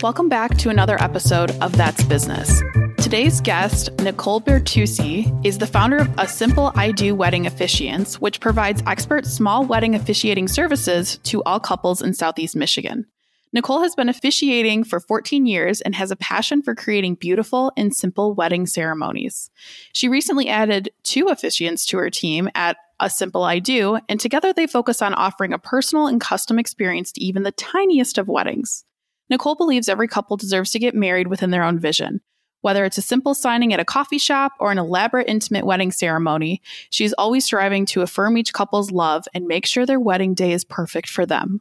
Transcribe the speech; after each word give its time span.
Welcome 0.00 0.28
back 0.28 0.56
to 0.58 0.70
another 0.70 0.96
episode 1.02 1.50
of 1.60 1.76
That's 1.76 2.04
Business. 2.04 2.62
Today's 2.98 3.40
guest, 3.40 3.90
Nichole 3.96 4.44
Bertucci, 4.44 5.44
is 5.44 5.58
the 5.58 5.66
founder 5.66 5.96
of 5.96 6.08
A 6.18 6.28
Simple 6.28 6.70
I 6.76 6.92
Do 6.92 7.16
Wedding 7.16 7.46
Officiants, 7.46 8.14
which 8.14 8.38
provides 8.38 8.80
expert 8.86 9.26
small 9.26 9.64
wedding 9.64 9.96
officiating 9.96 10.46
services 10.46 11.18
to 11.24 11.42
all 11.42 11.58
couples 11.58 12.00
in 12.00 12.14
Southeast 12.14 12.54
Michigan. 12.54 13.06
Nichole 13.52 13.82
has 13.82 13.96
been 13.96 14.08
officiating 14.08 14.84
for 14.84 15.00
14 15.00 15.46
years 15.46 15.80
and 15.80 15.96
has 15.96 16.12
a 16.12 16.16
passion 16.16 16.62
for 16.62 16.76
creating 16.76 17.16
beautiful 17.16 17.72
and 17.76 17.92
simple 17.92 18.34
wedding 18.34 18.66
ceremonies. 18.66 19.50
She 19.92 20.08
recently 20.08 20.48
added 20.48 20.90
two 21.02 21.24
officiants 21.24 21.84
to 21.86 21.98
her 21.98 22.08
team 22.08 22.48
at 22.54 22.76
A 23.00 23.10
Simple 23.10 23.42
I 23.42 23.58
Do, 23.58 23.98
and 24.08 24.20
together 24.20 24.52
they 24.52 24.68
focus 24.68 25.02
on 25.02 25.12
offering 25.14 25.52
a 25.52 25.58
personal 25.58 26.06
and 26.06 26.20
custom 26.20 26.56
experience 26.56 27.10
to 27.12 27.24
even 27.24 27.42
the 27.42 27.50
tiniest 27.50 28.16
of 28.16 28.28
weddings. 28.28 28.84
Nichole 29.30 29.56
believes 29.56 29.88
every 29.88 30.08
couple 30.08 30.36
deserves 30.36 30.70
to 30.70 30.78
get 30.78 30.94
married 30.94 31.28
within 31.28 31.50
their 31.50 31.64
own 31.64 31.78
vision. 31.78 32.20
Whether 32.60 32.84
it's 32.84 32.98
a 32.98 33.02
simple 33.02 33.34
signing 33.34 33.72
at 33.72 33.80
a 33.80 33.84
coffee 33.84 34.18
shop 34.18 34.52
or 34.58 34.72
an 34.72 34.78
elaborate 34.78 35.28
intimate 35.28 35.64
wedding 35.64 35.92
ceremony, 35.92 36.60
she's 36.90 37.12
always 37.12 37.44
striving 37.44 37.86
to 37.86 38.02
affirm 38.02 38.36
each 38.36 38.52
couple's 38.52 38.90
love 38.90 39.28
and 39.32 39.46
make 39.46 39.64
sure 39.64 39.86
their 39.86 40.00
wedding 40.00 40.34
day 40.34 40.52
is 40.52 40.64
perfect 40.64 41.08
for 41.08 41.24
them. 41.24 41.60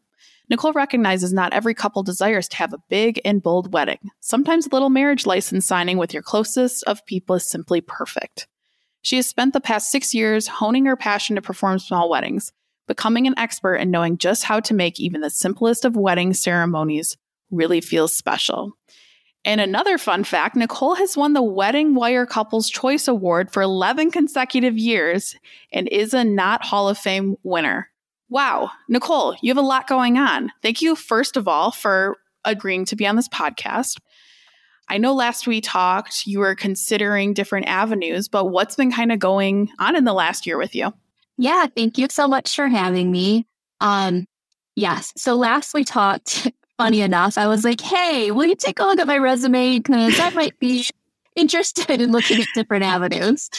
Nichole 0.49 0.73
recognizes 0.73 1.34
not 1.34 1.53
every 1.53 1.73
couple 1.73 2.03
desires 2.03 2.48
to 2.48 2.57
have 2.57 2.73
a 2.73 2.81
big 2.90 3.20
and 3.26 3.43
bold 3.43 3.73
wedding. 3.73 3.99
Sometimes 4.21 4.65
a 4.65 4.70
little 4.70 4.90
marriage 4.90 5.26
license 5.26 5.68
signing 5.68 5.98
with 5.98 6.13
your 6.13 6.23
closest 6.23 6.84
of 6.85 7.05
people 7.05 7.35
is 7.35 7.45
simply 7.45 7.81
perfect. 7.81 8.48
She 9.02 9.18
has 9.18 9.27
spent 9.27 9.54
the 9.54 9.62
past 9.62 9.91
six 9.91 10.13
years 10.13 10.48
honing 10.48 10.85
her 10.85 10.95
passion 10.95 11.35
to 11.35 11.41
perform 11.41 11.79
small 11.79 12.09
weddings, 12.09 12.54
becoming 12.88 13.27
an 13.27 13.38
expert 13.38 13.76
in 13.76 13.91
knowing 13.91 14.18
just 14.18 14.45
how 14.45 14.62
to 14.62 14.73
make 14.73 14.99
even 14.99 15.21
the 15.21 15.29
simplest 15.29 15.85
of 15.85 15.98
wedding 15.98 16.34
ceremonies 16.34 17.18
really 17.51 17.81
feels 17.81 18.15
special. 18.15 18.73
And 19.45 19.62
another 19.62 19.98
fun 19.98 20.23
fact 20.23 20.55
Nichole 20.55 20.98
has 20.98 21.15
won 21.15 21.34
the 21.34 21.41
Wedding 21.41 21.95
Wire 21.95 22.26
Couples 22.26 22.70
Choice 22.70 23.07
Award 23.07 23.51
for 23.51 23.62
11 23.62 24.12
consecutive 24.12 24.77
years 24.77 25.35
and 25.71 25.87
is 25.87 26.13
a 26.13 26.23
Knot 26.23 26.65
Hall 26.65 26.90
of 26.90 26.98
Fame 26.98 27.35
winner. 27.43 27.90
Wow, 28.29 28.71
Nichole, 28.91 29.37
you 29.41 29.49
have 29.49 29.63
a 29.63 29.65
lot 29.65 29.87
going 29.87 30.18
on. 30.18 30.51
Thank 30.62 30.81
you, 30.81 30.95
first 30.98 31.37
of 31.37 31.48
all, 31.48 31.71
for 31.71 32.18
agreeing 32.43 32.84
to 32.85 32.95
be 32.98 33.07
on 33.07 33.15
this 33.15 33.29
podcast. 33.29 33.98
I 34.90 34.98
know 34.98 35.13
last 35.13 35.48
we 35.48 35.62
talked, 35.62 36.27
you 36.27 36.40
were 36.40 36.55
considering 36.55 37.34
different 37.34 37.68
avenues, 37.68 38.27
but 38.27 38.45
what's 38.45 38.75
been 38.75 38.91
kind 38.91 39.12
of 39.12 39.20
going 39.20 39.70
on 39.79 39.95
in 39.95 40.05
the 40.05 40.13
last 40.13 40.45
year 40.45 40.57
with 40.57 40.75
you? 40.75 40.93
Yeah, 41.37 41.68
thank 41.68 41.98
you 41.98 42.07
so 42.09 42.27
much 42.27 42.55
for 42.55 42.68
having 42.68 43.12
me. 43.12 43.45
Um, 43.79 44.25
yes, 44.75 45.13
so 45.15 45.35
last 45.35 45.73
we 45.73 45.84
talked, 45.84 46.51
funny 46.78 47.02
enough, 47.02 47.38
I 47.38 47.48
was 47.48 47.64
like, 47.64 47.82
hey, 47.82 48.32
will 48.32 48.46
you 48.46 48.56
take 48.56 48.80
a 48.80 48.84
look 48.84 49.00
at 49.00 49.08
my 49.08 49.18
resume? 49.18 49.80
Because 49.80 50.20
I 50.20 50.30
might 50.32 50.58
be 50.60 50.86
interested 51.36 52.02
in 52.02 52.12
looking 52.12 52.42
at 52.42 52.48
different 52.56 52.84
avenues. 52.84 53.50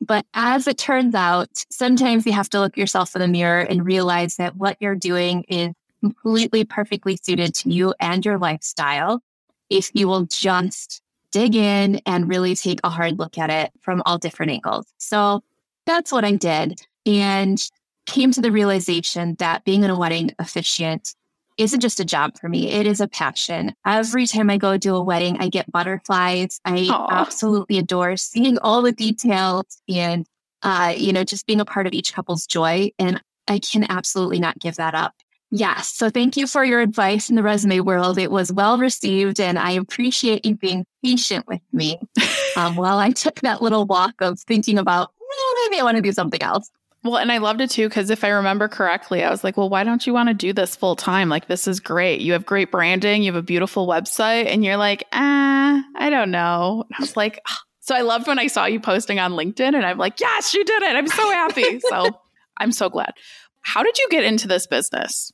But 0.00 0.26
as 0.34 0.66
it 0.66 0.76
turns 0.76 1.14
out, 1.14 1.48
sometimes 1.70 2.26
you 2.26 2.32
have 2.32 2.50
to 2.50 2.60
look 2.60 2.76
yourself 2.76 3.14
in 3.14 3.22
the 3.22 3.28
mirror 3.28 3.60
and 3.60 3.86
realize 3.86 4.36
that 4.36 4.56
what 4.56 4.76
you're 4.80 4.96
doing 4.96 5.44
is 5.48 5.72
completely 6.00 6.64
perfectly 6.64 7.16
suited 7.22 7.54
to 7.54 7.70
you 7.70 7.94
and 8.00 8.24
your 8.24 8.38
lifestyle 8.38 9.22
if 9.70 9.90
you 9.94 10.06
will 10.06 10.26
just 10.26 11.00
dig 11.30 11.54
in 11.54 12.00
and 12.04 12.28
really 12.28 12.54
take 12.54 12.80
a 12.84 12.90
hard 12.90 13.18
look 13.18 13.38
at 13.38 13.50
it 13.50 13.72
from 13.80 14.02
all 14.04 14.18
different 14.18 14.52
angles. 14.52 14.86
So 14.98 15.42
that's 15.86 16.12
what 16.12 16.24
I 16.24 16.32
did 16.32 16.80
and 17.06 17.58
came 18.06 18.30
to 18.32 18.40
the 18.40 18.52
realization 18.52 19.36
that 19.38 19.64
being 19.64 19.82
in 19.82 19.90
a 19.90 19.98
wedding 19.98 20.32
officiant 20.38 21.14
isn't 21.56 21.80
just 21.80 22.00
a 22.00 22.04
job 22.04 22.38
for 22.38 22.48
me. 22.48 22.70
It 22.70 22.86
is 22.86 23.00
a 23.00 23.08
passion. 23.08 23.74
Every 23.86 24.26
time 24.26 24.50
I 24.50 24.56
go 24.56 24.76
to 24.76 24.94
a 24.94 25.02
wedding, 25.02 25.36
I 25.38 25.48
get 25.48 25.70
butterflies. 25.70 26.60
I 26.64 26.88
Aww. 26.90 27.08
absolutely 27.10 27.78
adore 27.78 28.16
seeing 28.16 28.58
all 28.58 28.82
the 28.82 28.92
details 28.92 29.80
and, 29.88 30.26
uh, 30.62 30.94
you 30.96 31.12
know, 31.12 31.24
just 31.24 31.46
being 31.46 31.60
a 31.60 31.64
part 31.64 31.86
of 31.86 31.92
each 31.92 32.14
couple's 32.14 32.46
joy. 32.46 32.90
And 32.98 33.22
I 33.48 33.58
can 33.58 33.84
absolutely 33.90 34.40
not 34.40 34.58
give 34.58 34.76
that 34.76 34.94
up. 34.94 35.14
Yes. 35.50 35.94
So 35.94 36.10
thank 36.10 36.36
you 36.36 36.48
for 36.48 36.64
your 36.64 36.80
advice 36.80 37.30
in 37.30 37.36
the 37.36 37.42
resume 37.42 37.80
world. 37.80 38.18
It 38.18 38.32
was 38.32 38.52
well 38.52 38.76
received, 38.76 39.38
and 39.38 39.56
I 39.56 39.70
appreciate 39.72 40.44
you 40.44 40.56
being 40.56 40.84
patient 41.04 41.46
with 41.46 41.60
me 41.72 42.00
um, 42.56 42.74
while 42.74 42.98
I 42.98 43.10
took 43.10 43.40
that 43.42 43.62
little 43.62 43.84
walk 43.86 44.14
of 44.20 44.40
thinking 44.40 44.78
about 44.78 45.12
maybe 45.70 45.80
I 45.80 45.84
want 45.84 45.96
to 45.96 46.02
do 46.02 46.12
something 46.12 46.42
else. 46.42 46.70
Well, 47.04 47.18
and 47.18 47.30
I 47.30 47.36
loved 47.36 47.60
it 47.60 47.70
too 47.70 47.86
because 47.86 48.08
if 48.08 48.24
I 48.24 48.28
remember 48.28 48.66
correctly, 48.66 49.22
I 49.22 49.30
was 49.30 49.44
like, 49.44 49.58
well, 49.58 49.68
why 49.68 49.84
don't 49.84 50.06
you 50.06 50.14
want 50.14 50.30
to 50.30 50.34
do 50.34 50.54
this 50.54 50.74
full 50.74 50.96
time? 50.96 51.28
Like, 51.28 51.48
this 51.48 51.68
is 51.68 51.78
great. 51.78 52.22
You 52.22 52.32
have 52.32 52.46
great 52.46 52.70
branding, 52.70 53.22
you 53.22 53.30
have 53.30 53.38
a 53.38 53.44
beautiful 53.44 53.86
website, 53.86 54.46
and 54.46 54.64
you're 54.64 54.78
like, 54.78 55.04
ah, 55.12 55.84
I 55.96 56.08
don't 56.08 56.30
know. 56.30 56.84
And 56.88 56.96
I 56.98 57.02
was 57.02 57.14
like, 57.14 57.40
oh. 57.46 57.56
so 57.80 57.94
I 57.94 58.00
loved 58.00 58.26
when 58.26 58.38
I 58.38 58.46
saw 58.46 58.64
you 58.64 58.80
posting 58.80 59.18
on 59.18 59.32
LinkedIn, 59.32 59.74
and 59.74 59.84
I'm 59.84 59.98
like, 59.98 60.18
yes, 60.18 60.54
you 60.54 60.64
did 60.64 60.82
it. 60.82 60.96
I'm 60.96 61.06
so 61.06 61.30
happy. 61.30 61.80
so 61.88 62.08
I'm 62.56 62.72
so 62.72 62.88
glad. 62.88 63.12
How 63.60 63.82
did 63.82 63.98
you 63.98 64.08
get 64.10 64.24
into 64.24 64.48
this 64.48 64.66
business? 64.66 65.30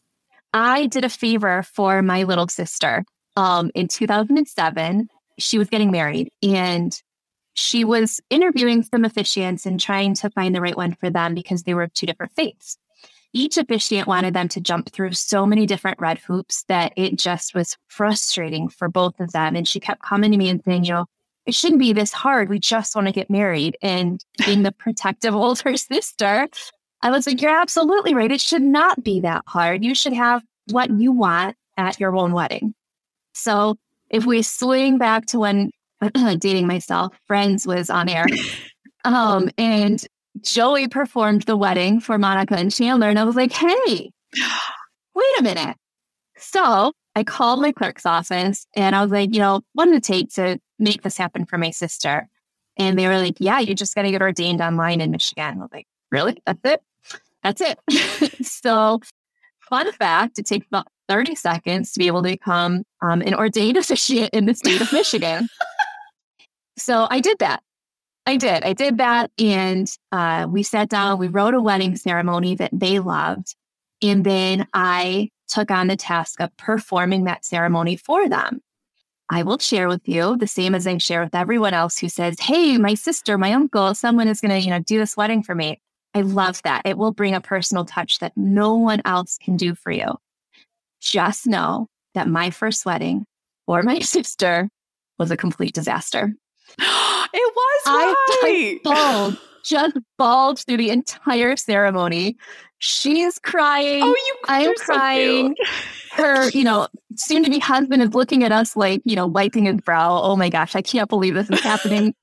I 0.53 0.87
did 0.87 1.05
a 1.05 1.09
favor 1.09 1.63
for 1.63 2.03
my 2.03 2.25
little 2.25 2.49
sister. 2.49 3.05
Um, 3.37 3.71
in 3.77 3.87
2007, 3.87 5.09
she 5.39 5.57
was 5.57 5.69
getting 5.69 5.93
married, 5.93 6.31
and 6.43 7.01
she 7.61 7.85
was 7.85 8.21
interviewing 8.31 8.83
some 8.83 9.03
officiants 9.03 9.67
and 9.67 9.79
trying 9.79 10.15
to 10.15 10.31
find 10.31 10.55
the 10.55 10.63
right 10.63 10.77
one 10.77 10.95
for 10.95 11.11
them 11.11 11.35
because 11.35 11.63
they 11.63 11.75
were 11.75 11.83
of 11.83 11.93
two 11.93 12.07
different 12.07 12.33
faiths. 12.33 12.79
Each 13.35 13.59
officiant 13.59 14.09
wanted 14.09 14.33
them 14.35 14.49
to 14.49 14.61
jump 14.61 14.91
through 14.91 15.13
so 15.13 15.45
many 15.47 15.67
different 15.67 16.01
red 16.01 16.19
hoops 16.19 16.65
that 16.69 16.95
it 16.97 17.17
just 17.17 17.55
was 17.55 17.77
frustrating 17.87 18.69
for 18.69 18.89
both 18.89 19.21
of 19.21 19.33
them. 19.33 19.55
And 19.55 19.69
she 19.69 19.79
kept 19.79 20.03
coming 20.03 20.33
to 20.33 20.39
me 20.39 20.49
and 20.49 20.65
saying, 20.65 20.85
you 20.85 20.93
know, 20.93 21.07
it 21.45 21.55
shouldn't 21.55 21.81
be 21.81 21.93
this 21.93 22.13
hard. 22.13 22.49
We 22.49 22.59
just 22.59 22.97
want 22.97 23.09
to 23.09 23.13
get 23.13 23.29
married. 23.29 23.77
And 23.83 24.25
being 24.45 24.63
the 24.63 24.73
protective 24.73 25.35
older 25.35 25.77
sister, 25.77 26.49
I 27.03 27.11
was 27.11 27.27
like, 27.27 27.43
you're 27.43 27.61
absolutely 27.61 28.15
right. 28.15 28.33
It 28.33 28.41
should 28.41 28.63
not 28.63 29.05
be 29.05 29.21
that 29.21 29.43
hard. 29.47 29.85
You 29.85 29.95
should 29.95 30.15
have 30.15 30.43
what 30.71 30.91
you 30.91 31.13
want 31.13 31.57
at 31.77 32.01
your 32.01 32.17
own 32.17 32.33
wedding. 32.33 32.75
So 33.35 33.77
if 34.09 34.25
we 34.25 34.43
swing 34.43 34.99
back 34.99 35.27
to 35.27 35.39
when 35.39 35.71
dating 36.39 36.67
myself, 36.67 37.19
Friends 37.27 37.67
was 37.67 37.91
on 37.91 38.09
air. 38.09 38.27
Um, 39.05 39.51
and 39.57 40.05
Joey 40.41 40.89
performed 40.89 41.43
the 41.43 41.57
wedding 41.57 42.01
for 42.01 42.19
Monica 42.19 42.57
and 42.57 42.73
Chandler. 42.73 43.09
And 43.09 43.19
I 43.19 43.25
was 43.25 43.37
like, 43.37 43.53
hey, 43.53 44.11
wait 45.15 45.39
a 45.39 45.43
minute. 45.43 45.77
So 46.37 46.93
I 47.15 47.25
called 47.25 47.61
my 47.61 47.73
clerk's 47.73 48.07
office 48.07 48.67
and 48.75 48.95
I 48.95 49.03
was 49.03 49.11
like, 49.11 49.35
you 49.35 49.41
know, 49.41 49.63
what 49.75 49.87
did 49.87 49.95
it 49.95 50.05
take 50.05 50.31
to 50.35 50.59
make 50.79 51.03
this 51.03 51.17
happen 51.17 51.45
for 51.45 51.59
my 51.59 51.71
sister? 51.71 52.29
And 52.77 52.99
they 52.99 53.07
were 53.09 53.19
like, 53.19 53.37
yeah, 53.39 53.59
you're 53.59 53.75
just 53.75 53.95
to 53.95 54.11
get 54.11 54.23
ordained 54.23 54.61
online 54.61 55.01
in 55.01 55.11
Michigan. 55.11 55.59
I 55.59 55.61
was 55.61 55.71
like, 55.73 55.87
really? 56.11 56.41
That's 56.47 56.61
it? 56.65 56.83
That's 57.43 57.61
it. 57.61 58.47
so, 58.47 59.01
fun 59.69 59.93
fact 59.93 60.39
it 60.39 60.47
takes 60.47 60.67
about 60.67 60.87
30 61.09 61.35
seconds 61.35 61.93
to 61.93 61.99
be 61.99 62.07
able 62.07 62.23
to 62.23 62.31
become 62.31 62.85
um, 63.03 63.21
an 63.23 63.35
ordained 63.35 63.77
officiant 63.77 64.31
in 64.33 64.47
the 64.47 64.55
state 64.55 64.81
of 64.81 64.93
Michigan. 64.93 65.49
So 66.77 67.07
I 67.11 67.21
did 67.21 67.39
that. 67.41 67.63
I 68.27 68.37
did. 68.37 68.63
I 68.63 68.73
did 68.73 68.99
that. 68.99 69.31
And 69.39 69.91
uh, 70.13 70.47
we 70.49 70.63
sat 70.63 70.89
down, 70.89 71.19
we 71.19 71.29
wrote 71.29 71.55
a 71.55 71.61
wedding 71.61 71.97
ceremony 71.97 72.55
that 72.57 72.71
they 72.73 72.99
loved. 72.99 73.55
And 74.03 74.25
then 74.25 74.67
I 74.73 75.31
took 75.49 75.71
on 75.71 75.89
the 75.89 75.97
task 75.97 76.41
of 76.41 76.57
performing 76.57 77.25
that 77.25 77.45
ceremony 77.45 77.97
for 77.97 78.29
them. 78.29 78.61
I 79.29 79.43
will 79.43 79.59
share 79.59 79.89
with 79.89 80.09
you 80.09 80.37
the 80.37 80.47
same 80.47 80.75
as 80.75 80.87
I 80.87 80.99
share 80.99 81.23
with 81.23 81.35
everyone 81.35 81.75
else 81.75 81.99
who 81.99 82.09
says, 82.09 82.41
Hey, 82.41 82.79
my 82.79 82.95
sister, 82.95 83.39
my 83.39 83.53
uncle, 83.53 83.95
someone 83.95 84.29
is 84.29 84.41
going 84.41 84.51
to, 84.51 84.59
you 84.59 84.71
know, 84.71 84.81
do 84.81 84.99
this 84.99 85.17
wedding 85.17 85.43
for 85.43 85.55
me. 85.55 85.81
I 86.15 86.23
love 86.23 86.61
that. 86.63 86.83
It 86.85 86.99
will 86.99 87.13
bring 87.13 87.35
a 87.35 87.41
personal 87.41 87.85
touch 87.85 88.19
that 88.19 88.37
no 88.37 88.75
one 88.75 89.01
else 89.05 89.39
can 89.41 89.57
do 89.57 89.77
for 89.77 89.93
you. 89.93 90.17
Just 91.01 91.47
know 91.47 91.87
that 92.15 92.29
my 92.29 92.51
first 92.51 92.85
wedding 92.85 93.25
for 93.67 93.83
my 93.83 93.99
sister 94.01 94.69
was 95.19 95.31
a 95.31 95.37
complete 95.37 95.75
disaster. 95.75 96.35
It 96.79 97.55
was 97.57 97.83
right. 97.87 98.15
I, 98.17 98.41
I 98.43 98.81
bawled, 98.83 99.39
just 99.63 99.97
bawled 100.19 100.59
through 100.61 100.79
the 100.79 100.91
entire 100.91 101.57
ceremony. 101.57 102.37
She's 102.79 103.39
crying. 103.39 104.03
Oh, 104.03 104.09
you! 104.09 104.37
I'm 104.49 104.75
crying. 104.77 105.55
So 105.59 106.23
Her, 106.23 106.49
you 106.55 106.65
know, 106.65 106.89
soon 107.15 107.45
to 107.45 107.51
be 107.51 107.59
husband 107.59 108.03
is 108.03 108.15
looking 108.15 108.43
at 108.43 108.53
us 108.53 108.75
like, 108.75 109.03
you 109.05 109.17
know, 109.17 109.27
wiping 109.27 109.67
his 109.67 109.77
brow. 109.83 110.21
Oh 110.23 110.35
my 110.37 110.49
gosh, 110.49 110.75
I 110.75 110.83
can't 110.83 111.09
believe 111.09 111.35
this 111.35 111.51
is 111.51 111.61
happening. 111.61 112.15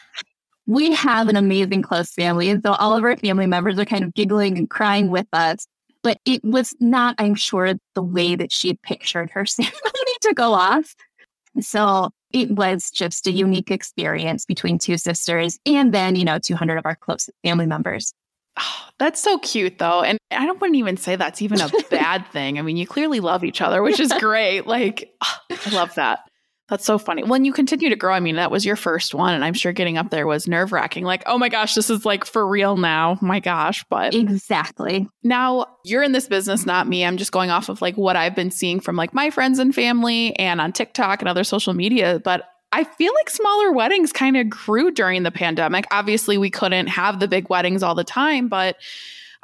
we 0.66 0.92
have 0.94 1.28
an 1.28 1.36
amazing 1.36 1.82
close 1.82 2.12
family, 2.12 2.48
and 2.48 2.62
so 2.62 2.72
all 2.72 2.96
of 2.96 3.04
our 3.04 3.16
family 3.18 3.46
members 3.46 3.78
are 3.78 3.84
kind 3.84 4.04
of 4.04 4.14
giggling 4.14 4.56
and 4.56 4.70
crying 4.70 5.10
with 5.10 5.26
us. 5.32 5.66
But 6.02 6.18
it 6.24 6.42
was 6.42 6.74
not, 6.80 7.14
I'm 7.18 7.34
sure, 7.34 7.74
the 7.94 8.02
way 8.02 8.34
that 8.36 8.50
she 8.50 8.68
had 8.68 8.80
pictured 8.80 9.30
her 9.32 9.44
ceremony 9.44 10.16
to 10.22 10.32
go 10.32 10.54
off. 10.54 10.94
So 11.60 12.10
it 12.32 12.50
was 12.50 12.90
just 12.90 13.26
a 13.26 13.32
unique 13.32 13.70
experience 13.70 14.44
between 14.44 14.78
two 14.78 14.96
sisters 14.96 15.58
and 15.66 15.92
then, 15.92 16.16
you 16.16 16.24
know, 16.24 16.38
200 16.38 16.78
of 16.78 16.86
our 16.86 16.96
closest 16.96 17.30
family 17.44 17.66
members. 17.66 18.12
Oh, 18.58 18.88
that's 18.98 19.22
so 19.22 19.38
cute 19.38 19.78
though. 19.78 20.02
And 20.02 20.18
I 20.30 20.46
don't 20.46 20.60
wouldn't 20.60 20.76
even 20.76 20.96
say 20.96 21.16
that's 21.16 21.42
even 21.42 21.60
a 21.60 21.70
bad 21.90 22.26
thing. 22.32 22.58
I 22.58 22.62
mean, 22.62 22.76
you 22.76 22.86
clearly 22.86 23.20
love 23.20 23.44
each 23.44 23.60
other, 23.60 23.82
which 23.82 24.00
is 24.00 24.12
great. 24.18 24.66
Like, 24.66 25.14
oh, 25.22 25.36
I 25.50 25.70
love 25.70 25.94
that. 25.94 26.29
That's 26.70 26.84
so 26.84 26.98
funny. 26.98 27.24
When 27.24 27.44
you 27.44 27.52
continue 27.52 27.88
to 27.88 27.96
grow, 27.96 28.14
I 28.14 28.20
mean, 28.20 28.36
that 28.36 28.52
was 28.52 28.64
your 28.64 28.76
first 28.76 29.12
one. 29.12 29.34
And 29.34 29.44
I'm 29.44 29.54
sure 29.54 29.72
getting 29.72 29.98
up 29.98 30.10
there 30.10 30.24
was 30.24 30.46
nerve 30.46 30.70
wracking. 30.70 31.04
Like, 31.04 31.24
oh 31.26 31.36
my 31.36 31.48
gosh, 31.48 31.74
this 31.74 31.90
is 31.90 32.06
like 32.06 32.24
for 32.24 32.46
real 32.46 32.76
now. 32.76 33.18
My 33.20 33.40
gosh. 33.40 33.84
But 33.90 34.14
exactly. 34.14 35.08
Now 35.24 35.66
you're 35.84 36.04
in 36.04 36.12
this 36.12 36.28
business, 36.28 36.64
not 36.64 36.86
me. 36.86 37.04
I'm 37.04 37.16
just 37.16 37.32
going 37.32 37.50
off 37.50 37.68
of 37.68 37.82
like 37.82 37.96
what 37.96 38.14
I've 38.14 38.36
been 38.36 38.52
seeing 38.52 38.78
from 38.78 38.94
like 38.94 39.12
my 39.12 39.30
friends 39.30 39.58
and 39.58 39.74
family 39.74 40.34
and 40.36 40.60
on 40.60 40.72
TikTok 40.72 41.20
and 41.20 41.28
other 41.28 41.42
social 41.42 41.74
media. 41.74 42.20
But 42.22 42.48
I 42.70 42.84
feel 42.84 43.12
like 43.16 43.30
smaller 43.30 43.72
weddings 43.72 44.12
kind 44.12 44.36
of 44.36 44.48
grew 44.48 44.92
during 44.92 45.24
the 45.24 45.32
pandemic. 45.32 45.86
Obviously, 45.90 46.38
we 46.38 46.50
couldn't 46.50 46.86
have 46.86 47.18
the 47.18 47.26
big 47.26 47.50
weddings 47.50 47.82
all 47.82 47.96
the 47.96 48.04
time, 48.04 48.46
but 48.46 48.76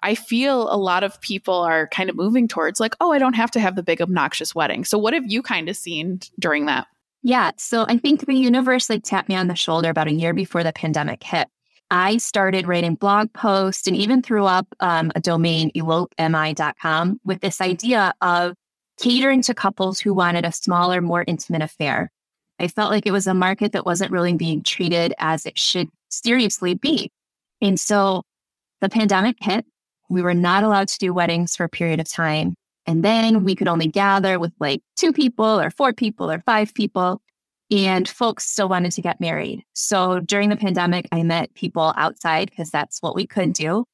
I 0.00 0.14
feel 0.14 0.72
a 0.72 0.78
lot 0.78 1.02
of 1.02 1.20
people 1.22 1.54
are 1.54 1.88
kind 1.88 2.08
of 2.08 2.14
moving 2.14 2.46
towards 2.46 2.78
like, 2.78 2.94
oh, 3.00 3.10
I 3.10 3.18
don't 3.18 3.34
have 3.34 3.50
to 3.52 3.60
have 3.60 3.74
the 3.74 3.82
big 3.82 4.00
obnoxious 4.00 4.54
wedding. 4.54 4.84
So, 4.84 4.96
what 4.96 5.12
have 5.12 5.24
you 5.26 5.42
kind 5.42 5.68
of 5.68 5.76
seen 5.76 6.20
during 6.38 6.66
that? 6.66 6.86
Yeah. 7.26 7.50
So 7.56 7.84
I 7.88 7.98
think 7.98 8.24
the 8.24 8.34
universe 8.36 8.88
like 8.88 9.02
tapped 9.02 9.28
me 9.28 9.34
on 9.34 9.48
the 9.48 9.56
shoulder 9.56 9.90
about 9.90 10.06
a 10.06 10.12
year 10.12 10.32
before 10.32 10.62
the 10.62 10.72
pandemic 10.72 11.24
hit. 11.24 11.48
I 11.90 12.18
started 12.18 12.68
writing 12.68 12.94
blog 12.94 13.32
posts 13.32 13.88
and 13.88 13.96
even 13.96 14.22
threw 14.22 14.44
up 14.44 14.68
um, 14.78 15.10
a 15.16 15.20
domain, 15.20 15.72
elopemi.com, 15.74 17.20
with 17.24 17.40
this 17.40 17.60
idea 17.60 18.14
of 18.20 18.54
catering 19.00 19.42
to 19.42 19.54
couples 19.54 19.98
who 19.98 20.14
wanted 20.14 20.44
a 20.44 20.52
smaller, 20.52 21.00
more 21.00 21.24
intimate 21.26 21.62
affair. 21.62 22.12
I 22.60 22.68
felt 22.68 22.92
like 22.92 23.06
it 23.06 23.12
was 23.12 23.26
a 23.26 23.34
market 23.34 23.72
that 23.72 23.84
wasn't 23.84 24.12
really 24.12 24.34
being 24.34 24.62
treated 24.62 25.12
as 25.18 25.46
it 25.46 25.58
should 25.58 25.88
seriously 26.08 26.74
be. 26.74 27.10
And 27.60 27.78
so 27.80 28.22
the 28.80 28.88
pandemic 28.88 29.38
hit. 29.40 29.66
We 30.08 30.22
were 30.22 30.32
not 30.32 30.62
allowed 30.62 30.86
to 30.86 30.98
do 30.98 31.12
weddings 31.12 31.56
for 31.56 31.64
a 31.64 31.68
period 31.68 31.98
of 31.98 32.08
time. 32.08 32.54
And 32.86 33.04
then 33.04 33.44
we 33.44 33.54
could 33.54 33.68
only 33.68 33.88
gather 33.88 34.38
with 34.38 34.52
like 34.60 34.82
two 34.96 35.12
people 35.12 35.60
or 35.60 35.70
four 35.70 35.92
people 35.92 36.30
or 36.30 36.40
five 36.40 36.72
people. 36.74 37.20
And 37.70 38.08
folks 38.08 38.48
still 38.48 38.68
wanted 38.68 38.92
to 38.92 39.02
get 39.02 39.20
married. 39.20 39.64
So 39.72 40.20
during 40.20 40.50
the 40.50 40.56
pandemic, 40.56 41.08
I 41.10 41.24
met 41.24 41.52
people 41.54 41.92
outside 41.96 42.48
because 42.48 42.70
that's 42.70 43.02
what 43.02 43.16
we 43.16 43.26
could 43.26 43.52
do. 43.52 43.84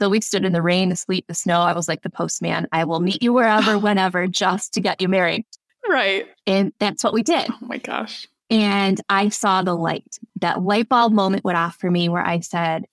So 0.00 0.08
we 0.08 0.20
stood 0.20 0.44
in 0.44 0.52
the 0.52 0.62
rain, 0.62 0.88
the 0.88 0.96
sleet, 0.96 1.28
the 1.28 1.34
snow. 1.34 1.60
I 1.60 1.74
was 1.74 1.86
like 1.86 2.02
the 2.02 2.10
postman. 2.10 2.66
I 2.72 2.82
will 2.82 2.98
meet 2.98 3.22
you 3.22 3.32
wherever, 3.32 3.78
whenever, 3.78 4.26
just 4.26 4.74
to 4.74 4.80
get 4.80 5.00
you 5.00 5.08
married. 5.08 5.44
Right. 5.88 6.26
And 6.46 6.72
that's 6.80 7.04
what 7.04 7.12
we 7.12 7.22
did. 7.22 7.48
Oh 7.48 7.58
my 7.60 7.78
gosh. 7.78 8.26
And 8.50 9.00
I 9.08 9.28
saw 9.28 9.62
the 9.62 9.74
light. 9.76 10.18
That 10.40 10.62
light 10.62 10.88
bulb 10.88 11.12
moment 11.12 11.44
went 11.44 11.58
off 11.58 11.76
for 11.76 11.90
me 11.90 12.08
where 12.08 12.24
I 12.24 12.40
said, 12.40 12.84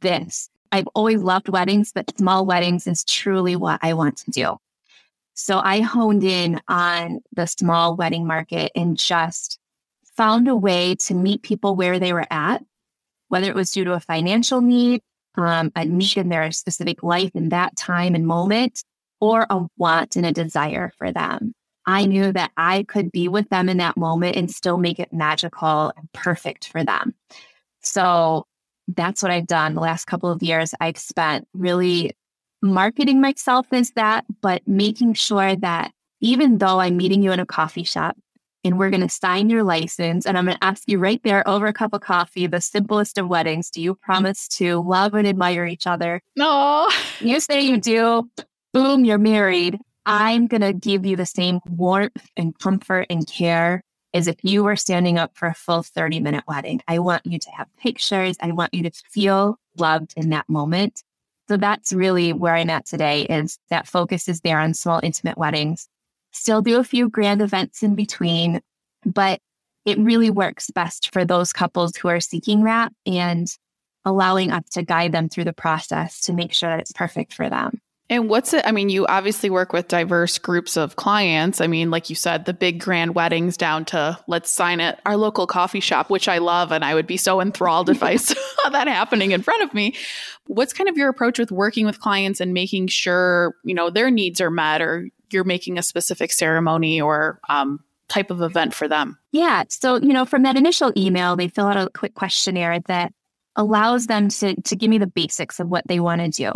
This. 0.00 0.50
I've 0.72 0.88
always 0.94 1.22
loved 1.22 1.48
weddings, 1.48 1.92
but 1.94 2.16
small 2.18 2.44
weddings 2.44 2.86
is 2.86 3.04
truly 3.04 3.56
what 3.56 3.78
I 3.82 3.94
want 3.94 4.18
to 4.18 4.30
do. 4.30 4.56
So 5.36 5.58
I 5.58 5.80
honed 5.80 6.24
in 6.24 6.60
on 6.66 7.20
the 7.34 7.46
small 7.46 7.94
wedding 7.94 8.26
market 8.26 8.72
and 8.74 8.96
just 8.96 9.58
found 10.16 10.48
a 10.48 10.56
way 10.56 10.94
to 10.94 11.14
meet 11.14 11.42
people 11.42 11.76
where 11.76 11.98
they 11.98 12.14
were 12.14 12.26
at, 12.30 12.64
whether 13.28 13.46
it 13.46 13.54
was 13.54 13.70
due 13.70 13.84
to 13.84 13.92
a 13.92 14.00
financial 14.00 14.62
need, 14.62 15.02
um, 15.36 15.70
a 15.76 15.84
need 15.84 16.16
in 16.16 16.30
their 16.30 16.50
specific 16.52 17.02
life 17.02 17.32
in 17.34 17.50
that 17.50 17.76
time 17.76 18.14
and 18.14 18.26
moment, 18.26 18.82
or 19.20 19.46
a 19.50 19.66
want 19.76 20.16
and 20.16 20.24
a 20.24 20.32
desire 20.32 20.90
for 20.96 21.12
them. 21.12 21.52
I 21.84 22.06
knew 22.06 22.32
that 22.32 22.50
I 22.56 22.84
could 22.84 23.12
be 23.12 23.28
with 23.28 23.50
them 23.50 23.68
in 23.68 23.76
that 23.76 23.98
moment 23.98 24.36
and 24.36 24.50
still 24.50 24.78
make 24.78 24.98
it 24.98 25.12
magical 25.12 25.92
and 25.96 26.10
perfect 26.14 26.68
for 26.68 26.82
them. 26.82 27.14
So 27.82 28.46
that's 28.88 29.22
what 29.22 29.32
I've 29.32 29.46
done 29.46 29.74
the 29.74 29.82
last 29.82 30.06
couple 30.06 30.30
of 30.30 30.42
years. 30.42 30.74
I've 30.80 30.98
spent 30.98 31.46
really 31.52 32.12
marketing 32.72 33.20
myself 33.20 33.66
as 33.72 33.90
that, 33.92 34.24
but 34.40 34.66
making 34.66 35.14
sure 35.14 35.56
that 35.56 35.92
even 36.20 36.58
though 36.58 36.80
I'm 36.80 36.96
meeting 36.96 37.22
you 37.22 37.32
in 37.32 37.40
a 37.40 37.46
coffee 37.46 37.84
shop 37.84 38.16
and 38.64 38.78
we're 38.78 38.90
going 38.90 39.02
to 39.02 39.08
sign 39.08 39.48
your 39.48 39.62
license, 39.62 40.26
and 40.26 40.36
I'm 40.36 40.46
going 40.46 40.56
to 40.56 40.64
ask 40.64 40.82
you 40.86 40.98
right 40.98 41.20
there 41.22 41.48
over 41.48 41.66
a 41.66 41.72
cup 41.72 41.92
of 41.92 42.00
coffee, 42.00 42.46
the 42.46 42.60
simplest 42.60 43.18
of 43.18 43.28
weddings, 43.28 43.70
do 43.70 43.80
you 43.80 43.94
promise 43.94 44.48
to 44.48 44.82
love 44.82 45.14
and 45.14 45.26
admire 45.26 45.66
each 45.66 45.86
other? 45.86 46.20
No. 46.34 46.88
You 47.20 47.38
say 47.40 47.60
you 47.60 47.78
do, 47.78 48.28
boom, 48.72 49.04
you're 49.04 49.18
married. 49.18 49.78
I'm 50.04 50.46
going 50.46 50.62
to 50.62 50.72
give 50.72 51.04
you 51.04 51.16
the 51.16 51.26
same 51.26 51.60
warmth 51.68 52.28
and 52.36 52.58
comfort 52.58 53.06
and 53.10 53.26
care 53.26 53.82
as 54.14 54.26
if 54.28 54.36
you 54.42 54.64
were 54.64 54.76
standing 54.76 55.18
up 55.18 55.36
for 55.36 55.46
a 55.46 55.54
full 55.54 55.82
30 55.82 56.20
minute 56.20 56.44
wedding. 56.48 56.80
I 56.88 57.00
want 57.00 57.26
you 57.26 57.38
to 57.38 57.50
have 57.50 57.68
pictures. 57.76 58.36
I 58.40 58.50
want 58.52 58.72
you 58.72 58.82
to 58.84 58.90
feel 58.90 59.58
loved 59.76 60.14
in 60.16 60.30
that 60.30 60.48
moment. 60.48 61.02
So 61.48 61.56
that's 61.56 61.92
really 61.92 62.32
where 62.32 62.54
I'm 62.54 62.70
at 62.70 62.86
today 62.86 63.22
is 63.22 63.58
that 63.70 63.86
focus 63.86 64.28
is 64.28 64.40
there 64.40 64.58
on 64.58 64.74
small, 64.74 65.00
intimate 65.02 65.38
weddings. 65.38 65.88
Still 66.32 66.60
do 66.60 66.78
a 66.78 66.84
few 66.84 67.08
grand 67.08 67.40
events 67.40 67.82
in 67.82 67.94
between, 67.94 68.60
but 69.04 69.40
it 69.84 69.98
really 69.98 70.30
works 70.30 70.70
best 70.70 71.12
for 71.12 71.24
those 71.24 71.52
couples 71.52 71.96
who 71.96 72.08
are 72.08 72.20
seeking 72.20 72.64
that 72.64 72.92
and 73.06 73.46
allowing 74.04 74.50
us 74.50 74.64
to 74.72 74.82
guide 74.82 75.12
them 75.12 75.28
through 75.28 75.44
the 75.44 75.52
process 75.52 76.20
to 76.22 76.32
make 76.32 76.52
sure 76.52 76.68
that 76.70 76.80
it's 76.80 76.92
perfect 76.92 77.32
for 77.32 77.48
them. 77.48 77.80
And 78.08 78.28
what's 78.28 78.54
it? 78.54 78.64
I 78.64 78.70
mean, 78.70 78.88
you 78.88 79.04
obviously 79.06 79.50
work 79.50 79.72
with 79.72 79.88
diverse 79.88 80.38
groups 80.38 80.76
of 80.76 80.94
clients. 80.94 81.60
I 81.60 81.66
mean, 81.66 81.90
like 81.90 82.08
you 82.08 82.14
said, 82.14 82.44
the 82.44 82.54
big 82.54 82.80
grand 82.80 83.16
weddings 83.16 83.56
down 83.56 83.84
to 83.86 84.16
let's 84.28 84.48
sign 84.48 84.80
at 84.80 85.00
our 85.04 85.16
local 85.16 85.46
coffee 85.48 85.80
shop, 85.80 86.08
which 86.08 86.28
I 86.28 86.38
love. 86.38 86.70
And 86.70 86.84
I 86.84 86.94
would 86.94 87.08
be 87.08 87.16
so 87.16 87.40
enthralled 87.40 87.90
if 87.90 88.04
I 88.04 88.16
saw 88.16 88.68
that 88.70 88.86
happening 88.86 89.32
in 89.32 89.42
front 89.42 89.64
of 89.64 89.74
me. 89.74 89.94
What's 90.46 90.72
kind 90.72 90.88
of 90.88 90.96
your 90.96 91.08
approach 91.08 91.38
with 91.40 91.50
working 91.50 91.84
with 91.84 91.98
clients 91.98 92.40
and 92.40 92.54
making 92.54 92.88
sure, 92.88 93.56
you 93.64 93.74
know, 93.74 93.90
their 93.90 94.10
needs 94.10 94.40
are 94.40 94.50
met 94.50 94.80
or 94.80 95.08
you're 95.32 95.44
making 95.44 95.76
a 95.76 95.82
specific 95.82 96.32
ceremony 96.32 97.00
or 97.00 97.40
um, 97.48 97.80
type 98.08 98.30
of 98.30 98.40
event 98.40 98.72
for 98.72 98.86
them? 98.86 99.18
Yeah. 99.32 99.64
So, 99.68 99.96
you 99.96 100.12
know, 100.12 100.24
from 100.24 100.44
that 100.44 100.56
initial 100.56 100.92
email, 100.96 101.34
they 101.34 101.48
fill 101.48 101.66
out 101.66 101.76
a 101.76 101.90
quick 101.90 102.14
questionnaire 102.14 102.78
that 102.86 103.12
allows 103.56 104.06
them 104.06 104.28
to, 104.28 104.54
to 104.62 104.76
give 104.76 104.90
me 104.90 104.98
the 104.98 105.08
basics 105.08 105.58
of 105.58 105.68
what 105.68 105.88
they 105.88 105.98
want 105.98 106.20
to 106.20 106.28
do. 106.28 106.52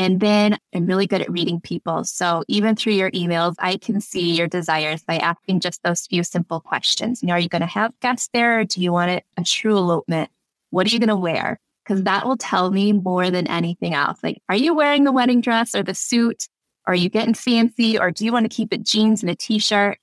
And 0.00 0.18
then 0.18 0.56
I'm 0.74 0.86
really 0.86 1.06
good 1.06 1.20
at 1.20 1.30
reading 1.30 1.60
people. 1.60 2.04
So 2.04 2.42
even 2.48 2.74
through 2.74 2.94
your 2.94 3.10
emails, 3.10 3.54
I 3.58 3.76
can 3.76 4.00
see 4.00 4.32
your 4.32 4.48
desires 4.48 5.02
by 5.02 5.18
asking 5.18 5.60
just 5.60 5.82
those 5.82 6.06
few 6.06 6.24
simple 6.24 6.58
questions. 6.58 7.22
You 7.22 7.26
know, 7.26 7.34
are 7.34 7.38
you 7.38 7.50
going 7.50 7.60
to 7.60 7.66
have 7.66 7.92
guests 8.00 8.30
there 8.32 8.60
or 8.60 8.64
do 8.64 8.80
you 8.80 8.92
want 8.92 9.22
a 9.36 9.44
true 9.44 9.76
elopement? 9.76 10.30
What 10.70 10.86
are 10.86 10.90
you 10.90 11.00
going 11.00 11.08
to 11.08 11.16
wear? 11.16 11.60
Because 11.84 12.02
that 12.04 12.24
will 12.24 12.38
tell 12.38 12.70
me 12.70 12.94
more 12.94 13.30
than 13.30 13.46
anything 13.46 13.92
else. 13.92 14.18
Like, 14.22 14.40
are 14.48 14.56
you 14.56 14.74
wearing 14.74 15.04
the 15.04 15.12
wedding 15.12 15.42
dress 15.42 15.74
or 15.74 15.82
the 15.82 15.92
suit? 15.92 16.48
Are 16.86 16.94
you 16.94 17.10
getting 17.10 17.34
fancy 17.34 17.98
or 17.98 18.10
do 18.10 18.24
you 18.24 18.32
want 18.32 18.50
to 18.50 18.56
keep 18.56 18.72
it 18.72 18.82
jeans 18.82 19.22
and 19.22 19.28
a 19.28 19.34
t 19.34 19.58
shirt? 19.58 19.98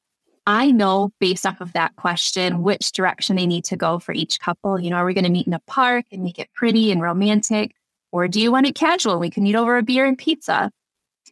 I 0.46 0.70
know 0.70 1.10
based 1.20 1.48
off 1.48 1.60
of 1.60 1.74
that 1.74 1.96
question 1.96 2.62
which 2.62 2.92
direction 2.92 3.36
they 3.36 3.48
need 3.48 3.64
to 3.66 3.76
go 3.76 3.98
for 3.98 4.14
each 4.14 4.40
couple. 4.40 4.80
You 4.80 4.92
know, 4.92 4.98
are 4.98 5.06
we 5.06 5.16
going 5.16 5.24
to 5.24 5.32
meet 5.32 5.48
in 5.48 5.54
a 5.54 5.60
park 5.66 6.06
and 6.12 6.22
make 6.22 6.38
it 6.38 6.54
pretty 6.54 6.92
and 6.92 7.02
romantic? 7.02 7.74
Or 8.12 8.28
do 8.28 8.40
you 8.40 8.52
want 8.52 8.68
it 8.68 8.76
casual? 8.76 9.20
We 9.20 9.30
can 9.30 9.46
eat 9.46 9.56
over 9.56 9.78
a 9.78 9.84
beer 9.84 10.06
and 10.06 10.18
pizza. 10.18 10.72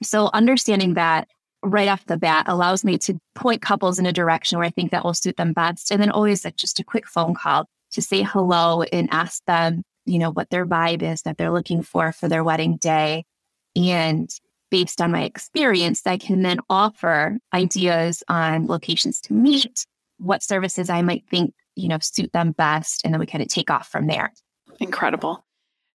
So 0.03 0.29
understanding 0.34 0.96
that 0.96 1.27
right 1.63 1.88
off 1.88 2.05
the 2.05 2.17
bat 2.17 2.46
allows 2.48 2.84
me 2.84 2.98
to 3.00 3.17
point 3.34 3.62
couples 3.62 3.98
in 3.98 4.05
a 4.05 4.13
direction 4.13 4.58
where 4.58 4.67
I 4.67 4.72
think 4.72 4.91
that 4.91 5.03
will 5.03 5.13
suit 5.13 5.38
them 5.38 5.53
best. 5.53 5.91
And 5.91 6.01
then 6.01 6.12
always 6.12 6.46
like 6.46 6.58
just 6.58 6.79
a 6.79 6.84
quick 6.84 7.08
phone 7.08 7.34
call 7.34 7.65
to 7.91 8.01
say 8.01 8.24
hello 8.24 8.84
and 8.84 9.10
ask 9.12 9.44
them, 9.46 9.84
you 10.05 10.20
know, 10.20 10.32
what 10.32 10.50
their 10.50 10.65
vibe 10.65 11.01
is 11.01 11.24
that 11.24 11.38
they're 11.38 11.51
looking 11.51 11.82
for 11.82 12.12
for 12.12 12.27
their 12.27 12.44
wedding 12.44 12.77
day. 12.77 13.25
And 13.75 14.29
based 14.70 15.01
on 15.01 15.12
my 15.12 15.24
experience, 15.24 16.01
I 16.05 16.17
can 16.17 16.41
then 16.41 16.60
offer 16.70 17.38
ideas 17.53 18.24
on 18.27 18.67
locations 18.67 19.22
to 19.22 19.34
meet, 19.34 19.86
what 20.17 20.44
services 20.44 20.89
I 20.89 21.01
might 21.01 21.24
think, 21.29 21.53
you 21.75 21.88
know, 21.88 22.00
suit 22.01 22.32
them 22.34 22.51
best. 22.51 23.01
And 23.03 23.13
then 23.13 23.20
we 23.20 23.25
kind 23.25 23.41
of 23.41 23.48
take 23.48 23.72
off 23.72 23.88
from 23.88 24.08
there. 24.08 24.32
Incredible. 24.79 25.46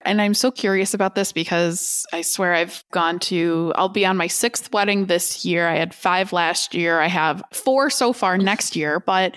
And 0.01 0.21
I'm 0.21 0.33
so 0.33 0.49
curious 0.49 0.93
about 0.93 1.15
this 1.15 1.31
because 1.31 2.05
I 2.13 2.21
swear 2.21 2.53
I've 2.53 2.83
gone 2.91 3.19
to, 3.19 3.73
I'll 3.75 3.89
be 3.89 4.05
on 4.05 4.15
my 4.17 4.27
sixth 4.27 4.71
wedding 4.71 5.05
this 5.05 5.43
year. 5.43 5.67
I 5.67 5.75
had 5.75 5.93
five 5.93 6.31
last 6.31 6.73
year. 6.73 6.99
I 6.99 7.07
have 7.07 7.43
four 7.51 7.89
so 7.89 8.13
far 8.13 8.37
next 8.37 8.75
year. 8.75 8.99
But 8.99 9.35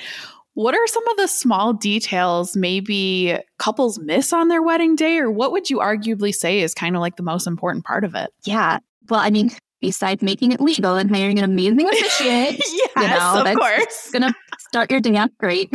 what 0.54 0.74
are 0.74 0.86
some 0.86 1.06
of 1.08 1.16
the 1.16 1.26
small 1.26 1.72
details 1.72 2.56
maybe 2.56 3.38
couples 3.58 3.98
miss 3.98 4.32
on 4.32 4.48
their 4.48 4.62
wedding 4.62 4.94
day? 4.94 5.18
Or 5.18 5.30
what 5.30 5.50
would 5.50 5.68
you 5.68 5.78
arguably 5.78 6.34
say 6.34 6.60
is 6.60 6.74
kind 6.74 6.94
of 6.94 7.00
like 7.00 7.16
the 7.16 7.22
most 7.22 7.46
important 7.46 7.84
part 7.84 8.04
of 8.04 8.14
it? 8.14 8.30
Yeah. 8.44 8.78
Well, 9.08 9.20
I 9.20 9.30
mean, 9.30 9.50
besides 9.82 10.22
making 10.22 10.52
it 10.52 10.60
legal 10.60 10.94
and 10.94 11.14
hiring 11.14 11.38
an 11.38 11.44
amazing 11.44 11.86
officiant, 11.92 12.58
yes, 12.58 12.72
you 12.96 13.08
know, 13.08 13.44
of 13.44 13.56
course. 13.58 14.10
going 14.12 14.22
to 14.22 14.34
start 14.58 14.90
your 14.90 15.00
day 15.00 15.16
off 15.16 15.30
great. 15.38 15.70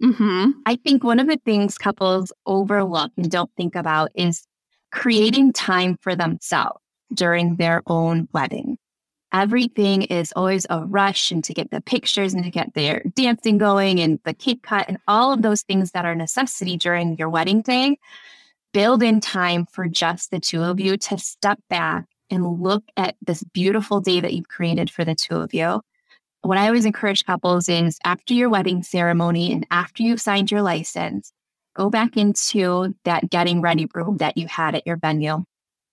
Mm-hmm. 0.00 0.50
I 0.66 0.76
think 0.76 1.02
one 1.02 1.18
of 1.18 1.26
the 1.26 1.40
things 1.44 1.76
couples 1.76 2.32
overlook 2.44 3.10
and 3.16 3.28
don't 3.28 3.50
think 3.56 3.74
about 3.74 4.10
is 4.14 4.46
creating 4.92 5.52
time 5.52 5.96
for 6.00 6.14
themselves 6.14 6.80
during 7.12 7.56
their 7.56 7.82
own 7.88 8.28
wedding. 8.32 8.78
Everything 9.32 10.02
is 10.02 10.32
always 10.36 10.66
a 10.70 10.84
rush 10.84 11.32
and 11.32 11.42
to 11.44 11.52
get 11.52 11.70
the 11.70 11.80
pictures 11.80 12.32
and 12.32 12.44
to 12.44 12.50
get 12.50 12.74
their 12.74 13.02
dancing 13.14 13.58
going 13.58 13.98
and 13.98 14.20
the 14.24 14.32
cake 14.32 14.62
cut 14.62 14.86
and 14.88 14.98
all 15.08 15.32
of 15.32 15.42
those 15.42 15.62
things 15.62 15.90
that 15.90 16.04
are 16.04 16.14
necessity 16.14 16.76
during 16.76 17.16
your 17.16 17.28
wedding 17.28 17.60
day 17.62 17.98
build 18.72 19.02
in 19.02 19.20
time 19.20 19.66
for 19.72 19.88
just 19.88 20.30
the 20.30 20.38
two 20.38 20.62
of 20.62 20.78
you 20.78 20.96
to 20.96 21.18
step 21.18 21.58
back 21.68 22.04
and 22.30 22.60
look 22.60 22.84
at 22.96 23.16
this 23.24 23.42
beautiful 23.44 24.00
day 24.00 24.20
that 24.20 24.34
you've 24.34 24.48
created 24.48 24.90
for 24.90 25.04
the 25.04 25.14
two 25.14 25.36
of 25.36 25.54
you. 25.54 25.80
What 26.42 26.58
I 26.58 26.66
always 26.66 26.84
encourage 26.84 27.24
couples 27.24 27.68
is 27.68 27.98
after 28.04 28.34
your 28.34 28.48
wedding 28.48 28.82
ceremony 28.82 29.52
and 29.52 29.66
after 29.70 30.02
you've 30.02 30.20
signed 30.20 30.50
your 30.50 30.62
license, 30.62 31.32
go 31.74 31.90
back 31.90 32.16
into 32.16 32.94
that 33.04 33.30
getting 33.30 33.60
ready 33.60 33.88
room 33.94 34.18
that 34.18 34.36
you 34.36 34.46
had 34.46 34.74
at 34.74 34.86
your 34.86 34.96
venue, 34.96 35.44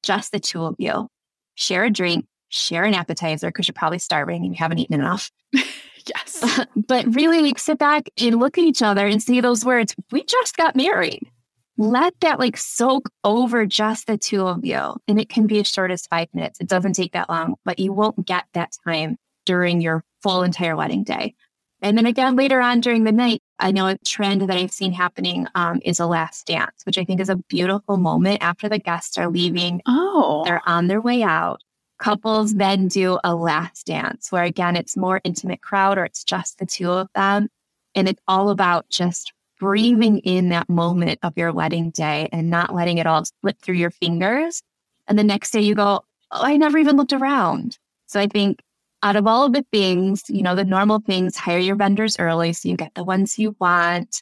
just 0.04 0.32
the 0.32 0.40
two 0.40 0.64
of 0.64 0.76
you. 0.78 1.08
Share 1.56 1.86
a 1.86 1.90
drink, 1.90 2.26
share 2.50 2.84
an 2.84 2.94
appetizer 2.94 3.48
because 3.48 3.68
you're 3.68 3.74
probably 3.74 4.00
starving 4.00 4.44
and 4.44 4.54
you 4.54 4.58
haven't 4.58 4.80
eaten 4.80 5.00
enough. 5.00 5.32
yes. 5.54 6.66
but 6.88 7.16
really 7.16 7.54
sit 7.58 7.80
back 7.80 8.10
and 8.20 8.40
look 8.40 8.58
at 8.58 8.64
each 8.64 8.82
other 8.82 9.08
and 9.08 9.22
say 9.22 9.42
those 9.42 9.66
words. 9.66 9.96
We 10.12 10.24
just 10.24 10.56
got 10.56 10.76
married. 10.76 11.28
Let 11.78 12.14
that 12.22 12.40
like 12.40 12.58
soak 12.58 13.10
over 13.24 13.66
just 13.66 14.08
the 14.08 14.18
two 14.18 14.46
of 14.48 14.64
you. 14.64 14.96
And 15.08 15.20
it 15.20 15.30
can 15.30 15.48
be 15.48 15.60
as 15.60 15.68
short 15.68 15.92
as 15.92 16.06
five 16.06 16.28
minutes. 16.34 16.60
It 16.60 16.68
doesn't 16.68 16.94
take 16.94 17.14
that 17.14 17.30
long, 17.30 17.56
but 17.66 17.80
you 17.80 17.92
won't 17.94 18.26
get 18.26 18.46
that 18.54 18.76
time 18.86 19.18
during 19.46 19.82
your 19.82 20.04
full 20.22 20.44
entire 20.44 20.76
wedding 20.76 21.04
day. 21.04 21.36
And 21.82 21.98
then 21.98 22.06
again, 22.06 22.38
later 22.38 22.62
on 22.62 22.80
during 22.80 23.04
the 23.04 23.12
night, 23.12 23.42
I 23.60 23.72
know 23.72 23.88
a 23.88 23.98
trend 23.98 24.42
that 24.42 24.58
I've 24.58 24.72
seen 24.72 24.94
happening 24.94 25.48
um, 25.54 25.82
is 25.84 26.00
a 26.00 26.06
last 26.06 26.48
dance, 26.48 26.86
which 26.86 26.98
I 26.98 27.04
think 27.04 27.20
is 27.20 27.28
a 27.28 27.36
beautiful 27.36 27.98
moment 27.98 28.42
after 28.42 28.70
the 28.70 28.80
guests 28.80 29.18
are 29.18 29.28
leaving. 29.28 29.82
Oh, 29.86 30.44
they're 30.46 30.62
on 30.66 30.88
their 30.88 31.02
way 31.02 31.24
out. 31.24 31.62
Couples 32.00 32.56
then 32.56 32.88
do 32.88 33.20
a 33.24 33.36
last 33.36 33.86
dance 33.86 34.32
where 34.32 34.44
again, 34.44 34.78
it's 34.78 34.96
more 34.96 35.20
intimate 35.26 35.62
crowd 35.62 35.98
or 35.98 36.06
it's 36.06 36.24
just 36.24 36.58
the 36.58 36.66
two 36.66 36.90
of 36.90 37.10
them. 37.16 37.50
And 37.96 38.08
it's 38.08 38.22
all 38.30 38.50
about 38.50 38.90
just 38.90 39.34
breathing 39.64 40.18
in 40.20 40.50
that 40.50 40.68
moment 40.68 41.20
of 41.24 41.38
your 41.38 41.54
wedding 41.54 41.90
day 41.90 42.28
and 42.34 42.50
not 42.50 42.76
letting 42.76 42.98
it 42.98 43.08
all 43.08 43.24
slip 43.24 43.58
through 43.62 43.76
your 43.76 43.92
fingers. 43.92 44.62
And 45.08 45.18
the 45.18 45.24
next 45.24 45.52
day 45.52 45.62
you 45.62 45.74
go, 45.74 46.04
Oh, 46.32 46.42
I 46.44 46.58
never 46.58 46.78
even 46.78 46.98
looked 46.98 47.14
around. 47.14 47.78
So 48.08 48.20
I 48.20 48.28
think 48.28 48.62
out 49.04 49.16
of 49.16 49.26
all 49.26 49.46
of 49.46 49.54
the 49.54 49.66
things, 49.72 50.24
you 50.28 50.42
know, 50.42 50.54
the 50.54 50.66
normal 50.66 51.00
things, 51.00 51.38
hire 51.38 51.60
your 51.60 51.78
vendors 51.78 52.20
early 52.20 52.52
so 52.52 52.68
you 52.68 52.76
get 52.76 52.94
the 52.94 53.06
ones 53.06 53.40
you 53.40 53.56
want. 53.58 54.22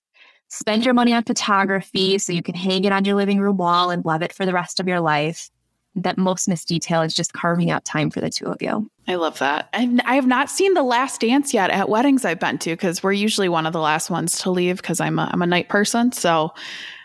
Spend 0.50 0.86
your 0.86 0.94
money 0.94 1.12
on 1.12 1.24
photography 1.24 2.20
so 2.20 2.34
you 2.34 2.44
can 2.44 2.54
hang 2.54 2.84
it 2.84 2.92
on 2.92 3.06
your 3.06 3.16
living 3.16 3.40
room 3.40 3.58
wall 3.58 3.90
and 3.90 4.06
love 4.06 4.22
it 4.22 4.34
for 4.34 4.46
the 4.46 4.54
rest 4.54 4.80
of 4.80 4.88
your 4.88 5.00
life. 5.00 5.50
That 5.96 6.18
most 6.18 6.48
missed 6.48 6.68
detail 6.68 7.02
is 7.02 7.14
just 7.14 7.34
carving 7.34 7.70
out 7.70 7.84
time 7.84 8.10
for 8.10 8.22
the 8.22 8.30
two 8.30 8.46
of 8.46 8.62
you. 8.62 8.90
I 9.08 9.16
love 9.16 9.40
that. 9.40 9.68
And 9.74 10.02
I 10.06 10.16
have 10.16 10.28
not 10.28 10.50
seen 10.50 10.74
the 10.74 10.84
last 10.84 11.22
dance 11.22 11.54
yet 11.54 11.70
at 11.70 11.90
weddings 11.90 12.24
I've 12.24 12.40
been 12.40 12.58
to 12.60 12.70
because 12.72 13.04
we're 13.04 13.12
usually 13.12 13.50
one 13.50 13.66
of 13.66 13.74
the 13.74 13.80
last 13.80 14.10
ones 14.10 14.40
to 14.40 14.52
leave 14.52 14.78
because 14.78 15.02
I'm 15.02 15.20
a, 15.20 15.30
I'm 15.32 15.42
a 15.42 15.48
night 15.48 15.70
person. 15.70 16.12
So 16.12 16.54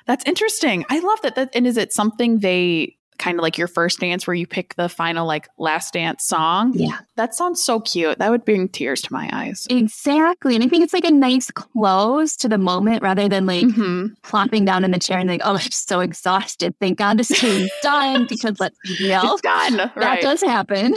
that's 0.06 0.24
interesting. 0.24 0.84
I 0.88 1.00
love 1.00 1.20
that. 1.22 1.34
that. 1.34 1.50
And 1.54 1.66
is 1.66 1.76
it 1.76 1.92
something 1.92 2.38
they 2.38 2.95
kind 3.18 3.38
of 3.38 3.42
like 3.42 3.58
your 3.58 3.68
first 3.68 4.00
dance 4.00 4.26
where 4.26 4.34
you 4.34 4.46
pick 4.46 4.74
the 4.76 4.88
final 4.88 5.26
like 5.26 5.48
last 5.58 5.94
dance 5.94 6.24
song. 6.26 6.72
Yeah. 6.74 6.98
That 7.16 7.34
sounds 7.34 7.62
so 7.62 7.80
cute. 7.80 8.18
That 8.18 8.30
would 8.30 8.44
bring 8.44 8.68
tears 8.68 9.02
to 9.02 9.12
my 9.12 9.28
eyes. 9.32 9.66
Exactly. 9.70 10.54
And 10.54 10.64
I 10.64 10.68
think 10.68 10.84
it's 10.84 10.92
like 10.92 11.04
a 11.04 11.10
nice 11.10 11.50
close 11.50 12.36
to 12.36 12.48
the 12.48 12.58
moment 12.58 13.02
rather 13.02 13.28
than 13.28 13.46
like 13.46 13.64
mm-hmm. 13.64 14.14
plopping 14.22 14.64
down 14.64 14.84
in 14.84 14.90
the 14.90 14.98
chair 14.98 15.18
and 15.18 15.28
like, 15.28 15.42
oh, 15.44 15.54
I'm 15.54 15.70
so 15.70 16.00
exhausted. 16.00 16.74
Thank 16.80 16.98
God 16.98 17.18
this 17.18 17.30
is 17.42 17.70
done 17.82 18.26
because 18.28 18.60
let's 18.60 18.78
be 18.84 19.08
real. 19.08 19.20
It's 19.24 19.42
done. 19.42 19.76
That 19.96 20.20
does 20.20 20.42
happen. 20.42 20.94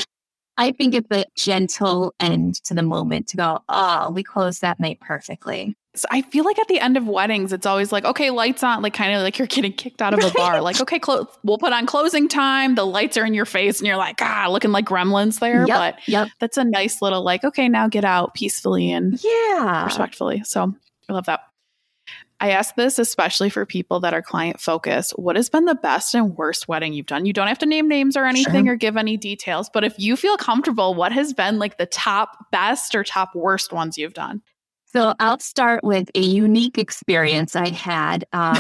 I 0.57 0.73
think 0.73 0.93
it's 0.93 1.07
a 1.09 1.23
gentle 1.37 2.13
end 2.19 2.55
to 2.65 2.73
the 2.73 2.83
moment 2.83 3.27
to 3.29 3.37
go, 3.37 3.59
oh, 3.69 4.11
we 4.11 4.23
closed 4.23 4.61
that 4.61 4.77
night 4.77 4.99
perfectly. 4.99 5.77
So 5.95 6.07
I 6.11 6.21
feel 6.21 6.45
like 6.45 6.59
at 6.59 6.67
the 6.67 6.79
end 6.79 6.97
of 6.97 7.07
weddings, 7.07 7.51
it's 7.51 7.65
always 7.65 7.91
like, 7.91 8.05
okay, 8.05 8.29
lights 8.29 8.63
on, 8.63 8.83
like 8.83 8.93
kind 8.93 9.13
of 9.13 9.23
like 9.23 9.39
you're 9.39 9.47
getting 9.47 9.73
kicked 9.73 10.03
out 10.03 10.13
of 10.13 10.23
a 10.23 10.31
bar. 10.35 10.61
Like, 10.61 10.79
okay, 10.79 10.99
clo- 10.99 11.27
we'll 11.43 11.57
put 11.57 11.73
on 11.73 11.87
closing 11.87 12.27
time. 12.27 12.75
The 12.75 12.85
lights 12.85 13.17
are 13.17 13.25
in 13.25 13.33
your 13.33 13.45
face, 13.45 13.79
and 13.79 13.87
you're 13.87 13.97
like, 13.97 14.21
ah, 14.21 14.47
looking 14.49 14.71
like 14.71 14.85
gremlins 14.85 15.39
there. 15.39 15.65
Yep, 15.65 15.67
but 15.67 16.07
yep. 16.07 16.27
that's 16.39 16.57
a 16.57 16.63
nice 16.63 17.01
little 17.01 17.23
like, 17.23 17.43
okay, 17.43 17.67
now 17.67 17.87
get 17.87 18.05
out 18.05 18.35
peacefully 18.35 18.91
and 18.91 19.19
yeah, 19.23 19.83
respectfully. 19.83 20.43
So 20.45 20.75
I 21.09 21.13
love 21.13 21.25
that. 21.25 21.41
I 22.41 22.51
ask 22.51 22.75
this 22.75 22.99
especially 22.99 23.49
for 23.49 23.65
people 23.65 23.99
that 24.01 24.13
are 24.13 24.21
client 24.21 24.61
focused. 24.61 25.11
What 25.17 25.35
has 25.35 25.49
been 25.49 25.65
the 25.65 25.75
best 25.75 26.15
and 26.15 26.37
worst 26.37 26.67
wedding 26.67 26.93
you've 26.93 27.07
done? 27.07 27.25
You 27.25 27.33
don't 27.33 27.47
have 27.47 27.59
to 27.59 27.65
name 27.65 27.89
names 27.89 28.15
or 28.15 28.25
anything 28.25 28.65
sure. 28.65 28.75
or 28.75 28.77
give 28.77 28.95
any 28.95 29.17
details, 29.17 29.69
but 29.73 29.83
if 29.83 29.97
you 29.97 30.15
feel 30.15 30.37
comfortable, 30.37 30.93
what 30.93 31.11
has 31.11 31.33
been 31.33 31.59
like 31.59 31.77
the 31.77 31.85
top 31.85 32.49
best 32.51 32.95
or 32.95 33.03
top 33.03 33.35
worst 33.35 33.73
ones 33.73 33.97
you've 33.97 34.13
done? 34.13 34.41
So 34.91 35.13
I'll 35.19 35.39
start 35.39 35.83
with 35.83 36.09
a 36.15 36.19
unique 36.19 36.79
experience 36.79 37.55
I 37.55 37.69
had. 37.69 38.25
Um, 38.33 38.57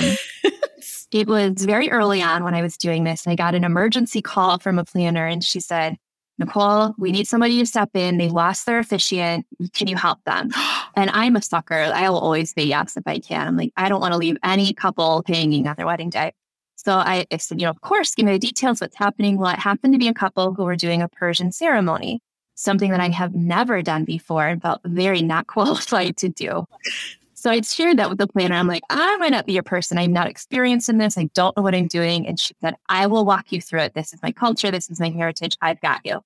it 1.11 1.27
was 1.27 1.65
very 1.65 1.89
early 1.89 2.21
on 2.21 2.43
when 2.43 2.53
I 2.53 2.61
was 2.61 2.77
doing 2.77 3.03
this. 3.03 3.25
I 3.25 3.35
got 3.35 3.55
an 3.55 3.63
emergency 3.63 4.21
call 4.21 4.59
from 4.59 4.77
a 4.77 4.85
planner, 4.85 5.25
and 5.25 5.43
she 5.43 5.59
said, 5.59 5.97
Nichole, 6.39 6.93
we 6.99 7.11
need 7.11 7.27
somebody 7.27 7.57
to 7.57 7.65
step 7.65 7.89
in. 7.95 8.17
They 8.17 8.29
lost 8.29 8.67
their 8.67 8.77
officiant. 8.77 9.47
Can 9.73 9.87
you 9.87 9.95
help 9.95 10.23
them? 10.25 10.51
And 10.95 11.11
I'm 11.11 11.37
a 11.37 11.41
sucker. 11.41 11.75
I 11.75 12.09
will 12.09 12.17
always 12.17 12.51
say 12.51 12.63
yes 12.63 12.97
if 12.97 13.03
I 13.05 13.19
can. 13.19 13.47
I'm 13.47 13.55
like, 13.55 13.71
I 13.77 13.87
don't 13.87 14.01
want 14.01 14.11
to 14.11 14.17
leave 14.17 14.35
any 14.43 14.73
couple 14.73 15.23
hanging 15.25 15.65
on 15.65 15.75
their 15.77 15.85
wedding 15.85 16.09
day. 16.09 16.33
So 16.75 16.93
I, 16.93 17.25
I 17.31 17.37
said, 17.37 17.61
you 17.61 17.65
know, 17.65 17.69
of 17.69 17.79
course, 17.79 18.15
give 18.15 18.25
me 18.25 18.33
the 18.33 18.39
details, 18.39 18.81
what's 18.81 18.97
happening. 18.97 19.37
Well, 19.37 19.53
it 19.53 19.59
happened 19.59 19.93
to 19.93 19.99
be 19.99 20.09
a 20.09 20.13
couple 20.13 20.53
who 20.53 20.65
were 20.65 20.75
doing 20.75 21.01
a 21.01 21.07
Persian 21.07 21.53
ceremony, 21.53 22.21
something 22.59 22.91
that 22.91 22.99
I 22.99 23.09
have 23.09 23.33
never 23.33 23.81
done 23.81 24.03
before 24.03 24.45
and 24.45 24.61
felt 24.61 24.81
very 24.83 25.21
not 25.21 25.47
qualified 25.55 26.17
to 26.17 26.29
do. 26.29 26.65
So 27.33 27.49
I 27.49 27.61
shared 27.61 27.97
that 27.97 28.09
with 28.09 28.17
the 28.17 28.27
planner. 28.27 28.55
I'm 28.55 28.67
like, 28.67 28.83
I 28.89 29.15
might 29.17 29.31
not 29.31 29.45
be 29.45 29.53
your 29.53 29.63
person. 29.63 29.97
I'm 29.97 30.11
not 30.11 30.27
experienced 30.27 30.89
in 30.89 30.97
this. 30.97 31.17
I 31.17 31.29
don't 31.33 31.55
know 31.55 31.63
what 31.63 31.73
I'm 31.73 31.87
doing. 31.87 32.27
And 32.27 32.37
she 32.37 32.53
said, 32.59 32.75
I 32.89 33.07
will 33.07 33.23
walk 33.23 33.53
you 33.53 33.61
through 33.61 33.81
it. 33.81 33.93
This 33.93 34.13
is 34.13 34.21
my 34.21 34.33
culture. 34.33 34.71
This 34.71 34.89
is 34.89 34.99
my 34.99 35.09
heritage. 35.09 35.55
I've 35.61 35.79
got 35.79 36.01
you. 36.03 36.19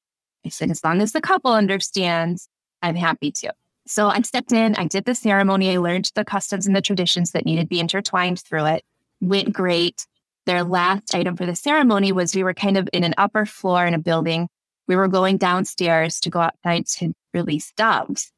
I 0.43 0.49
said, 0.49 0.71
as 0.71 0.83
long 0.83 1.01
as 1.01 1.11
the 1.11 1.21
couple 1.21 1.53
understands, 1.53 2.49
I'm 2.81 2.95
happy 2.95 3.31
to. 3.31 3.53
So 3.85 4.07
I 4.07 4.21
stepped 4.21 4.51
in, 4.51 4.75
I 4.75 4.87
did 4.87 5.05
the 5.05 5.13
ceremony, 5.13 5.71
I 5.71 5.77
learned 5.77 6.09
the 6.15 6.25
customs 6.25 6.65
and 6.65 6.75
the 6.75 6.81
traditions 6.81 7.31
that 7.31 7.45
needed 7.45 7.63
to 7.63 7.67
be 7.67 7.79
intertwined 7.79 8.39
through 8.39 8.65
it. 8.65 8.83
Went 9.21 9.53
great. 9.53 10.07
Their 10.45 10.63
last 10.63 11.13
item 11.13 11.37
for 11.37 11.45
the 11.45 11.55
ceremony 11.55 12.11
was 12.11 12.33
we 12.33 12.43
were 12.43 12.53
kind 12.53 12.77
of 12.77 12.89
in 12.91 13.03
an 13.03 13.13
upper 13.17 13.45
floor 13.45 13.85
in 13.85 13.93
a 13.93 13.99
building. 13.99 14.49
We 14.87 14.95
were 14.95 15.07
going 15.07 15.37
downstairs 15.37 16.19
to 16.21 16.29
go 16.29 16.41
outside 16.41 16.87
to 16.97 17.13
release 17.33 17.71
doves. 17.73 18.31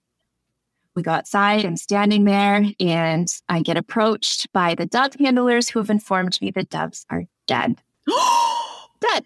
We 0.95 1.03
go 1.03 1.11
outside, 1.11 1.65
I'm 1.65 1.75
standing 1.75 2.23
there, 2.23 2.63
and 2.79 3.27
I 3.49 3.61
get 3.61 3.75
approached 3.75 4.51
by 4.53 4.75
the 4.75 4.85
dove 4.85 5.15
handlers 5.19 5.67
who 5.67 5.79
have 5.79 5.89
informed 5.89 6.39
me 6.41 6.51
the 6.51 6.63
doves 6.63 7.05
are 7.09 7.23
dead. 7.47 7.81
dead. 8.07 9.25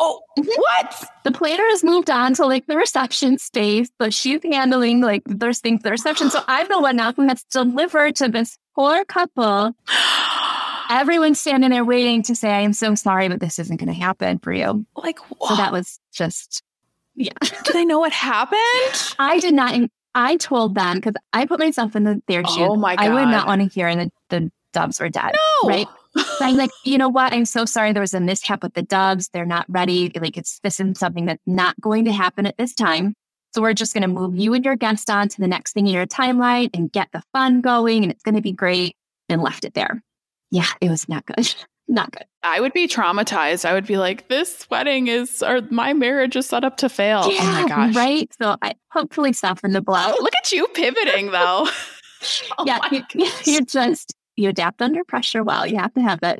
Oh, 0.00 0.20
mm-hmm. 0.38 0.48
what? 0.48 1.04
The 1.24 1.32
planner 1.32 1.64
has 1.70 1.82
moved 1.82 2.08
on 2.08 2.34
to 2.34 2.46
like 2.46 2.66
the 2.66 2.76
reception 2.76 3.38
space, 3.38 3.90
but 3.98 4.14
she's 4.14 4.40
handling 4.44 5.00
like 5.00 5.22
those 5.26 5.58
things, 5.58 5.82
the 5.82 5.90
reception. 5.90 6.30
So 6.30 6.44
I'm 6.46 6.68
the 6.68 6.80
one 6.80 6.96
now 6.96 7.12
who 7.12 7.26
has 7.26 7.42
to 7.42 7.64
deliver 7.64 8.12
to 8.12 8.28
this 8.28 8.56
poor 8.76 9.04
couple. 9.04 9.74
Everyone's 10.88 11.40
standing 11.40 11.70
there 11.70 11.84
waiting 11.84 12.22
to 12.24 12.34
say, 12.34 12.50
I 12.50 12.60
am 12.60 12.72
so 12.72 12.94
sorry, 12.94 13.28
but 13.28 13.40
this 13.40 13.58
isn't 13.58 13.76
going 13.76 13.92
to 13.92 13.98
happen 13.98 14.38
for 14.38 14.52
you. 14.52 14.86
Like, 14.96 15.18
what? 15.38 15.50
so 15.50 15.56
that 15.56 15.72
was 15.72 16.00
just, 16.12 16.62
yeah. 17.14 17.32
Do 17.64 17.72
they 17.72 17.84
know 17.84 17.98
what 17.98 18.12
happened? 18.12 19.14
I 19.18 19.38
did 19.40 19.54
not. 19.54 19.78
I 20.14 20.36
told 20.36 20.74
them 20.74 20.96
because 20.96 21.14
I 21.32 21.46
put 21.46 21.60
myself 21.60 21.94
in 21.94 22.04
the, 22.04 22.22
their 22.26 22.42
oh 22.44 22.54
shoes. 22.54 22.68
Oh 22.70 22.76
my 22.76 22.96
God. 22.96 23.04
I 23.04 23.08
would 23.10 23.28
not 23.28 23.46
want 23.46 23.60
to 23.60 23.68
hear 23.68 23.94
the, 23.94 24.10
the 24.30 24.50
doves 24.72 25.00
were 25.00 25.08
dead. 25.08 25.34
No. 25.62 25.68
Right. 25.68 25.86
So 26.16 26.24
I'm 26.40 26.56
like, 26.56 26.70
you 26.84 26.98
know 26.98 27.08
what? 27.08 27.32
I'm 27.32 27.44
so 27.44 27.64
sorry 27.64 27.92
there 27.92 28.00
was 28.00 28.14
a 28.14 28.20
mishap 28.20 28.62
with 28.62 28.74
the 28.74 28.82
doves. 28.82 29.28
They're 29.28 29.46
not 29.46 29.66
ready. 29.68 30.10
Like 30.18 30.36
it's 30.36 30.58
this 30.60 30.80
is 30.80 30.98
something 30.98 31.26
that's 31.26 31.42
not 31.46 31.78
going 31.80 32.04
to 32.06 32.12
happen 32.12 32.46
at 32.46 32.56
this 32.56 32.74
time. 32.74 33.14
So 33.54 33.62
we're 33.62 33.74
just 33.74 33.94
going 33.94 34.02
to 34.02 34.08
move 34.08 34.36
you 34.36 34.54
and 34.54 34.64
your 34.64 34.76
guest 34.76 35.08
on 35.08 35.28
to 35.28 35.40
the 35.40 35.48
next 35.48 35.72
thing 35.72 35.86
in 35.86 35.94
your 35.94 36.06
timeline 36.06 36.70
and 36.74 36.92
get 36.92 37.08
the 37.12 37.22
fun 37.32 37.60
going 37.60 38.02
and 38.02 38.12
it's 38.12 38.22
going 38.22 38.34
to 38.34 38.42
be 38.42 38.52
great 38.52 38.96
and 39.28 39.42
left 39.42 39.64
it 39.64 39.74
there. 39.74 40.02
Yeah, 40.50 40.66
it 40.80 40.90
was 40.90 41.08
not 41.08 41.26
good. 41.26 41.54
not 41.88 42.12
good. 42.12 42.24
I 42.42 42.60
would 42.60 42.72
be 42.72 42.86
traumatized. 42.86 43.64
I 43.64 43.72
would 43.72 43.86
be 43.86 43.96
like, 43.96 44.28
this 44.28 44.66
wedding 44.70 45.08
is, 45.08 45.42
or 45.42 45.62
my 45.70 45.92
marriage 45.92 46.36
is 46.36 46.46
set 46.46 46.64
up 46.64 46.76
to 46.78 46.88
fail. 46.88 47.30
Yeah, 47.32 47.40
oh 47.40 47.62
my 47.62 47.68
gosh. 47.68 47.96
Right. 47.96 48.32
So 48.40 48.56
I 48.62 48.74
hopefully 48.90 49.32
soften 49.32 49.72
the 49.72 49.80
blow. 49.80 50.14
Look 50.20 50.36
at 50.36 50.52
you 50.52 50.66
pivoting 50.68 51.30
though. 51.32 51.66
oh 52.58 52.64
yeah. 52.66 52.78
You, 52.90 53.26
you're 53.44 53.62
just, 53.62 54.14
you 54.36 54.48
adapt 54.48 54.80
under 54.80 55.02
pressure 55.02 55.42
well. 55.42 55.66
You 55.66 55.78
have 55.78 55.92
to 55.94 56.00
have 56.00 56.20
that 56.20 56.38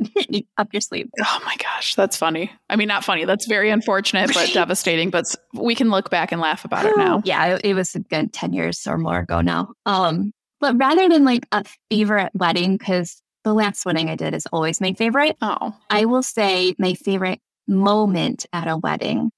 up 0.57 0.69
your 0.73 0.81
sleeve. 0.81 1.09
Oh 1.21 1.41
my 1.45 1.57
gosh, 1.57 1.97
that's 1.97 2.17
funny. 2.17 2.53
I 2.71 2.77
mean, 2.77 2.87
not 2.87 3.05
funny. 3.05 3.25
That's 3.25 3.47
very 3.47 3.71
unfortunate, 3.71 4.33
but 4.33 4.53
devastating. 4.53 5.11
But 5.11 5.35
we 5.53 5.75
can 5.75 5.91
look 5.91 6.09
back 6.09 6.31
and 6.31 6.41
laugh 6.41 6.65
about 6.65 6.87
it 6.87 6.97
now. 6.97 7.23
Yeah, 7.25 7.57
it, 7.57 7.62
it 7.65 7.75
was 7.75 7.97
a 7.97 8.00
good 8.00 8.33
10 8.33 8.53
years 8.53 8.87
or 8.87 8.99
more 8.99 9.19
ago 9.19 9.41
now. 9.41 9.73
Um, 9.85 10.33
but 10.61 10.79
rather 10.79 11.09
than 11.09 11.25
like 11.25 11.47
a 11.50 11.65
favorite 11.91 12.31
wedding, 12.35 12.77
because 12.77 13.21
the 13.49 13.55
last 13.55 13.87
wedding 13.87 14.11
I 14.11 14.14
did 14.14 14.35
is 14.35 14.47
always 14.52 14.78
my 14.78 14.93
favorite. 14.93 15.38
Oh. 15.40 15.75
I 15.88 16.05
will 16.05 16.23
say 16.23 16.75
my 16.78 16.93
favorite 16.93 17.40
moment 17.67 18.45
at 18.52 18.69
a 18.69 18.76
wedding. 18.76 19.31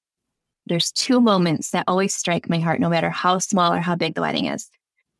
There's 0.65 0.91
two 0.91 1.21
moments 1.21 1.71
that 1.71 1.85
always 1.87 2.13
strike 2.13 2.49
my 2.49 2.59
heart, 2.59 2.81
no 2.81 2.89
matter 2.89 3.09
how 3.09 3.39
small 3.39 3.73
or 3.73 3.79
how 3.79 3.95
big 3.95 4.15
the 4.15 4.21
wedding 4.21 4.47
is. 4.47 4.69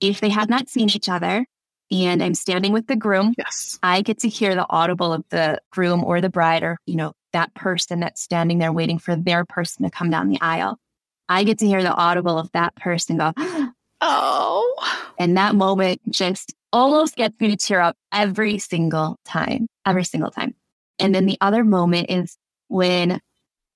If 0.01 0.19
they 0.19 0.27
have 0.27 0.49
not 0.49 0.67
seen 0.67 0.89
each 0.89 1.07
other 1.07 1.45
and 1.89 2.21
I'm 2.21 2.33
standing 2.33 2.73
with 2.73 2.87
the 2.87 2.97
groom. 2.97 3.33
Yes. 3.37 3.79
I 3.81 4.01
get 4.01 4.19
to 4.19 4.29
hear 4.29 4.55
the 4.55 4.65
audible 4.69 5.13
of 5.13 5.23
the 5.29 5.61
groom 5.71 6.03
or 6.03 6.19
the 6.19 6.29
bride 6.29 6.63
or, 6.63 6.77
you 6.85 6.95
know, 6.95 7.13
that 7.31 7.53
person 7.53 8.01
that's 8.01 8.21
standing 8.21 8.57
there 8.57 8.73
waiting 8.73 8.99
for 8.99 9.15
their 9.15 9.45
person 9.45 9.85
to 9.85 9.89
come 9.89 10.09
down 10.09 10.27
the 10.27 10.41
aisle. 10.41 10.77
I 11.29 11.45
get 11.45 11.59
to 11.59 11.65
hear 11.65 11.81
the 11.81 11.93
audible 11.93 12.37
of 12.37 12.51
that 12.51 12.75
person 12.75 13.17
go, 13.17 13.31
Oh. 14.01 15.11
and 15.17 15.37
that 15.37 15.55
moment 15.55 16.01
just 16.11 16.53
almost 16.73 17.15
gets 17.15 17.39
me 17.39 17.49
to 17.49 17.57
tear 17.57 17.81
up 17.81 17.97
every 18.11 18.57
single 18.57 19.17
time, 19.25 19.67
every 19.85 20.03
single 20.03 20.31
time. 20.31 20.55
And 20.99 21.13
then 21.13 21.25
the 21.25 21.37
other 21.41 21.63
moment 21.63 22.09
is 22.09 22.37
when 22.67 23.19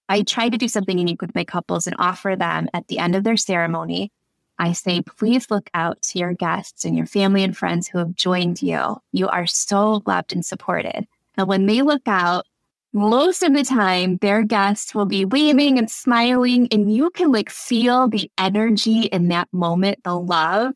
I 0.08 0.22
try 0.22 0.50
to 0.50 0.58
do 0.58 0.68
something 0.68 0.98
unique 0.98 1.22
with 1.22 1.36
my 1.36 1.44
couples 1.44 1.88
and 1.88 1.96
offer 2.00 2.36
them 2.36 2.70
at 2.74 2.88
the 2.88 3.00
end 3.00 3.16
of 3.16 3.24
their 3.24 3.38
ceremony. 3.38 4.12
I 4.58 4.72
say, 4.72 5.02
please 5.02 5.50
look 5.50 5.70
out 5.74 6.02
to 6.04 6.20
your 6.20 6.34
guests 6.34 6.86
and 6.86 6.96
your 6.96 7.08
family 7.08 7.44
and 7.44 7.58
friends 7.58 7.88
who 7.88 7.98
have 7.98 8.16
joined 8.16 8.62
you. 8.62 8.98
You 9.12 9.28
are 9.28 9.48
so 9.48 10.02
loved 10.06 10.32
and 10.32 10.46
supported. 10.46 11.08
And 11.38 11.48
when 11.48 11.66
they 11.66 11.82
look 11.82 12.08
out, 12.08 12.46
most 12.94 13.44
of 13.44 13.54
the 13.54 13.64
time 13.64 14.18
their 14.18 14.44
guests 14.44 14.96
will 14.96 15.06
be 15.06 15.26
waving 15.26 15.78
and 15.78 15.92
smiling, 15.92 16.70
and 16.72 16.94
you 16.94 17.10
can 17.10 17.30
like 17.30 17.50
feel 17.50 18.08
the 18.08 18.32
energy 18.38 19.02
in 19.02 19.28
that 19.28 19.50
moment, 19.52 20.02
the 20.06 20.18
love. 20.18 20.74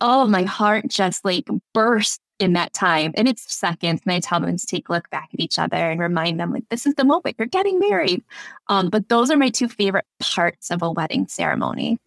Oh, 0.00 0.26
my 0.26 0.42
heart 0.42 0.88
just 0.88 1.24
like 1.24 1.48
bursts 1.72 2.20
in 2.38 2.52
that 2.52 2.72
time. 2.72 3.12
And 3.14 3.28
it's 3.28 3.52
seconds. 3.54 4.02
And 4.04 4.12
I 4.12 4.20
tell 4.20 4.40
them 4.40 4.56
to 4.56 4.66
take 4.66 4.88
a 4.88 4.92
look 4.92 5.08
back 5.10 5.30
at 5.32 5.40
each 5.40 5.58
other 5.58 5.76
and 5.76 6.00
remind 6.00 6.38
them, 6.38 6.52
like, 6.52 6.68
this 6.68 6.86
is 6.86 6.94
the 6.94 7.04
moment 7.04 7.36
you're 7.38 7.46
getting 7.46 7.78
married. 7.78 8.22
Um, 8.68 8.90
but 8.90 9.08
those 9.08 9.30
are 9.30 9.36
my 9.36 9.48
two 9.48 9.68
favorite 9.68 10.04
parts 10.20 10.70
of 10.70 10.82
a 10.82 10.90
wedding 10.90 11.26
ceremony. 11.28 11.98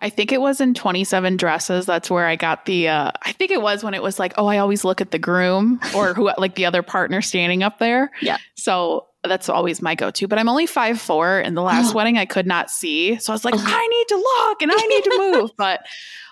I 0.00 0.10
think 0.10 0.32
it 0.32 0.40
was 0.40 0.60
in 0.60 0.74
27 0.74 1.36
dresses. 1.36 1.86
That's 1.86 2.10
where 2.10 2.26
I 2.26 2.36
got 2.36 2.66
the, 2.66 2.88
uh, 2.88 3.12
I 3.22 3.32
think 3.32 3.50
it 3.50 3.62
was 3.62 3.84
when 3.84 3.94
it 3.94 4.02
was 4.02 4.18
like, 4.18 4.34
oh, 4.36 4.46
I 4.46 4.58
always 4.58 4.84
look 4.84 5.00
at 5.00 5.12
the 5.12 5.18
groom 5.18 5.80
or 5.94 6.14
who, 6.14 6.30
like 6.38 6.56
the 6.56 6.66
other 6.66 6.82
partner 6.82 7.22
standing 7.22 7.62
up 7.62 7.78
there. 7.78 8.10
Yeah. 8.20 8.38
So 8.56 9.06
that's 9.22 9.48
always 9.48 9.80
my 9.80 9.94
go 9.94 10.10
to. 10.10 10.28
But 10.28 10.38
I'm 10.38 10.48
only 10.48 10.66
five 10.66 11.00
four. 11.00 11.40
In 11.40 11.54
the 11.54 11.62
last 11.62 11.94
wedding, 11.94 12.18
I 12.18 12.26
could 12.26 12.46
not 12.46 12.70
see. 12.70 13.18
So 13.18 13.32
I 13.32 13.34
was 13.34 13.44
like, 13.44 13.54
Oh. 13.56 13.64
I 13.64 13.86
need 13.86 14.08
to 14.08 14.16
look 14.16 14.62
and 14.62 14.72
I 14.74 14.86
need 14.86 15.04
to 15.04 15.18
move. 15.18 15.50
but 15.56 15.86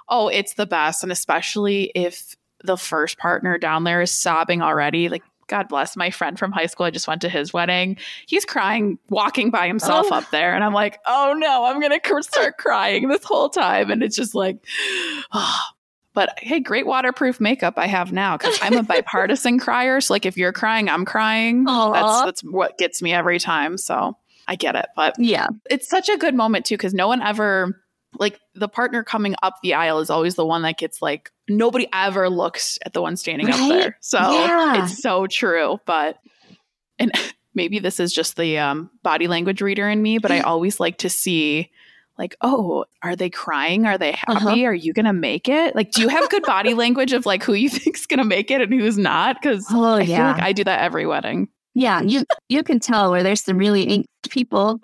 oh, 0.09 0.28
it's 0.28 0.54
the 0.54 0.66
best. 0.66 1.02
And 1.02 1.12
especially 1.12 1.92
if 1.94 2.37
the 2.64 2.76
first 2.76 3.18
partner 3.18 3.59
down 3.59 3.85
there 3.85 4.00
is 4.02 4.11
sobbing 4.12 4.62
already. 4.62 5.09
Like, 5.09 5.23
God 5.49 5.68
bless 5.68 5.97
my 5.97 6.11
friend 6.11 6.38
from 6.38 6.52
high 6.52 6.66
school. 6.66 6.87
I 6.87 6.90
just 6.90 7.09
went 7.09 7.21
to 7.23 7.28
his 7.28 7.52
wedding. 7.52 7.97
He's 8.26 8.44
crying, 8.44 8.99
walking 9.11 9.50
by 9.50 9.66
himself 9.66 10.06
Oh. 10.11 10.14
up 10.16 10.30
there. 10.30 10.54
And 10.54 10.62
I'm 10.64 10.73
like, 10.73 10.99
oh 11.06 11.35
no, 11.37 11.64
I'm 11.64 11.80
going 11.80 11.99
to 12.00 12.23
start 12.23 12.56
crying 12.59 13.09
this 13.09 13.25
whole 13.25 13.49
time. 13.49 13.90
And 13.90 14.02
it's 14.02 14.16
just 14.16 14.35
like, 14.35 14.64
oh. 15.32 15.59
But 16.14 16.35
hey, 16.38 16.61
great 16.61 16.87
waterproof 16.87 17.40
makeup 17.40 17.75
I 17.78 17.87
have 17.87 18.12
now 18.12 18.37
because 18.37 18.59
I'm 18.61 18.75
a 18.76 18.82
bipartisan 18.82 19.59
crier. 19.61 19.99
So, 20.02 20.12
like, 20.12 20.26
if 20.26 20.37
you're 20.37 20.52
crying, 20.52 20.90
I'm 20.90 21.06
crying. 21.06 21.64
That's 21.64 22.23
that's 22.25 22.44
what 22.44 22.76
gets 22.76 23.00
me 23.00 23.14
every 23.14 23.38
time. 23.38 23.78
So 23.78 24.18
I 24.47 24.56
get 24.56 24.76
it. 24.76 24.87
But 24.94 25.14
Yeah. 25.18 25.47
it's 25.71 25.88
such 25.88 26.11
a 26.11 26.18
good 26.18 26.35
moment 26.35 26.66
too 26.66 26.75
because 26.76 26.92
no 26.92 27.09
one 27.09 27.23
ever 27.23 27.81
like 28.19 28.38
the 28.54 28.69
partner 28.69 29.02
coming 29.02 29.35
up 29.42 29.54
the 29.62 29.75
aisle 29.75 29.99
is 30.00 30.11
always 30.11 30.35
the 30.35 30.45
one 30.47 30.62
that 30.62 30.78
gets 30.78 31.00
like 31.02 31.31
nobody 31.49 31.87
ever 31.92 32.28
looks 32.28 32.78
at 32.85 32.92
the 32.92 33.00
one 33.02 33.16
standing 33.16 33.49
up 33.50 33.57
there 33.69 33.97
so 34.00 34.19
Yeah. 34.19 34.85
it's 34.85 35.00
so 35.02 35.26
true 35.26 35.78
but 35.87 36.19
and 36.99 37.11
maybe 37.54 37.78
this 37.78 38.00
is 38.00 38.12
just 38.12 38.37
the 38.37 38.59
um, 38.59 38.90
body 39.02 39.28
language 39.28 39.61
reader 39.62 39.88
in 39.88 40.02
me 40.02 40.19
but 40.19 40.31
i 40.31 40.40
always 40.40 40.78
like 40.81 40.99
to 40.99 41.09
see 41.11 41.71
like 42.19 42.37
oh 42.42 42.85
are 43.02 43.16
they 43.16 43.31
crying 43.31 43.87
are 43.87 43.97
they 43.99 44.12
happy 44.12 44.33
Uh-huh. 44.33 44.64
are 44.66 44.75
you 44.75 44.92
gonna 44.92 45.12
make 45.14 45.49
it 45.49 45.75
like 45.75 45.90
do 45.92 46.02
you 46.02 46.09
have 46.09 46.28
good 46.28 46.42
body 46.42 46.75
language 46.85 47.12
of 47.14 47.25
like 47.26 47.42
who 47.42 47.54
you 47.54 47.69
think's 47.78 48.07
gonna 48.07 48.25
make 48.25 48.50
it 48.50 48.61
and 48.61 48.73
who's 48.73 48.99
not 48.99 49.37
because 49.40 49.66
Oh, 49.71 49.95
i 49.95 50.00
feel 50.07 50.14
yeah. 50.16 50.33
like 50.33 50.42
i 50.42 50.52
do 50.52 50.64
that 50.64 50.81
every 50.83 51.07
wedding 51.07 51.49
Yeah. 51.75 52.02
You, 52.02 52.25
you 52.50 52.62
can 52.62 52.78
tell 52.81 53.11
where 53.11 53.23
there's 53.23 53.42
some 53.42 53.57
really 53.57 53.85
inked 53.85 54.28
people, 54.28 54.78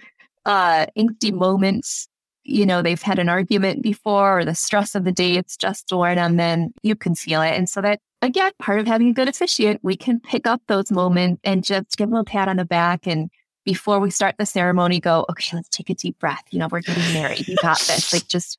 uh, 0.46 0.86
inkedy 0.96 1.32
moments. 1.34 2.08
You 2.48 2.64
know, 2.64 2.80
they've 2.80 3.00
had 3.00 3.18
an 3.18 3.28
argument 3.28 3.82
before 3.82 4.40
or 4.40 4.44
the 4.44 4.54
stress 4.54 4.94
of 4.94 5.04
the 5.04 5.12
day, 5.12 5.36
it's 5.36 5.56
just 5.56 5.92
worn 5.92 6.18
on 6.18 6.36
them. 6.36 6.72
You 6.82 6.96
can 6.96 7.14
feel 7.14 7.42
it. 7.42 7.50
And 7.50 7.68
so 7.68 7.82
that, 7.82 8.00
again, 8.22 8.52
part 8.58 8.80
of 8.80 8.86
having 8.86 9.10
a 9.10 9.12
good 9.12 9.28
officiant, 9.28 9.80
we 9.82 9.96
can 9.96 10.18
pick 10.18 10.46
up 10.46 10.62
those 10.66 10.90
moments 10.90 11.40
and 11.44 11.62
just 11.62 11.98
give 11.98 12.08
them 12.08 12.18
a 12.18 12.24
pat 12.24 12.48
on 12.48 12.56
the 12.56 12.64
back. 12.64 13.06
And 13.06 13.30
before 13.64 14.00
we 14.00 14.10
start 14.10 14.36
the 14.38 14.46
ceremony, 14.46 14.98
go, 14.98 15.26
okay, 15.28 15.56
let's 15.56 15.68
take 15.68 15.90
a 15.90 15.94
deep 15.94 16.18
breath. 16.18 16.42
You 16.50 16.58
know, 16.58 16.68
we're 16.70 16.80
getting 16.80 17.12
married. 17.12 17.46
You 17.46 17.56
got 17.60 17.80
this. 17.80 18.14
Like, 18.14 18.26
just, 18.28 18.56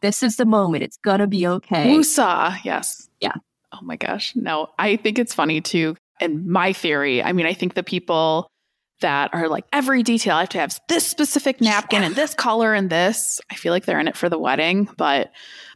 this 0.00 0.22
is 0.22 0.36
the 0.36 0.46
moment. 0.46 0.84
It's 0.84 0.98
going 0.98 1.18
to 1.18 1.26
be 1.26 1.44
okay. 1.44 1.88
Woosah, 1.88 2.62
yes. 2.62 3.08
Yeah. 3.20 3.34
Oh 3.72 3.80
my 3.82 3.96
gosh. 3.96 4.36
No, 4.36 4.68
I 4.78 4.94
think 4.94 5.18
it's 5.18 5.34
funny 5.34 5.60
too. 5.60 5.96
And 6.20 6.46
my 6.46 6.72
theory, 6.72 7.20
I 7.20 7.32
mean, 7.32 7.46
I 7.46 7.52
think 7.52 7.74
the 7.74 7.82
people 7.82 8.48
that 9.02 9.30
are 9.32 9.48
like 9.48 9.64
every 9.72 10.02
detail, 10.02 10.36
I 10.36 10.40
have 10.40 10.48
to 10.50 10.58
have 10.58 10.80
this 10.88 11.06
specific 11.06 11.60
napkin 11.60 12.02
and 12.02 12.16
this 12.16 12.34
color 12.34 12.74
and 12.74 12.90
this. 12.90 13.40
I 13.50 13.54
feel 13.54 13.72
like 13.72 13.84
they're 13.84 14.00
in 14.00 14.08
it 14.08 14.16
for 14.16 14.28
the 14.28 14.38
wedding. 14.38 14.88
But 14.96 15.30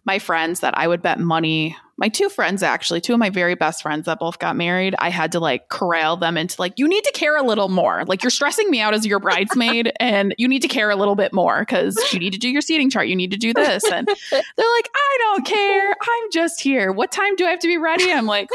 my 0.04 0.18
friends 0.18 0.60
that 0.60 0.76
I 0.78 0.88
would 0.88 1.02
bet 1.02 1.18
money, 1.18 1.76
my 1.98 2.08
two 2.08 2.28
friends 2.28 2.62
actually, 2.62 3.00
two 3.00 3.12
of 3.12 3.18
my 3.18 3.30
very 3.30 3.54
best 3.54 3.82
friends 3.82 4.06
that 4.06 4.18
both 4.18 4.38
got 4.38 4.56
married, 4.56 4.94
I 4.98 5.10
had 5.10 5.32
to 5.32 5.40
like 5.40 5.68
corral 5.68 6.16
them 6.16 6.36
into 6.36 6.60
like, 6.60 6.74
you 6.76 6.88
need 6.88 7.04
to 7.04 7.12
care 7.12 7.36
a 7.36 7.42
little 7.42 7.68
more. 7.68 8.04
Like 8.06 8.22
you're 8.22 8.30
stressing 8.30 8.70
me 8.70 8.80
out 8.80 8.94
as 8.94 9.04
your 9.04 9.18
bridesmaid 9.18 9.92
and 10.00 10.34
you 10.38 10.48
need 10.48 10.62
to 10.62 10.68
care 10.68 10.90
a 10.90 10.96
little 10.96 11.16
bit 11.16 11.32
more 11.32 11.60
because 11.60 11.98
you 12.12 12.20
need 12.20 12.32
to 12.32 12.38
do 12.38 12.48
your 12.48 12.60
seating 12.62 12.88
chart. 12.88 13.08
You 13.08 13.16
need 13.16 13.32
to 13.32 13.36
do 13.36 13.52
this. 13.52 13.84
And 13.84 14.06
they're 14.06 14.40
like, 14.76 14.88
I 14.94 15.18
don't 15.20 15.46
care. 15.46 15.90
I'm 15.90 16.30
just 16.32 16.60
here. 16.60 16.92
What 16.92 17.10
time 17.10 17.34
do 17.36 17.44
I 17.44 17.50
have 17.50 17.60
to 17.60 17.68
be 17.68 17.78
ready? 17.78 18.12
I'm 18.12 18.26
like, 18.26 18.48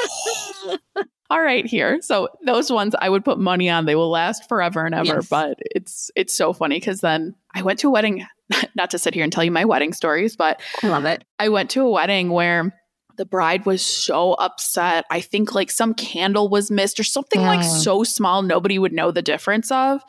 all 1.31 1.41
right, 1.41 1.65
here. 1.65 2.01
So 2.01 2.27
those 2.45 2.69
ones 2.69 2.93
I 2.99 3.09
would 3.09 3.23
put 3.23 3.39
money 3.39 3.69
on. 3.69 3.85
They 3.85 3.95
will 3.95 4.09
last 4.09 4.49
forever 4.49 4.85
and 4.85 4.93
ever. 4.93 5.15
Yes. 5.15 5.29
But 5.29 5.59
it's 5.61 6.11
it's 6.13 6.33
so 6.33 6.51
funny 6.51 6.75
because 6.75 6.99
then 6.99 7.35
I 7.55 7.61
went 7.61 7.79
to 7.79 7.87
a 7.87 7.91
wedding, 7.91 8.27
not 8.75 8.91
to 8.91 8.99
sit 8.99 9.13
here 9.13 9.23
and 9.23 9.31
tell 9.31 9.43
you 9.45 9.49
my 9.49 9.63
wedding 9.63 9.93
stories, 9.93 10.35
but 10.35 10.61
I 10.83 10.89
love 10.89 11.05
it. 11.05 11.23
I 11.39 11.47
went 11.47 11.69
to 11.71 11.83
a 11.83 11.89
wedding 11.89 12.31
where 12.31 12.77
the 13.15 13.25
bride 13.25 13.65
was 13.65 13.81
so 13.81 14.33
upset. 14.33 15.05
I 15.09 15.21
think 15.21 15.55
like 15.55 15.71
some 15.71 15.93
candle 15.93 16.49
was 16.49 16.69
missed 16.69 16.99
or 16.99 17.03
something 17.03 17.39
like 17.39 17.63
so 17.63 18.03
small 18.03 18.41
nobody 18.41 18.77
would 18.77 18.91
know 18.91 19.11
the 19.11 19.21
difference 19.21 19.71
of. 19.71 20.01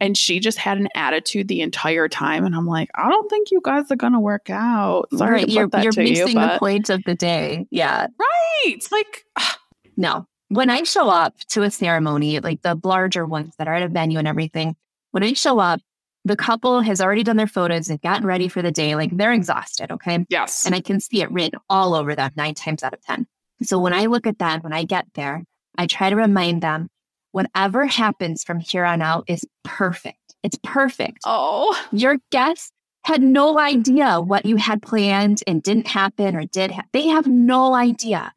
And 0.00 0.18
she 0.18 0.40
just 0.40 0.58
had 0.58 0.78
an 0.78 0.88
attitude 0.96 1.46
the 1.46 1.60
entire 1.60 2.08
time. 2.08 2.44
And 2.44 2.56
I'm 2.56 2.66
like, 2.66 2.90
I 2.94 3.08
don't 3.08 3.30
think 3.30 3.52
you 3.52 3.60
guys 3.62 3.90
are 3.92 3.96
gonna 3.96 4.20
work 4.20 4.50
out. 4.50 5.06
Sorry 5.16 5.32
right. 5.32 5.40
to 5.42 5.46
put 5.46 5.52
You're, 5.54 5.68
that 5.68 5.84
you're 5.84 5.92
to 5.92 6.02
you, 6.02 6.10
missing 6.10 6.34
the 6.34 6.40
but 6.40 6.58
point 6.58 6.90
of 6.90 7.04
the 7.04 7.14
day. 7.14 7.68
Yeah. 7.70 8.08
Right. 8.18 8.64
It's 8.64 8.90
like 8.90 9.26
No. 9.96 10.26
When 10.48 10.70
I 10.70 10.84
show 10.84 11.08
up 11.08 11.36
to 11.50 11.62
a 11.62 11.70
ceremony, 11.70 12.38
like 12.40 12.62
the 12.62 12.78
larger 12.84 13.26
ones 13.26 13.54
that 13.58 13.66
are 13.68 13.74
at 13.74 13.82
a 13.82 13.88
venue 13.88 14.18
and 14.18 14.28
everything, 14.28 14.76
when 15.10 15.22
I 15.24 15.32
show 15.32 15.58
up, 15.58 15.80
the 16.24 16.36
couple 16.36 16.80
has 16.80 17.00
already 17.00 17.22
done 17.22 17.36
their 17.36 17.46
photos 17.46 17.88
and 17.88 18.00
gotten 18.00 18.26
ready 18.26 18.48
for 18.48 18.62
the 18.62 18.72
day. 18.72 18.94
Like 18.94 19.16
they're 19.16 19.32
exhausted. 19.32 19.90
Okay. 19.92 20.24
yes. 20.28 20.64
And 20.66 20.74
I 20.74 20.80
can 20.80 21.00
see 21.00 21.22
it 21.22 21.30
written 21.30 21.58
all 21.68 21.94
over 21.94 22.14
them 22.14 22.30
nine 22.36 22.54
times 22.54 22.82
out 22.82 22.94
of 22.94 23.00
10. 23.02 23.26
So 23.62 23.78
when 23.78 23.92
I 23.92 24.06
look 24.06 24.26
at 24.26 24.38
them, 24.38 24.60
when 24.60 24.72
I 24.72 24.84
get 24.84 25.06
there, 25.14 25.44
I 25.78 25.86
try 25.86 26.10
to 26.10 26.16
remind 26.16 26.62
them 26.62 26.88
whatever 27.32 27.86
happens 27.86 28.42
from 28.44 28.58
here 28.60 28.84
on 28.84 29.02
out 29.02 29.24
is 29.28 29.44
perfect. 29.64 30.34
It's 30.42 30.58
perfect. 30.62 31.18
oh, 31.24 31.76
Your 31.92 32.18
guests 32.30 32.72
had 33.04 33.22
no 33.22 33.58
idea 33.58 34.20
what 34.20 34.46
you 34.46 34.56
had 34.56 34.82
planned 34.82 35.42
and 35.46 35.62
didn't 35.62 35.86
happen 35.86 36.34
or 36.36 36.44
did. 36.44 36.72
Ha- 36.72 36.82
they 36.92 37.06
have 37.08 37.26
no 37.26 37.74
idea. 37.74 38.32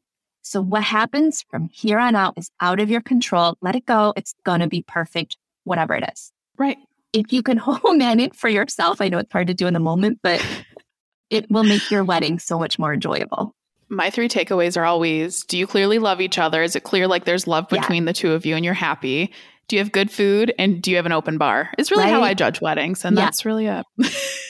So 0.50 0.64
what 0.64 0.82
happens 0.82 1.46
from 1.52 1.70
here 1.72 2.00
on 2.00 2.16
out 2.16 2.34
is 2.36 2.50
out 2.60 2.80
of 2.80 2.90
your 2.90 3.02
control. 3.02 3.56
Let 3.62 3.76
it 3.76 3.86
go. 3.86 4.14
It's 4.16 4.34
going 4.44 4.62
to 4.62 4.68
be 4.68 4.82
perfect, 4.82 5.38
whatever 5.64 5.94
it 5.94 6.04
is. 6.12 6.32
right. 6.58 6.78
If 7.14 7.32
you 7.32 7.44
can 7.44 7.58
hone 7.64 8.02
in 8.02 8.20
it 8.20 8.36
for 8.36 8.50
yourself, 8.50 9.00
I 9.00 9.10
know 9.10 9.20
it's 9.20 9.32
hard 9.32 9.46
to 9.48 9.54
do 9.54 9.68
in 9.68 9.76
the 9.76 9.80
moment, 9.80 10.20
but 10.24 10.44
it 11.30 11.50
will 11.52 11.64
make 11.64 11.92
your 11.92 12.04
wedding 12.04 12.40
so 12.40 12.58
much 12.58 12.80
more 12.80 12.92
enjoyable. 12.96 13.54
My 13.90 14.10
three 14.10 14.28
takeaways 14.28 14.76
are 14.76 14.86
always 14.86 15.44
do 15.44 15.56
you 15.56 15.68
clearly 15.68 16.00
love 16.00 16.20
each 16.20 16.40
other? 16.40 16.64
Is 16.64 16.76
it 16.76 16.84
clear 16.84 17.08
like 17.08 17.26
there's 17.26 17.46
love 17.46 17.68
Yeah. 17.72 17.82
between 17.82 18.06
the 18.06 18.14
two 18.14 18.32
of 18.34 18.44
you 18.44 18.56
and 18.56 18.66
you're 18.66 18.74
happy? 18.74 19.32
Do 19.68 19.76
you 19.76 19.82
have 19.84 19.92
good 19.92 20.10
food? 20.10 20.52
And 20.58 20.82
do 20.82 20.90
you 20.90 20.98
have 20.98 21.06
an 21.06 21.12
open 21.12 21.38
bar? 21.38 21.70
It's 21.78 21.92
really 21.92 22.10
how 22.10 22.24
I 22.24 22.34
judge 22.34 22.60
weddings. 22.60 23.06
And 23.06 23.16
Yeah. 23.16 23.26
that's 23.26 23.46
really 23.46 23.68
it. 23.68 23.86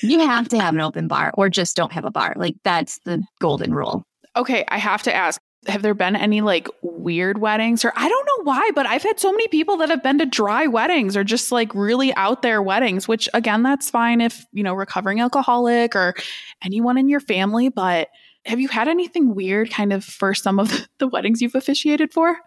You 0.04 0.20
have 0.26 0.48
to 0.50 0.60
have 0.60 0.74
an 0.74 0.80
open 0.80 1.10
bar 1.10 1.32
or 1.34 1.50
just 1.50 1.76
don't 1.76 1.92
have 1.92 2.06
a 2.06 2.12
bar. 2.12 2.36
Like 2.38 2.56
that's 2.64 3.00
the 3.04 3.22
golden 3.42 3.74
rule. 3.74 4.04
okay, 4.38 4.64
I 4.70 4.78
have 4.78 5.04
to 5.04 5.14
ask 5.14 5.42
have 5.68 5.82
there 5.82 5.94
been 5.94 6.16
any 6.16 6.42
like 6.42 6.68
weird 6.82 7.40
weddings 7.40 7.84
or 7.84 7.92
I 7.96 8.08
don't 8.08 8.26
know 8.26 8.44
why, 8.46 8.72
but 8.74 8.86
I've 8.86 9.04
had 9.04 9.20
so 9.20 9.32
many 9.32 9.48
people 9.50 9.78
that 9.78 9.90
have 9.90 10.02
been 10.02 10.18
to 10.20 10.26
dry 10.26 10.68
weddings 10.68 11.18
or 11.18 11.24
just 11.24 11.52
like 11.52 11.74
really 11.76 12.14
out 12.16 12.42
there 12.42 12.62
weddings, 12.62 13.08
which 13.08 13.28
again, 13.34 13.64
that's 13.64 13.90
fine 13.90 14.22
if, 14.22 14.46
you 14.54 14.64
know, 14.64 14.74
recovering 14.74 15.20
alcoholic 15.20 15.96
or 15.96 16.16
anyone 16.64 16.98
in 16.98 17.10
your 17.10 17.20
family. 17.20 17.70
But 17.70 18.08
have 18.46 18.60
you 18.60 18.70
had 18.70 18.88
anything 18.88 19.36
weird 19.36 19.70
kind 19.70 19.92
of 19.92 20.04
for 20.04 20.34
some 20.34 20.60
of 20.60 20.88
the 20.98 21.08
weddings 21.08 21.42
you've 21.42 21.56
officiated 21.56 22.14
for? 22.14 22.38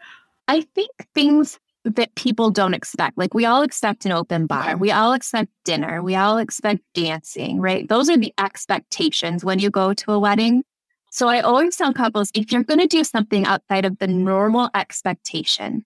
I 0.48 0.62
think 0.74 0.90
things 1.14 1.58
that 1.84 2.14
people 2.14 2.50
don't 2.50 2.74
expect. 2.74 3.18
Like 3.18 3.34
we 3.34 3.44
all 3.44 3.62
expect 3.62 4.06
an 4.06 4.12
open 4.12 4.46
bar. 4.46 4.76
We 4.76 4.90
all 4.90 5.12
expect 5.12 5.50
dinner. 5.64 6.00
We 6.00 6.14
all 6.14 6.38
expect 6.38 6.80
dancing, 6.94 7.60
right? 7.60 7.88
Those 7.88 8.08
are 8.08 8.16
the 8.16 8.32
expectations 8.38 9.44
when 9.44 9.58
you 9.58 9.68
go 9.68 9.92
to 9.92 10.12
a 10.12 10.18
wedding. 10.18 10.64
So 11.14 11.28
I 11.28 11.40
always 11.40 11.76
tell 11.76 11.92
couples 11.92 12.30
if 12.32 12.50
you're 12.50 12.64
going 12.64 12.80
to 12.80 12.86
do 12.86 13.04
something 13.04 13.44
outside 13.44 13.84
of 13.84 13.98
the 13.98 14.06
normal 14.06 14.70
expectation, 14.74 15.84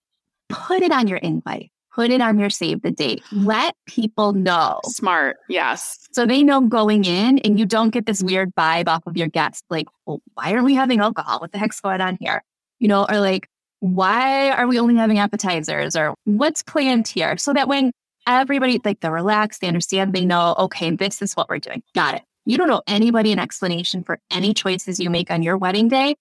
put 0.48 0.82
it 0.82 0.92
on 0.92 1.08
your 1.08 1.18
invite, 1.18 1.72
put 1.92 2.12
it 2.12 2.20
on 2.20 2.38
your 2.38 2.48
save 2.48 2.82
the 2.82 2.92
date. 2.92 3.24
Let 3.32 3.74
people 3.86 4.34
know. 4.34 4.78
Smart. 4.84 5.38
Yes. 5.48 6.06
So 6.12 6.26
they 6.26 6.44
know 6.44 6.60
going 6.60 7.04
in 7.04 7.40
and 7.40 7.58
you 7.58 7.66
don't 7.66 7.90
get 7.90 8.06
this 8.06 8.22
weird 8.22 8.54
vibe 8.54 8.86
off 8.86 9.04
of 9.04 9.16
your 9.16 9.26
guests 9.26 9.64
like, 9.68 9.88
well, 10.06 10.22
why 10.34 10.52
are 10.52 10.62
we 10.62 10.76
having 10.76 11.00
alcohol? 11.00 11.40
What 11.40 11.50
the 11.50 11.58
heck's 11.58 11.80
going 11.80 12.00
on 12.00 12.18
here? 12.20 12.44
You 12.78 12.86
know, 12.86 13.04
or 13.08 13.18
like, 13.18 13.48
why 13.80 14.50
are 14.52 14.68
we 14.68 14.78
only 14.78 14.94
having 14.94 15.18
appetizers 15.18 15.96
or 15.96 16.14
what's 16.22 16.62
planned 16.62 17.08
here? 17.08 17.36
So 17.36 17.52
that 17.52 17.66
when 17.66 17.90
everybody, 18.28 18.80
like, 18.84 19.00
they're 19.00 19.10
relaxed, 19.10 19.60
they 19.60 19.66
understand, 19.66 20.12
they 20.12 20.24
know, 20.24 20.54
okay, 20.56 20.92
this 20.92 21.20
is 21.20 21.34
what 21.34 21.48
we're 21.48 21.58
doing. 21.58 21.82
Got 21.96 22.14
it. 22.14 22.22
You 22.46 22.56
don't 22.56 22.70
owe 22.70 22.82
anybody 22.86 23.32
an 23.32 23.38
explanation 23.38 24.02
for 24.02 24.18
any 24.30 24.54
choices 24.54 24.98
you 24.98 25.10
make 25.10 25.30
on 25.30 25.42
your 25.42 25.58
wedding 25.58 25.88
day, 25.88 26.16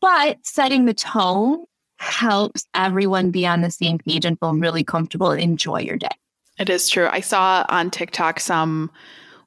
but 0.00 0.38
setting 0.42 0.84
the 0.84 0.94
tone 0.94 1.64
helps 1.98 2.66
everyone 2.74 3.30
be 3.30 3.46
on 3.46 3.62
the 3.62 3.70
same 3.70 3.98
page 3.98 4.24
and 4.24 4.38
feel 4.38 4.52
really 4.52 4.84
comfortable 4.84 5.30
and 5.30 5.40
enjoy 5.40 5.80
your 5.80 5.96
day. 5.96 6.08
It 6.58 6.68
is 6.70 6.88
true. 6.88 7.08
I 7.10 7.20
saw 7.20 7.64
on 7.68 7.90
TikTok 7.90 8.38
some 8.38 8.90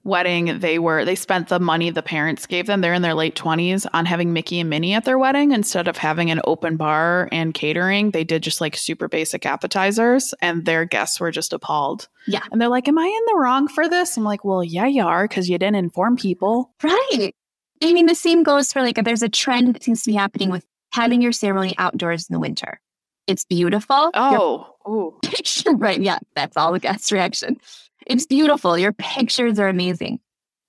wedding 0.10 0.60
they 0.60 0.78
were 0.80 1.06
they 1.06 1.16
spent 1.16 1.48
the 1.48 1.60
money 1.60 1.90
the 1.90 2.02
parents 2.02 2.46
gave 2.46 2.66
them 2.68 2.82
they're 2.82 2.94
in 2.94 3.02
their 3.02 3.14
late 3.14 3.36
20s 3.36 3.86
on 3.94 4.06
having 4.06 4.34
mickey 4.34 4.60
and 4.60 4.70
minnie 4.70 4.94
at 4.94 5.06
their 5.06 5.18
wedding 5.18 5.52
instead 5.52 5.88
of 5.88 5.96
having 5.96 6.30
an 6.32 6.42
open 6.44 6.76
bar 6.76 7.30
and 7.32 7.54
catering 7.54 8.12
they 8.12 8.24
did 8.24 8.44
just 8.44 8.60
like 8.60 8.76
super 8.76 9.08
basic 9.08 9.46
appetizers 9.46 10.34
and 10.42 10.66
their 10.66 10.84
guests 10.84 11.20
were 11.20 11.32
just 11.32 11.54
appalled 11.54 12.08
Yeah. 12.28 12.42
and 12.52 12.60
they're 12.60 12.68
like 12.68 12.88
am 12.88 13.00
i 13.00 13.06
in 13.06 13.34
the 13.34 13.40
wrong 13.40 13.68
for 13.68 13.88
this 13.88 14.18
i'm 14.18 14.24
like 14.26 14.44
well 14.44 14.64
yeah 14.64 14.88
you 14.88 15.04
are 15.06 15.28
because 15.28 15.50
you 15.50 15.58
didn't 15.58 15.76
inform 15.76 16.18
people 16.18 16.74
Right. 16.84 17.34
I 17.82 17.94
mean, 17.94 18.08
the 18.08 18.16
same 18.16 18.44
goes 18.44 18.74
for 18.74 18.82
like, 18.82 18.98
there's 19.06 19.24
a 19.24 19.30
trend 19.30 19.74
that 19.74 19.84
seems 19.84 20.04
to 20.04 20.12
be 20.12 20.16
happening 20.18 20.50
with 20.50 20.66
having 20.92 21.22
your 21.22 21.32
ceremony 21.32 21.76
outdoors 21.78 22.28
in 22.30 22.34
the 22.34 22.40
winter. 22.42 22.82
It's 23.26 23.46
beautiful. 23.46 24.12
Oh 24.14 25.18
picture, 25.24 25.72
right? 25.76 26.02
Yeah, 26.02 26.20
that's 26.36 26.58
all 26.58 26.74
the 26.74 26.80
guest 26.80 27.10
reaction. 27.14 27.56
It's 28.06 28.26
beautiful. 28.26 28.78
Your 28.78 28.94
pictures 28.94 29.60
are 29.60 29.68
amazing. 29.68 30.20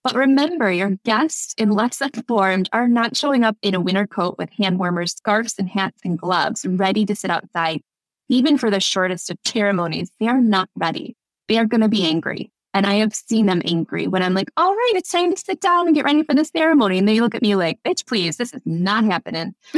But 0.02 0.14
remember, 0.14 0.72
your 0.72 0.96
guests, 1.04 1.54
unless 1.58 2.00
informed, 2.00 2.70
are 2.72 2.88
not 2.88 3.16
showing 3.16 3.44
up 3.44 3.56
in 3.60 3.74
a 3.74 3.80
winter 3.80 4.06
coat 4.06 4.36
with 4.38 4.50
hand 4.50 4.78
warmers, 4.78 5.12
scarves, 5.12 5.54
and 5.58 5.68
hats 5.68 6.00
and 6.04 6.18
gloves, 6.18 6.64
ready 6.66 7.04
to 7.04 7.14
sit 7.14 7.30
outside. 7.30 7.82
Even 8.28 8.56
for 8.56 8.70
the 8.70 8.80
shortest 8.80 9.28
of 9.30 9.36
ceremonies, 9.44 10.10
they 10.18 10.28
are 10.28 10.40
not 10.40 10.70
ready. 10.76 11.16
They 11.48 11.58
are 11.58 11.66
going 11.66 11.82
to 11.82 11.88
be 11.88 12.06
angry. 12.06 12.50
And 12.72 12.86
I 12.86 12.94
have 12.94 13.14
seen 13.14 13.46
them 13.46 13.60
angry 13.64 14.06
when 14.06 14.22
I'm 14.22 14.32
like, 14.32 14.50
all 14.56 14.72
right, 14.72 14.92
it's 14.94 15.10
time 15.10 15.34
to 15.34 15.40
sit 15.40 15.60
down 15.60 15.86
and 15.86 15.94
get 15.94 16.04
ready 16.04 16.22
for 16.22 16.34
the 16.34 16.44
ceremony. 16.44 16.98
And 16.98 17.08
they 17.08 17.20
look 17.20 17.34
at 17.34 17.42
me 17.42 17.56
like, 17.56 17.82
bitch, 17.82 18.06
please, 18.06 18.36
this 18.36 18.54
is 18.54 18.62
not 18.64 19.04
happening. 19.04 19.54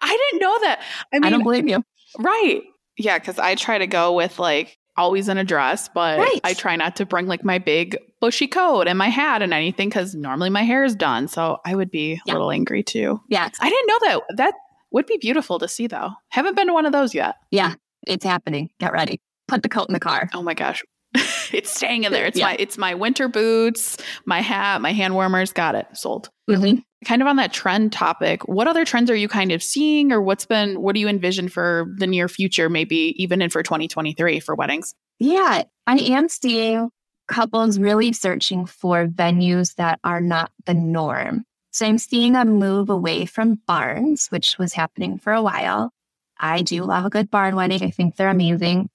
I 0.00 0.30
didn't 0.30 0.40
know 0.40 0.58
that. 0.60 0.82
I 1.12 1.16
mean, 1.16 1.24
I 1.24 1.30
don't 1.30 1.42
blame 1.42 1.68
you. 1.68 1.82
right. 2.18 2.62
Yeah, 2.98 3.18
because 3.18 3.38
I 3.38 3.54
try 3.54 3.78
to 3.78 3.86
go 3.86 4.12
with 4.14 4.38
like 4.38 4.78
always 4.96 5.28
in 5.28 5.38
a 5.38 5.44
dress, 5.44 5.88
but 5.88 6.18
Right. 6.18 6.40
I 6.44 6.52
try 6.54 6.76
not 6.76 6.96
to 6.96 7.06
bring 7.06 7.26
like 7.26 7.44
my 7.44 7.58
big 7.58 7.96
bushy 8.20 8.46
coat 8.46 8.86
and 8.86 8.98
my 8.98 9.08
hat 9.08 9.40
and 9.42 9.54
anything 9.54 9.88
because 9.88 10.14
normally 10.14 10.50
my 10.50 10.62
hair 10.62 10.84
is 10.84 10.94
done. 10.94 11.28
So 11.28 11.58
I 11.64 11.74
would 11.74 11.90
be 11.90 12.20
Yeah. 12.26 12.32
a 12.32 12.34
little 12.34 12.50
angry 12.50 12.82
too. 12.82 13.20
Yeah, 13.28 13.48
I 13.60 13.68
didn't 13.70 13.86
know 13.86 13.98
that. 14.02 14.36
That 14.36 14.54
would 14.92 15.06
be 15.06 15.16
beautiful 15.18 15.58
to 15.58 15.68
see 15.68 15.86
though. 15.86 16.10
Haven't 16.28 16.54
been 16.56 16.66
to 16.66 16.72
one 16.74 16.86
of 16.86 16.92
those 16.92 17.14
yet. 17.14 17.36
yeah, 17.50 17.74
it's 18.06 18.24
happening. 18.24 18.68
Get 18.78 18.92
ready. 18.92 19.20
Put 19.48 19.62
the 19.62 19.68
coat 19.70 19.88
in 19.88 19.94
the 19.94 20.00
car. 20.00 20.28
Oh 20.34 20.42
my 20.42 20.54
gosh. 20.54 20.82
it's 21.52 21.70
staying 21.70 22.04
in 22.04 22.12
there. 22.12 22.24
It's 22.26 22.38
Yeah. 22.38 22.46
my 22.46 22.56
it's 22.58 22.78
my 22.78 22.94
winter 22.94 23.28
boots, 23.28 23.96
my 24.26 24.40
hat, 24.40 24.80
my 24.80 24.92
hand 24.92 25.14
warmers. 25.14 25.52
Got 25.52 25.74
it. 25.74 25.86
Sold. 25.94 26.30
Mhm. 26.50 26.82
kind 27.04 27.20
of 27.22 27.26
on 27.28 27.34
that 27.36 27.52
trend 27.52 27.92
topic, 27.92 28.46
what 28.48 28.68
other 28.68 28.84
trends 28.84 29.10
are 29.10 29.16
you 29.16 29.26
kind 29.28 29.50
of 29.52 29.60
seeing 29.62 30.12
or 30.12 30.20
what's 30.22 30.46
been 30.46 30.80
what 30.80 30.94
do 30.94 31.00
you 31.00 31.08
envision 31.08 31.48
for 31.48 31.86
the 31.98 32.06
near 32.06 32.28
future, 32.28 32.68
maybe 32.68 33.14
even 33.20 33.42
in 33.42 33.50
for 33.50 33.62
2023 33.62 34.38
for 34.40 34.54
weddings? 34.54 34.94
Yeah, 35.18 35.64
I 35.86 35.98
am 35.98 36.28
seeing 36.28 36.90
couples 37.28 37.78
really 37.78 38.12
searching 38.12 38.66
for 38.66 39.06
venues 39.06 39.74
that 39.76 39.98
are 40.04 40.20
not 40.20 40.50
the 40.66 40.74
norm. 40.74 41.44
So 41.72 41.86
I'm 41.86 41.98
seeing 41.98 42.36
a 42.36 42.44
move 42.44 42.90
away 42.90 43.24
from 43.26 43.60
barns, 43.66 44.26
which 44.28 44.58
was 44.58 44.72
happening 44.74 45.18
for 45.18 45.32
a 45.32 45.42
while. 45.42 45.90
I 46.38 46.62
do 46.62 46.82
love 46.84 47.04
a 47.06 47.10
good 47.10 47.30
barn 47.30 47.56
wedding. 47.56 47.82
I 47.82 47.90
think 47.90 48.16
they're 48.16 48.28
amazing. 48.28 48.90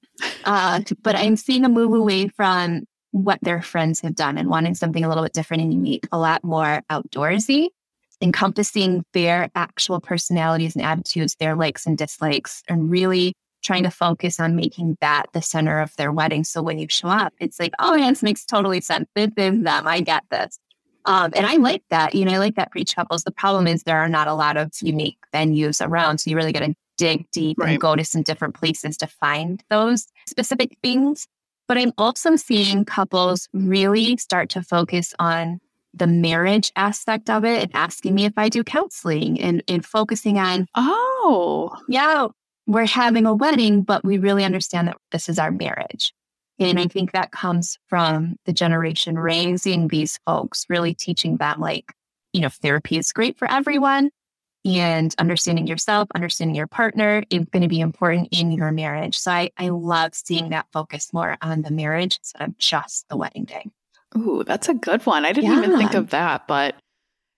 Uh, 0.46 0.82
but 1.02 1.16
I'm 1.16 1.36
seeing 1.36 1.66
a 1.66 1.70
move 1.70 1.94
away 1.94 2.28
from 2.30 2.84
what 3.12 3.40
their 3.42 3.62
friends 3.62 4.02
have 4.02 4.16
done 4.16 4.38
and 4.38 4.50
wanting 4.50 4.76
something 4.76 5.04
a 5.04 5.08
little 5.10 5.24
bit 5.24 5.34
different 5.34 5.64
and 5.64 5.74
unique, 5.74 6.08
a 6.12 6.18
lot 6.18 6.44
more 6.44 6.82
outdoorsy, 6.90 7.68
encompassing 8.22 9.04
their 9.14 9.50
actual 9.56 10.00
personalities 10.00 10.76
and 10.76 10.84
attitudes, 10.84 11.36
their 11.40 11.56
likes 11.56 11.86
and 11.86 11.98
dislikes, 11.98 12.64
and 12.68 12.90
really 12.90 13.34
trying 13.64 13.84
to 13.84 13.92
focus 13.92 14.40
on 14.40 14.56
making 14.56 14.98
that 15.02 15.26
the 15.34 15.42
center 15.42 15.80
of 15.80 15.96
their 15.96 16.12
wedding. 16.12 16.44
So 16.44 16.62
when 16.62 16.80
you 16.80 16.88
show 16.90 17.08
up, 17.08 17.34
it's 17.40 17.60
like, 17.60 17.74
oh, 17.80 17.96
yeah, 17.96 18.10
this 18.10 18.24
makes 18.24 18.46
totally 18.46 18.82
sense. 18.82 19.08
This 19.16 19.32
is 19.38 19.64
them. 19.64 19.88
I 19.88 20.02
get 20.02 20.24
this. 20.30 20.60
Um, 21.06 21.32
and 21.36 21.46
I 21.46 21.56
like 21.56 21.84
that. 21.90 22.16
You 22.16 22.26
know, 22.26 22.34
I 22.34 22.38
like 22.38 22.56
that 22.56 22.72
for 22.72 22.80
each 22.80 22.96
couples. 22.96 23.24
The 23.24 23.32
problem 23.32 23.66
is 23.66 23.84
there 23.84 24.00
are 24.00 24.10
not 24.10 24.28
a 24.28 24.34
lot 24.34 24.58
of 24.58 24.72
unique 24.82 25.18
venues 25.34 25.86
around. 25.86 26.20
So 26.20 26.30
you 26.30 26.36
really 26.36 26.52
got 26.52 26.66
to 26.66 26.76
dig 26.98 27.30
deep 27.32 27.58
Right. 27.60 27.72
and 27.72 27.80
go 27.80 27.96
to 27.96 28.04
some 28.04 28.24
different 28.24 28.56
places 28.56 28.98
to 28.98 29.08
find 29.08 29.64
those 29.70 30.08
specific 30.28 30.78
things. 30.84 31.28
But 31.68 31.78
I'm 31.78 31.94
also 31.98 32.36
seeing 32.36 32.86
couples 32.86 33.48
really 33.54 34.18
start 34.18 34.50
to 34.52 34.62
focus 34.64 35.14
on 35.20 35.60
the 35.94 36.08
marriage 36.08 36.72
aspect 36.76 37.30
of 37.30 37.44
it 37.44 37.64
and 37.64 37.72
asking 37.76 38.14
me 38.16 38.26
if 38.26 38.34
I 38.38 38.50
do 38.50 38.64
counseling 38.64 39.40
and, 39.42 39.64
and 39.68 39.86
focusing 39.86 40.38
on 40.38 40.68
Oh, 40.76 41.76
yeah, 41.90 42.28
we're 42.68 42.86
having 42.86 43.26
a 43.26 43.34
wedding, 43.34 43.82
but 43.82 44.04
we 44.06 44.18
really 44.18 44.44
understand 44.44 44.88
that 44.88 44.98
this 45.12 45.28
is 45.30 45.40
our 45.40 45.52
marriage. 45.52 46.14
And 46.60 46.80
I 46.80 46.88
think 46.88 47.12
that 47.12 47.32
comes 47.32 47.78
from 47.88 48.36
the 48.46 48.54
generation 48.54 49.18
raising 49.18 49.88
these 49.90 50.20
folks, 50.26 50.66
really 50.70 50.94
teaching 50.94 51.38
them, 51.38 51.60
like, 51.60 51.92
you 52.34 52.42
know, 52.42 52.50
therapy 52.50 52.98
is 52.98 53.12
great 53.12 53.38
for 53.38 53.50
everyone. 53.50 54.10
And 54.68 55.16
understanding 55.18 55.66
yourself, 55.66 56.10
understanding 56.14 56.54
your 56.54 56.68
partner 56.68 57.24
is 57.30 57.46
going 57.52 57.64
to 57.64 57.70
be 57.70 57.80
important 57.80 58.28
in 58.32 58.52
your 58.52 58.72
marriage. 58.74 59.18
So 59.18 59.32
I, 59.32 59.50
I 59.58 59.70
love 59.70 60.14
seeing 60.14 60.50
that 60.50 60.68
focus 60.74 61.14
more 61.14 61.38
on 61.42 61.62
the 61.62 61.72
marriage 61.72 62.18
instead 62.18 62.42
of 62.42 62.58
just 62.58 63.08
the 63.08 63.16
wedding 63.16 63.46
day. 63.46 63.66
ooh, 64.18 64.44
that's 64.46 64.68
a 64.68 64.74
good 64.74 65.06
one. 65.06 65.24
I 65.24 65.32
didn't 65.32 65.54
even 65.54 65.78
think 65.78 65.94
of 65.94 66.10
that, 66.10 66.48
but 66.50 66.76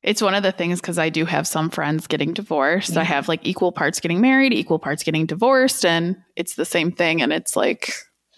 it's 0.02 0.24
one 0.24 0.34
of 0.34 0.42
the 0.42 0.52
things 0.52 0.82
because 0.82 0.98
I 0.98 1.10
do 1.10 1.26
have 1.26 1.46
some 1.46 1.70
friends 1.70 2.08
getting 2.08 2.34
divorced. 2.34 2.98
I 2.98 3.04
have 3.04 3.28
like 3.28 3.42
equal 3.46 3.72
parts 3.72 4.00
getting 4.00 4.22
married, 4.22 4.54
equal 4.54 4.80
parts 4.80 5.04
getting 5.04 5.28
divorced, 5.28 5.86
and 5.86 6.15
it's 6.36 6.56
the 6.56 6.65
same 6.65 6.92
thing. 6.92 7.22
And 7.22 7.32
it's 7.32 7.56
like 7.56 7.94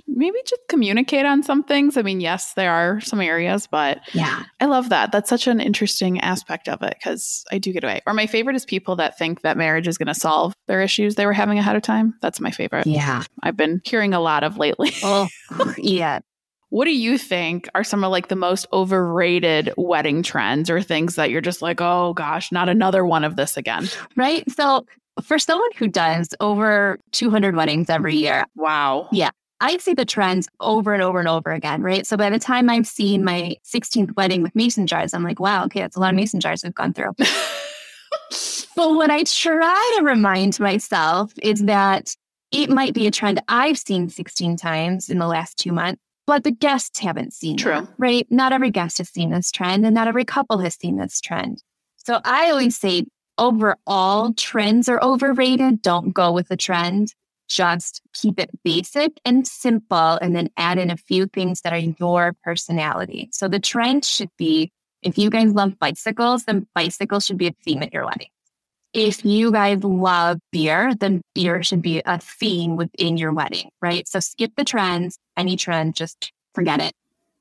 maybe 0.07 0.37
just 0.45 0.61
communicate 0.69 1.25
on 1.25 1.43
some 1.43 1.63
things. 1.63 1.97
I 1.97 2.01
mean, 2.01 2.21
yes, 2.21 2.53
there 2.53 2.71
are 2.71 2.99
some 3.01 3.21
areas, 3.21 3.67
but 3.67 3.99
Yeah. 4.13 4.43
I 4.59 4.65
love 4.65 4.89
that. 4.89 5.11
That's 5.11 5.29
such 5.29 5.47
an 5.47 5.59
interesting 5.59 6.19
aspect 6.21 6.67
of 6.69 6.81
it 6.83 6.95
because 6.99 7.43
I 7.51 7.57
do 7.57 7.71
get 7.73 7.83
away. 7.83 8.01
Or 8.05 8.13
my 8.13 8.27
favorite 8.27 8.55
is 8.55 8.65
people 8.65 8.95
that 8.97 9.17
think 9.17 9.41
that 9.41 9.57
marriage 9.57 9.87
is 9.87 9.97
going 9.97 10.07
to 10.07 10.13
solve 10.13 10.53
their 10.67 10.81
issues 10.81 11.15
they 11.15 11.25
were 11.25 11.33
having 11.33 11.57
ahead 11.59 11.75
of 11.75 11.81
time. 11.81 12.13
That's 12.21 12.39
my 12.39 12.51
favorite. 12.51 12.85
Yeah. 12.87 13.23
I've 13.43 13.57
been 13.57 13.81
hearing 13.83 14.13
a 14.13 14.19
lot 14.19 14.43
of 14.43 14.57
lately. 14.57 14.91
Oh, 15.03 15.27
yeah. 15.77 16.19
What 16.69 16.85
do 16.85 16.91
you 16.95 17.17
think 17.17 17.67
are 17.75 17.83
some 17.83 18.03
of 18.05 18.11
like 18.11 18.29
the 18.29 18.35
most 18.37 18.65
overrated 18.71 19.73
wedding 19.75 20.23
trends 20.23 20.69
or 20.69 20.81
things 20.81 21.15
that 21.15 21.29
you're 21.29 21.41
just 21.41 21.61
like, 21.61 21.81
oh 21.81 22.13
gosh, 22.13 22.49
not 22.51 22.69
another 22.69 23.05
one 23.05 23.23
of 23.25 23.35
this 23.35 23.57
again? 23.57 23.89
Right. 24.15 24.49
So 24.51 24.85
for 25.21 25.37
someone 25.37 25.69
who 25.75 25.87
does 25.89 26.29
over 26.39 26.97
200 27.11 27.55
weddings 27.57 27.89
every 27.89 28.15
year, 28.15 28.45
Wow. 28.55 29.09
I 29.61 29.77
see 29.77 29.93
the 29.93 30.05
trends 30.05 30.49
over 30.59 30.93
and 30.93 31.03
over 31.03 31.19
and 31.19 31.27
over 31.27 31.51
again, 31.51 31.83
right? 31.83 32.05
So 32.05 32.17
by 32.17 32.31
the 32.31 32.39
time 32.39 32.69
I've 32.69 32.87
seen 32.87 33.23
my 33.23 33.55
16th 33.63 34.15
wedding 34.17 34.41
with 34.41 34.55
mason 34.55 34.87
jars, 34.87 35.13
I'm 35.13 35.23
like, 35.23 35.39
wow, 35.39 35.65
okay, 35.65 35.81
that's 35.81 35.95
a 35.95 35.99
lot 35.99 36.09
of 36.09 36.15
mason 36.15 36.39
jars 36.39 36.63
we've 36.63 36.73
gone 36.73 36.93
through. 36.93 37.13
but 38.75 38.95
what 38.95 39.11
I 39.11 39.23
try 39.23 39.95
to 39.99 40.03
remind 40.03 40.59
myself 40.59 41.31
is 41.43 41.63
that 41.65 42.15
it 42.51 42.71
might 42.71 42.95
be 42.95 43.05
a 43.05 43.11
trend 43.11 43.39
I've 43.47 43.77
seen 43.77 44.09
16 44.09 44.57
times 44.57 45.09
in 45.09 45.19
the 45.19 45.27
last 45.27 45.57
two 45.57 45.71
months, 45.71 46.01
but 46.25 46.43
the 46.43 46.51
guests 46.51 46.99
haven't 46.99 47.33
seen 47.33 47.57
True. 47.57 47.81
that, 47.81 47.87
right? 47.99 48.25
Not 48.31 48.53
every 48.53 48.71
guest 48.71 48.97
has 48.97 49.09
seen 49.09 49.29
this 49.29 49.51
trend, 49.51 49.85
and 49.85 49.93
not 49.93 50.07
every 50.07 50.25
couple 50.25 50.57
has 50.57 50.75
seen 50.75 50.97
this 50.97 51.21
trend. 51.21 51.61
So 51.97 52.19
I 52.25 52.49
always 52.49 52.77
say 52.77 53.05
overall, 53.37 54.33
trends 54.33 54.89
are 54.89 55.01
overrated. 55.03 55.83
Don't 55.83 56.13
go 56.13 56.31
with 56.31 56.47
the 56.47 56.57
trend 56.57 57.13
just 57.51 58.01
keep 58.13 58.39
it 58.39 58.49
basic 58.63 59.19
and 59.25 59.45
simple 59.45 60.17
and 60.21 60.35
then 60.35 60.49
add 60.55 60.77
in 60.77 60.89
a 60.89 60.97
few 60.97 61.25
things 61.27 61.61
that 61.61 61.73
are 61.73 61.77
your 61.99 62.33
personality. 62.43 63.29
So 63.31 63.47
the 63.47 63.59
trend 63.59 64.05
should 64.05 64.29
be 64.37 64.71
if 65.01 65.17
you 65.17 65.29
guys 65.29 65.53
love 65.53 65.77
bicycles, 65.79 66.45
then 66.45 66.67
bicycles 66.75 67.25
should 67.25 67.37
be 67.37 67.47
a 67.47 67.55
theme 67.65 67.83
at 67.83 67.93
your 67.93 68.05
wedding. 68.05 68.27
If 68.93 69.25
you 69.25 69.51
guys 69.51 69.83
love 69.83 70.39
beer, 70.51 70.93
then 70.95 71.21
beer 71.33 71.63
should 71.63 71.81
be 71.81 72.01
a 72.05 72.19
theme 72.19 72.75
within 72.75 73.17
your 73.17 73.33
wedding, 73.33 73.69
right? 73.81 74.07
So 74.07 74.19
skip 74.19 74.51
the 74.55 74.63
trends, 74.63 75.17
any 75.35 75.55
trend, 75.57 75.95
just 75.95 76.31
forget 76.53 76.79
it. 76.79 76.93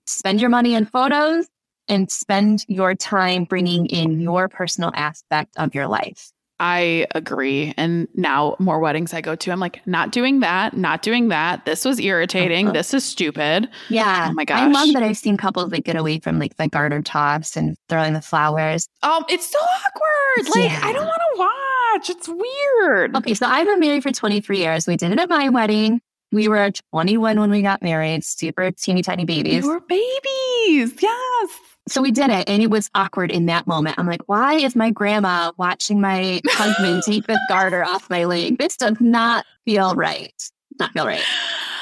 Spend 0.07 0.41
your 0.41 0.51
money 0.51 0.75
on 0.75 0.87
photos 0.87 1.47
and 1.87 2.11
spend 2.11 2.65
your 2.67 2.95
time 2.95 3.45
bringing 3.45 3.87
in 3.87 4.21
your 4.21 4.49
personal 4.49 4.93
aspect 4.95 5.57
of 5.57 5.75
your 5.75 5.87
life. 5.87 6.33
I 6.61 7.07
agree. 7.15 7.73
And 7.79 8.07
now 8.15 8.55
more 8.59 8.79
weddings 8.81 9.15
I 9.15 9.23
go 9.23 9.35
to, 9.35 9.51
I'm 9.51 9.61
like, 9.61 9.81
not 9.87 10.13
doing 10.13 10.41
that, 10.41 10.77
not 10.77 11.01
doing 11.01 11.29
that. 11.29 11.65
This 11.65 11.87
was 11.87 11.99
irritating. 11.99 12.67
Uh-huh. 12.67 12.75
This 12.75 12.93
is 12.93 13.03
stupid. 13.03 13.69
Yeah. 13.89 14.29
Oh 14.31 14.35
my 14.35 14.45
gosh. 14.45 14.61
I 14.61 14.67
love 14.67 14.93
that 14.93 15.03
I've 15.03 15.17
seen 15.17 15.39
couples 15.39 15.71
that 15.71 15.85
get 15.85 15.97
away 15.97 16.21
from 16.21 16.39
like 16.39 16.57
the 16.59 16.69
garter 16.69 17.01
tops 17.01 17.57
and 17.57 17.77
throwing 17.89 18.13
the 18.13 18.21
flowers. 18.21 18.87
Um, 19.03 19.25
it's 19.31 19.51
so 19.51 19.59
awkward. 19.59 20.55
Like, 20.55 20.71
yeah. 20.71 20.81
I 20.83 20.93
don't 20.93 21.07
want 21.07 21.21
to 21.35 21.39
watch. 21.39 22.11
It's 22.11 22.29
weird. 22.29 23.17
Okay, 23.17 23.33
so 23.33 23.47
I've 23.47 23.67
been 23.67 23.81
married 23.81 24.03
for 24.03 24.13
23 24.13 24.59
years. 24.59 24.87
We 24.87 24.99
did 24.99 25.13
it 25.13 25.19
at 25.19 25.31
my 25.31 25.49
wedding. 25.49 26.03
We 26.31 26.47
were 26.47 26.71
21 26.93 27.41
when 27.41 27.51
we 27.51 27.63
got 27.63 27.83
married, 27.83 28.23
super 28.23 28.71
teeny 28.71 29.03
tiny 29.03 29.25
babies. 29.25 29.65
We 29.65 29.69
were 29.71 29.81
babies. 29.81 30.95
Yes. 31.01 31.51
So 31.91 32.01
we 32.01 32.13
did 32.13 32.31
it 32.31 32.49
and 32.49 32.63
it 32.63 32.71
was 32.71 32.89
awkward 32.95 33.33
in 33.33 33.47
that 33.47 33.67
moment. 33.67 33.99
I'm 33.99 34.07
like, 34.07 34.23
why 34.27 34.55
is 34.55 34.77
my 34.77 34.91
grandma 34.91 35.51
watching 35.57 36.01
my 36.01 36.41
husband 36.47 37.03
take 37.03 37.27
the 37.27 37.39
garter 37.49 37.85
off 37.85 38.09
my 38.09 38.25
leg? 38.27 38.59
This 38.59 38.77
does 38.77 38.97
not 39.01 39.45
feel 39.65 39.97
right. 39.97 40.33
Not 40.79 40.93
feel 40.93 41.05
right. 41.05 41.25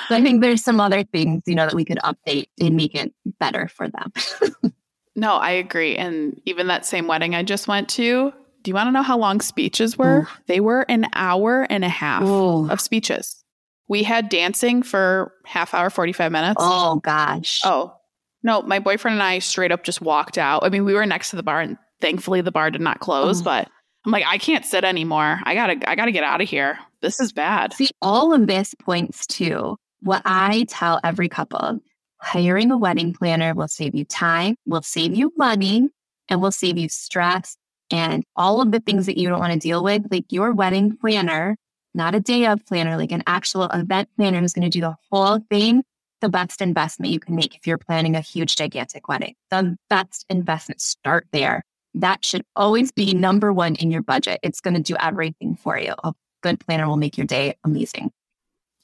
So 0.08 0.16
I 0.16 0.22
think 0.22 0.40
there's 0.40 0.64
some 0.64 0.80
other 0.80 1.04
things, 1.04 1.42
you 1.46 1.54
know, 1.54 1.66
that 1.66 1.74
we 1.74 1.84
could 1.84 1.98
update 1.98 2.46
and 2.58 2.74
make 2.74 2.94
it 2.94 3.12
better 3.38 3.68
for 3.68 3.86
them. 3.86 4.72
no, 5.14 5.34
I 5.34 5.50
agree. 5.50 5.94
And 5.96 6.40
even 6.46 6.68
that 6.68 6.86
same 6.86 7.06
wedding 7.06 7.34
I 7.34 7.42
just 7.42 7.68
went 7.68 7.90
to, 7.90 8.32
do 8.62 8.70
you 8.70 8.74
want 8.74 8.86
to 8.86 8.92
know 8.92 9.02
how 9.02 9.18
long 9.18 9.42
speeches 9.42 9.98
were? 9.98 10.20
Ooh. 10.20 10.26
They 10.46 10.60
were 10.60 10.86
an 10.88 11.06
hour 11.12 11.66
and 11.68 11.84
a 11.84 11.90
half 11.90 12.22
Ooh. 12.22 12.70
of 12.70 12.80
speeches. 12.80 13.44
We 13.88 14.04
had 14.04 14.30
dancing 14.30 14.82
for 14.82 15.34
half 15.44 15.74
hour, 15.74 15.90
45 15.90 16.32
minutes. 16.32 16.56
Oh 16.58 16.96
gosh. 16.96 17.60
Oh, 17.64 17.97
no, 18.42 18.62
my 18.62 18.79
boyfriend 18.79 19.14
and 19.14 19.22
I 19.22 19.38
straight 19.40 19.72
up 19.72 19.85
just 19.85 20.01
walked 20.01 20.38
out. 20.38 20.64
I 20.64 20.68
mean, 20.68 20.85
we 20.85 20.94
were 20.94 21.07
next 21.07 21.31
to 21.31 21.37
the 21.37 21.42
bar 21.42 21.61
and 21.61 21.77
thankfully 22.01 22.40
the 22.40 22.53
bar 22.53 22.70
did 22.70 22.81
not 22.81 23.01
close, 23.01 23.40
oh. 23.40 23.44
but 23.44 23.68
I'm 24.05 24.12
like, 24.12 24.24
I 24.27 24.38
can't 24.38 24.64
sit 24.64 24.85
anymore. 24.85 25.40
I 25.44 25.55
gotta 25.55 25.90
I 25.90 25.94
gotta 25.94 26.12
get 26.12 26.24
out 26.24 26.40
of 26.40 26.48
here. 26.48 26.79
This 27.03 27.20
is 27.20 27.33
bad. 27.33 27.72
See, 27.74 27.90
all 28.01 28.33
of 28.33 28.46
this 28.46 28.74
points 28.74 29.27
to 29.29 29.77
what 30.01 30.22
I 30.24 30.64
tell 30.68 31.01
every 31.05 31.29
couple. 31.29 31.81
Hiring 32.20 32.70
a 32.72 32.79
wedding 32.79 33.12
planner 33.12 33.55
will 33.55 33.68
save 33.68 33.94
you 33.94 34.05
time, 34.05 34.57
will 34.66 34.83
save 34.83 35.14
you 35.14 35.33
money, 35.37 35.88
and 36.29 36.40
will 36.40 36.51
save 36.51 36.77
you 36.77 36.88
stress 36.88 37.57
and 37.90 38.24
all 38.37 38.61
of 38.61 38.72
the 38.72 38.81
things 38.81 39.07
that 39.07 39.18
you 39.18 39.29
don't 39.29 39.38
want 39.38 39.53
to 39.53 39.59
deal 39.59 39.83
with. 39.83 40.03
Like 40.11 40.27
your 40.31 40.53
wedding 40.53 40.96
planner, 40.96 41.57
not 41.94 42.14
a 42.14 42.20
day 42.20 42.46
of 42.46 42.64
planner, 42.66 42.96
like 42.96 43.12
an 43.12 43.22
actual 43.27 43.64
event 43.64 44.09
planner 44.16 44.40
who's 44.40 44.53
going 44.53 44.68
to 44.68 44.79
do 44.79 44.81
the 44.81 44.96
whole 45.11 45.40
thing 45.51 45.83
the 46.20 46.28
best 46.28 46.61
investment 46.61 47.12
you 47.12 47.20
can 47.20 47.35
make 47.35 47.54
if 47.54 47.66
you're 47.66 47.78
planning 47.78 48.16
a 48.16 48.20
huge, 48.20 48.57
gigantic 48.57 49.09
wedding. 49.09 49.35
The 49.50 49.76
best 49.88 50.24
investment, 50.28 50.81
start 50.81 51.26
there. 51.33 51.62
That 51.94 52.24
should 52.24 52.42
always 52.54 52.92
be 52.92 53.14
number 53.14 53.52
one 53.52 53.74
in 53.76 53.90
your 53.90 54.02
budget. 54.02 54.40
It's 54.42 54.61
going 54.61 54.74
to 54.74 54.83
do 54.83 54.96
everything 55.00 55.57
for 55.57 55.78
you. 55.78 55.94
A 56.04 56.12
good 56.42 56.61
planner 56.61 56.87
will 56.87 56.96
make 56.96 57.16
your 57.16 57.26
day 57.26 57.57
amazing. 57.64 58.11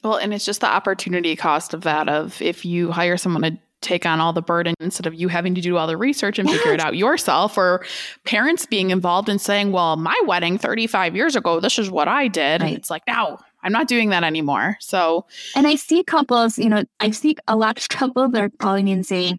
Well, 0.03 0.17
and 0.17 0.35
it's 0.35 0.45
just 0.45 0.61
the 0.61 0.67
opportunity 0.67 1.35
cost 1.37 1.73
of 1.75 1.83
that 1.83 2.09
of 2.09 2.41
if 2.43 2.65
you 2.65 2.91
hire 2.91 3.17
someone 3.17 3.43
to 3.43 3.59
take 3.81 4.07
on 4.07 4.21
all 4.21 4.33
the 4.33 4.43
burden 4.43 4.75
instead 4.81 5.07
of 5.07 5.15
you 5.15 5.29
having 5.29 5.55
to 5.55 5.61
do 5.61 5.77
all 5.77 5.87
the 5.87 5.97
research 5.97 6.39
and 6.39 6.51
figure 6.51 6.73
it 6.73 6.81
out 6.81 6.97
yourself 6.97 7.57
or 7.57 7.85
parents 8.25 8.67
being 8.67 8.91
involved 8.91 9.29
and 9.29 9.41
saying, 9.41 9.73
well, 9.73 9.97
my 9.97 10.19
wedding 10.27 10.59
35 10.59 11.15
years 11.15 11.37
ago, 11.37 11.61
this 11.61 11.79
is 11.79 11.91
what 11.91 12.09
I 12.09 12.29
did. 12.29 12.61
Right. 12.61 12.69
And 12.69 12.77
it's 12.77 12.91
like, 12.91 13.03
no, 13.07 13.39
I'm 13.65 13.73
not 13.73 13.89
doing 13.89 14.11
that 14.11 14.25
anymore. 14.25 14.77
So, 14.81 15.27
and 15.57 15.67
I 15.67 15.75
see 15.75 16.05
couples, 16.05 16.59
you 16.59 16.69
know, 16.69 16.85
I 17.01 17.11
see 17.11 17.37
a 17.49 17.57
lot 17.57 17.79
of 17.79 17.89
couples 17.89 18.33
that 18.33 18.43
are 18.43 18.51
calling 18.59 18.85
me 18.85 18.93
and 18.93 19.07
saying, 19.07 19.39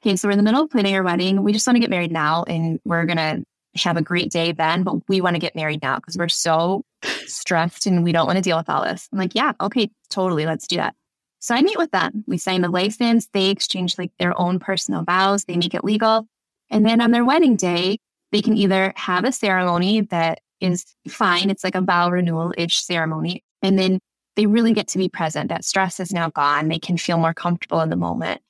Hey, 0.00 0.16
so 0.16 0.28
we're 0.28 0.32
in 0.32 0.38
the 0.38 0.44
middle 0.44 0.62
of 0.62 0.70
planning 0.70 0.94
our 0.94 1.02
wedding. 1.02 1.42
We 1.42 1.52
just 1.52 1.66
want 1.66 1.76
to 1.76 1.80
get 1.80 1.90
married 1.90 2.12
now 2.12 2.44
and 2.44 2.78
we're 2.84 3.06
going 3.06 3.16
to 3.16 3.44
have 3.82 3.96
a 3.96 4.02
great 4.02 4.30
day 4.30 4.52
then, 4.52 4.82
but 4.82 5.08
we 5.08 5.20
want 5.20 5.34
to 5.34 5.40
get 5.40 5.56
married 5.56 5.82
now 5.82 5.96
because 5.96 6.16
we're 6.16 6.28
so 6.28 6.84
stressed 7.26 7.86
and 7.86 8.04
we 8.04 8.12
don't 8.12 8.26
want 8.26 8.36
to 8.36 8.42
deal 8.42 8.56
with 8.56 8.68
all 8.68 8.84
this. 8.84 9.08
I'm 9.12 9.18
like, 9.18 9.34
yeah, 9.34 9.52
okay, 9.60 9.90
totally. 10.10 10.46
Let's 10.46 10.66
do 10.66 10.76
that. 10.76 10.94
So 11.40 11.54
I 11.54 11.62
meet 11.62 11.78
with 11.78 11.90
them. 11.90 12.24
We 12.26 12.38
sign 12.38 12.62
the 12.62 12.68
license. 12.68 13.28
They 13.32 13.50
exchange 13.50 13.98
like 13.98 14.12
their 14.18 14.38
own 14.40 14.58
personal 14.58 15.04
vows. 15.04 15.44
They 15.44 15.56
make 15.56 15.74
it 15.74 15.84
legal. 15.84 16.26
And 16.70 16.84
then 16.84 17.00
on 17.00 17.10
their 17.10 17.24
wedding 17.24 17.56
day, 17.56 17.98
they 18.32 18.42
can 18.42 18.56
either 18.56 18.92
have 18.96 19.24
a 19.24 19.32
ceremony 19.32 20.02
that 20.02 20.40
is 20.60 20.84
fine. 21.08 21.50
It's 21.50 21.64
like 21.64 21.74
a 21.74 21.80
vow 21.80 22.10
renewal 22.10 22.52
ish 22.56 22.82
ceremony, 22.82 23.44
and 23.62 23.78
then 23.78 23.98
they 24.36 24.46
really 24.46 24.72
get 24.72 24.88
to 24.88 24.98
be 24.98 25.08
present. 25.08 25.48
That 25.48 25.64
stress 25.64 25.98
is 25.98 26.12
now 26.12 26.30
gone. 26.30 26.68
They 26.68 26.78
can 26.78 26.96
feel 26.98 27.18
more 27.18 27.34
comfortable 27.34 27.80
in 27.80 27.90
the 27.90 27.96
moment. 27.96 28.40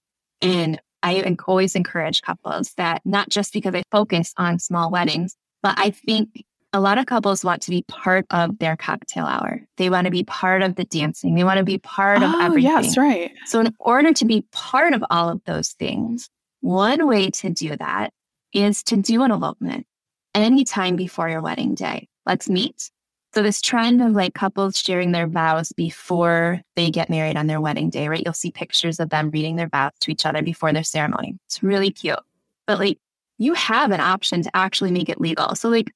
And 0.42 0.80
I 1.02 1.36
always 1.46 1.76
encourage 1.76 2.22
couples 2.22 2.72
that 2.76 3.02
not 3.04 3.28
just 3.28 3.52
because 3.52 3.74
I 3.74 3.82
focus 3.92 4.34
on 4.36 4.58
small 4.58 4.90
weddings, 4.90 5.36
but 5.62 5.78
I 5.78 5.90
think 5.90 6.44
a 6.72 6.80
lot 6.80 6.98
of 6.98 7.06
couples 7.06 7.44
want 7.44 7.62
to 7.62 7.70
be 7.70 7.84
part 7.88 8.26
of 8.30 8.58
their 8.58 8.76
cocktail 8.76 9.24
hour. 9.24 9.62
They 9.76 9.88
want 9.88 10.06
to 10.06 10.10
be 10.10 10.24
part 10.24 10.62
of 10.62 10.74
the 10.74 10.84
dancing. 10.84 11.34
They 11.34 11.44
want 11.44 11.58
to 11.58 11.64
be 11.64 11.78
part 11.78 12.22
of 12.22 12.34
oh, 12.34 12.44
everything. 12.44 12.70
Yes, 12.70 12.98
right. 12.98 13.32
So, 13.46 13.60
in 13.60 13.74
order 13.78 14.12
to 14.12 14.24
be 14.24 14.44
part 14.52 14.92
of 14.92 15.04
all 15.08 15.28
of 15.28 15.40
those 15.44 15.70
things, 15.70 16.28
one 16.60 17.06
way 17.06 17.30
to 17.30 17.50
do 17.50 17.76
that 17.76 18.12
is 18.52 18.82
to 18.84 18.96
do 18.96 19.22
an 19.22 19.30
elopement 19.30 19.86
anytime 20.34 20.96
before 20.96 21.28
your 21.28 21.40
wedding 21.40 21.74
day. 21.74 22.08
Let's 22.26 22.48
meet. 22.48 22.90
So 23.36 23.42
this 23.42 23.60
trend 23.60 24.00
of 24.00 24.12
like 24.12 24.32
couples 24.32 24.78
sharing 24.78 25.12
their 25.12 25.26
vows 25.26 25.70
before 25.72 26.62
they 26.74 26.90
get 26.90 27.10
married 27.10 27.36
on 27.36 27.48
their 27.48 27.60
wedding 27.60 27.90
day, 27.90 28.08
right? 28.08 28.22
You'll 28.24 28.32
see 28.32 28.50
pictures 28.50 28.98
of 28.98 29.10
them 29.10 29.28
reading 29.28 29.56
their 29.56 29.68
vows 29.68 29.92
to 30.00 30.10
each 30.10 30.24
other 30.24 30.40
before 30.40 30.72
their 30.72 30.82
ceremony. 30.82 31.36
It's 31.44 31.62
really 31.62 31.90
cute. 31.90 32.18
But 32.66 32.78
like 32.78 32.98
you 33.36 33.52
have 33.52 33.90
an 33.90 34.00
option 34.00 34.40
to 34.40 34.56
actually 34.56 34.90
make 34.90 35.10
it 35.10 35.20
legal. 35.20 35.54
So 35.54 35.68
like 35.68 35.92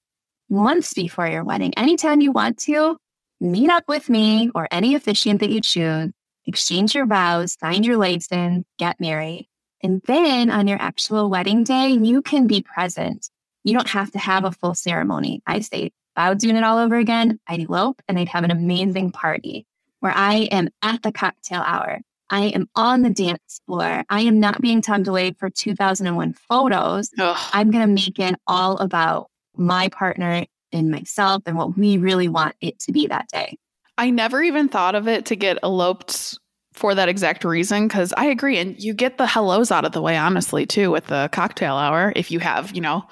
months 0.51 0.93
before 0.93 1.29
your 1.29 1.43
wedding, 1.43 1.73
anytime 1.79 2.21
you 2.21 2.31
want 2.31 2.59
to, 2.59 2.99
meet 3.41 3.71
up 3.71 3.85
with 3.89 4.11
me 4.11 4.51
or 4.55 4.69
any 4.71 4.95
officiant 4.95 5.41
that 5.41 5.49
you 5.49 5.63
choose, 5.63 6.11
exchange 6.45 6.95
your 6.95 7.07
vows, 7.07 7.57
sign 7.59 7.85
your 7.85 7.97
license, 7.97 8.67
get 8.79 9.01
married. 9.01 9.49
And 9.83 10.03
then 10.05 10.51
on 10.51 10.69
your 10.69 10.79
actual 10.79 11.31
wedding 11.31 11.65
day, 11.65 11.89
you 11.89 12.21
can 12.21 12.47
be 12.47 12.61
present. 12.61 13.31
You 13.65 13.73
don't 13.73 13.89
have 13.89 14.11
to 14.11 14.19
have 14.19 14.45
a 14.45 14.53
full 14.53 14.75
ceremony. 14.75 15.43
I 15.47 15.61
say 15.61 15.93
I 16.21 16.31
was 16.31 16.43
doing 16.43 16.57
it 16.57 16.65
all 16.65 16.79
over 16.79 16.97
again, 16.97 17.41
I'd 17.47 17.61
elope 17.61 18.03
and 18.09 18.19
I'd 18.19 18.29
have 18.29 18.45
an 18.45 18.51
amazing 18.51 19.11
party 19.13 19.67
where 20.01 20.13
I 20.15 20.49
am 20.51 20.69
at 20.83 21.03
the 21.03 21.13
cocktail 21.13 21.63
hour. 21.65 22.01
I 22.31 22.47
am 22.47 22.69
on 22.77 23.03
the 23.03 23.11
dance 23.11 23.61
floor. 23.67 24.05
I 24.09 24.21
am 24.21 24.39
not 24.39 24.61
being 24.61 24.83
tugged 24.83 25.09
away 25.09 25.33
for 25.33 25.51
2001 25.51 26.35
photos. 26.35 27.11
Ugh. 27.19 27.37
I'm 27.53 27.71
going 27.71 27.87
to 27.87 27.93
make 27.93 28.19
it 28.19 28.37
all 28.47 28.77
about 28.79 29.31
my 29.57 29.89
partner 29.89 30.47
and 30.73 30.91
myself 30.91 31.43
and 31.47 31.57
what 31.57 31.77
we 31.77 31.99
really 31.99 32.29
want 32.29 32.55
it 32.61 32.79
to 32.81 32.93
be 32.93 33.09
that 33.09 33.29
day. 33.29 33.59
I 33.99 34.11
never 34.11 34.43
even 34.43 34.69
thought 34.69 34.95
of 34.95 35.09
it 35.09 35.27
to 35.27 35.37
get 35.37 35.59
eloped 35.63 36.39
for 36.73 36.95
that 36.95 37.09
exact 37.09 37.45
reason 37.45 37.89
because 37.89 38.15
I 38.17 38.27
agree. 38.27 38.59
And 38.59 38.79
you 38.83 38.95
get 38.95 39.19
the 39.19 39.27
hellos 39.27 39.73
out 39.73 39.85
of 39.85 39.93
the 39.93 40.01
way, 40.01 40.17
honestly, 40.17 40.67
too, 40.67 40.91
with 40.91 41.09
the 41.09 41.29
cocktail 41.33 41.75
hour. 41.75 42.13
If 42.15 42.31
you 42.31 42.39
have, 42.39 42.75
you 42.75 42.81
know, 42.81 43.05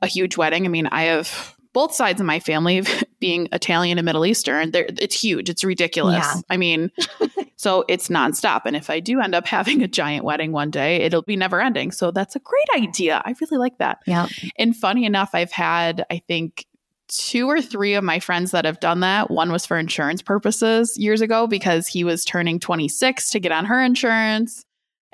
a 0.00 0.06
huge 0.06 0.36
wedding. 0.36 0.64
I 0.64 0.68
mean, 0.68 0.86
I 0.88 1.04
have 1.04 1.54
both 1.72 1.94
sides 1.94 2.20
of 2.20 2.26
my 2.26 2.40
family 2.40 2.82
being 3.20 3.48
Italian 3.52 3.98
and 3.98 4.04
Middle 4.04 4.26
Eastern, 4.26 4.70
it's 4.74 5.18
huge. 5.18 5.48
It's 5.48 5.64
ridiculous. 5.64 6.24
Yeah. 6.24 6.40
I 6.50 6.56
mean, 6.56 6.90
so 7.56 7.84
it's 7.88 8.08
nonstop. 8.08 8.62
And 8.66 8.76
if 8.76 8.90
I 8.90 9.00
do 9.00 9.20
end 9.20 9.34
up 9.34 9.46
having 9.46 9.82
a 9.82 9.88
giant 9.88 10.24
wedding 10.24 10.52
one 10.52 10.70
day, 10.70 10.96
it'll 10.96 11.22
be 11.22 11.36
never 11.36 11.60
ending. 11.60 11.92
So 11.92 12.10
that's 12.10 12.36
a 12.36 12.40
great 12.40 12.68
idea. 12.82 13.22
I 13.24 13.34
really 13.40 13.58
like 13.58 13.78
that. 13.78 13.98
Yeah. 14.06 14.28
And 14.56 14.76
funny 14.76 15.04
enough, 15.04 15.30
I've 15.34 15.52
had, 15.52 16.04
I 16.10 16.22
think, 16.26 16.66
two 17.08 17.48
or 17.48 17.60
three 17.60 17.94
of 17.94 18.02
my 18.02 18.18
friends 18.18 18.52
that 18.52 18.64
have 18.64 18.80
done 18.80 19.00
that. 19.00 19.30
One 19.30 19.52
was 19.52 19.66
for 19.66 19.78
insurance 19.78 20.22
purposes 20.22 20.96
years 20.96 21.20
ago 21.20 21.46
because 21.46 21.86
he 21.86 22.04
was 22.04 22.24
turning 22.24 22.58
26 22.58 23.30
to 23.30 23.40
get 23.40 23.52
on 23.52 23.66
her 23.66 23.80
insurance 23.82 24.64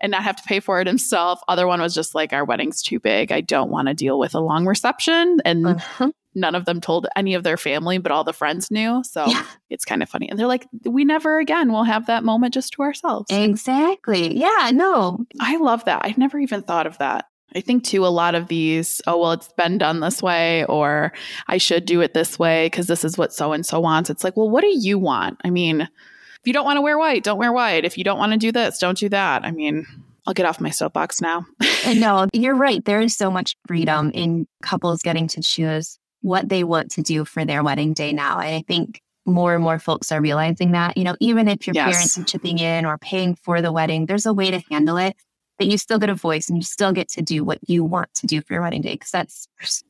and 0.00 0.10
not 0.10 0.22
have 0.22 0.36
to 0.36 0.42
pay 0.44 0.60
for 0.60 0.80
it 0.80 0.86
himself. 0.86 1.40
Other 1.48 1.66
one 1.66 1.80
was 1.80 1.94
just 1.94 2.14
like, 2.14 2.32
our 2.32 2.44
wedding's 2.44 2.82
too 2.82 3.00
big. 3.00 3.32
I 3.32 3.40
don't 3.40 3.70
want 3.70 3.88
to 3.88 3.94
deal 3.94 4.18
with 4.18 4.34
a 4.34 4.40
long 4.40 4.66
reception. 4.66 5.38
And 5.44 5.66
uh-huh 5.66 6.10
none 6.38 6.54
of 6.54 6.64
them 6.64 6.80
told 6.80 7.06
any 7.16 7.34
of 7.34 7.42
their 7.42 7.56
family, 7.56 7.98
but 7.98 8.12
all 8.12 8.24
the 8.24 8.32
friends 8.32 8.70
knew. 8.70 9.02
So 9.04 9.26
yeah. 9.26 9.44
it's 9.70 9.84
kind 9.84 10.02
of 10.02 10.08
funny. 10.08 10.28
And 10.28 10.38
they're 10.38 10.46
like, 10.46 10.66
we 10.84 11.04
never 11.04 11.38
again 11.38 11.72
will 11.72 11.84
have 11.84 12.06
that 12.06 12.24
moment 12.24 12.54
just 12.54 12.72
to 12.74 12.82
ourselves. 12.82 13.26
Exactly. 13.30 14.36
Yeah, 14.36 14.70
no. 14.72 15.26
I 15.40 15.56
love 15.56 15.84
that. 15.84 16.02
I've 16.04 16.18
never 16.18 16.38
even 16.38 16.62
thought 16.62 16.86
of 16.86 16.98
that. 16.98 17.26
I 17.54 17.60
think 17.60 17.84
too, 17.84 18.04
a 18.04 18.08
lot 18.08 18.34
of 18.34 18.48
these, 18.48 19.00
oh, 19.06 19.18
well, 19.18 19.32
it's 19.32 19.52
been 19.54 19.78
done 19.78 20.00
this 20.00 20.22
way, 20.22 20.66
or 20.66 21.14
I 21.46 21.56
should 21.56 21.86
do 21.86 22.02
it 22.02 22.12
this 22.12 22.38
way 22.38 22.66
because 22.66 22.88
this 22.88 23.04
is 23.04 23.16
what 23.16 23.32
so 23.32 23.52
and 23.52 23.64
so 23.64 23.80
wants. 23.80 24.10
It's 24.10 24.22
like, 24.22 24.36
well, 24.36 24.50
what 24.50 24.60
do 24.60 24.70
you 24.78 24.98
want? 24.98 25.40
I 25.44 25.50
mean, 25.50 25.88
if 26.42 26.46
you 26.46 26.52
don't 26.52 26.64
want 26.64 26.76
to 26.76 26.82
wear 26.82 26.98
white, 26.98 27.24
don't 27.24 27.38
wear 27.38 27.52
white. 27.52 27.84
If 27.84 27.98
you 27.98 28.04
don't 28.04 28.18
want 28.18 28.32
to 28.32 28.38
do 28.38 28.52
this, 28.52 28.78
don't 28.78 28.96
do 28.96 29.08
that. 29.08 29.44
I 29.44 29.50
mean, 29.50 29.86
I'll 30.26 30.34
get 30.34 30.46
off 30.46 30.60
my 30.60 30.70
soapbox 30.70 31.20
now. 31.20 31.46
no, 31.94 32.28
you're 32.32 32.54
right. 32.54 32.84
There 32.84 33.00
is 33.00 33.16
so 33.16 33.30
much 33.30 33.56
freedom 33.66 34.10
in 34.12 34.46
couples 34.62 35.02
getting 35.02 35.26
to 35.28 35.42
choose 35.42 35.98
what 36.20 36.48
they 36.48 36.64
want 36.64 36.90
to 36.92 37.02
do 37.02 37.24
for 37.24 37.44
their 37.44 37.62
wedding 37.62 37.92
day 37.92 38.12
now. 38.12 38.38
And 38.38 38.54
I 38.54 38.62
think 38.66 39.00
more 39.24 39.54
and 39.54 39.62
more 39.62 39.78
folks 39.78 40.10
are 40.12 40.20
realizing 40.20 40.72
that, 40.72 40.96
you 40.96 41.04
know, 41.04 41.16
even 41.20 41.48
if 41.48 41.66
your 41.66 41.74
yes. 41.74 41.92
parents 41.92 42.18
are 42.18 42.24
chipping 42.24 42.58
in 42.58 42.84
or 42.84 42.98
paying 42.98 43.34
for 43.36 43.62
the 43.62 43.72
wedding, 43.72 44.06
there's 44.06 44.26
a 44.26 44.32
way 44.32 44.50
to 44.50 44.60
handle 44.70 44.96
it. 44.96 45.16
that 45.58 45.66
you 45.66 45.76
still 45.76 45.98
get 45.98 46.08
a 46.08 46.14
voice 46.14 46.48
and 46.48 46.56
you 46.56 46.62
still 46.62 46.92
get 46.92 47.08
to 47.08 47.22
do 47.22 47.42
what 47.44 47.58
you 47.66 47.84
want 47.84 48.12
to 48.14 48.26
do 48.26 48.40
for 48.42 48.52
your 48.54 48.62
wedding 48.62 48.82
day 48.82 48.94
because 48.94 49.10
that's 49.10 49.48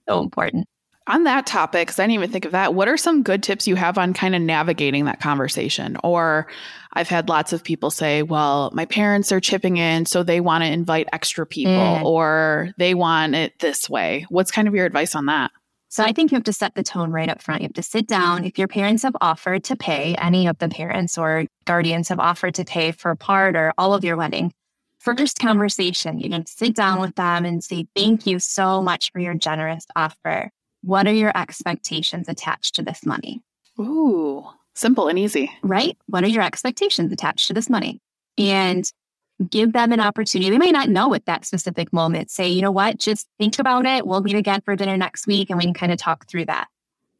so 0.09 0.21
important. 0.21 0.67
On 1.09 1.25
that 1.25 1.47
topic, 1.47 1.89
because 1.89 1.99
I 1.99 2.03
didn't 2.03 2.15
even 2.15 2.31
think 2.31 2.45
of 2.45 2.53
that, 2.53 2.75
what 2.75 2.87
are 2.87 2.99
some 2.99 3.23
good 3.23 3.43
tips 3.43 3.67
you 3.67 3.77
have 3.77 3.97
on 3.97 4.13
kind 4.13 4.35
of 4.35 4.43
navigating 4.43 5.07
that 5.07 5.21
conversation? 5.21 5.97
Or 6.05 6.47
I've 6.93 7.09
had 7.09 7.31
lots 7.31 7.55
of 7.55 7.65
people 7.65 7.91
say, 7.91 8.23
well, 8.23 8.71
my 8.75 8.85
parents 8.85 9.33
are 9.33 9.41
chipping 9.41 9.79
in, 9.79 10.05
so 10.05 10.23
they 10.23 10.41
want 10.41 10.65
to 10.65 10.71
invite 10.71 11.09
extra 11.11 11.47
people, 11.47 11.73
mm. 11.73 12.05
or 12.05 12.75
they 12.77 12.93
want 12.93 13.35
it 13.35 13.59
this 13.59 13.89
way. 13.89 14.27
What's 14.29 14.51
kind 14.51 14.69
of 14.69 14.75
your 14.75 14.85
advice 14.85 15.15
on 15.15 15.27
that? 15.27 15.51
So 15.89 16.05
I 16.05 16.13
think 16.13 16.31
you 16.31 16.37
have 16.37 16.45
to 16.45 16.53
set 16.53 16.75
the 16.75 16.83
tone 16.83 17.11
right 17.11 17.31
up 17.31 17.41
front. 17.41 17.63
You 17.63 17.69
have 17.69 17.75
to 17.75 17.83
sit 17.83 18.07
down. 18.07 18.45
If 18.45 18.59
your 18.59 18.69
parents 18.69 19.03
have 19.03 19.17
offered 19.23 19.65
to 19.65 19.77
pay, 19.77 20.15
any 20.17 20.47
of 20.47 20.59
the 20.59 20.69
parents 20.69 21.17
or 21.17 21.47
guardians 21.65 22.11
have 22.11 22.21
offered 22.21 22.55
to 22.57 22.67
pay 22.67 22.93
for 22.93 23.15
part 23.17 23.57
or 23.57 23.73
all 23.79 23.95
of 23.95 24.05
your 24.05 24.19
wedding, 24.19 24.53
first 24.99 25.39
conversation, 25.39 26.19
you 26.21 26.29
can 26.29 26.45
sit 26.45 26.77
down 26.77 27.01
with 27.01 27.15
them 27.15 27.47
and 27.47 27.65
say, 27.65 27.87
Thank 27.97 28.27
you 28.27 28.39
so 28.39 28.83
much 28.83 29.11
for 29.11 29.21
your 29.21 29.33
generous 29.33 29.87
offer. 29.97 30.51
What 30.83 31.07
are 31.07 31.13
your 31.13 31.37
expectations 31.37 32.29
attached 32.29 32.75
to 32.77 32.83
this 32.83 33.05
money? 33.05 33.43
Ooh, 33.81 34.47
simple 34.75 35.09
and 35.09 35.19
easy. 35.19 35.51
Right? 35.63 35.97
What 36.07 36.25
are 36.25 36.29
your 36.29 36.43
expectations 36.43 37.13
attached 37.13 37.49
to 37.49 37.55
this 37.55 37.71
money? 37.71 38.01
And 38.37 38.91
give 39.51 39.73
them 39.73 39.93
an 39.93 40.01
opportunity. 40.01 40.51
They 40.51 40.59
may 40.59 40.73
not 40.73 40.89
know 40.89 41.15
at 41.15 41.27
that 41.27 41.45
specific 41.45 41.93
moment. 41.93 42.31
Say, 42.31 42.49
you 42.49 42.63
know 42.63 42.73
what, 42.73 42.99
just 42.99 43.29
think 43.39 43.59
about 43.59 43.87
it. 43.87 44.07
We'll 44.07 44.21
meet 44.21 44.35
again 44.35 44.63
for 44.63 44.75
dinner 44.75 44.97
next 44.97 45.27
week 45.27 45.51
and 45.51 45.59
we 45.59 45.65
can 45.65 45.75
kind 45.75 45.93
of 45.93 45.99
talk 45.99 46.27
through 46.27 46.47
that. 46.47 46.69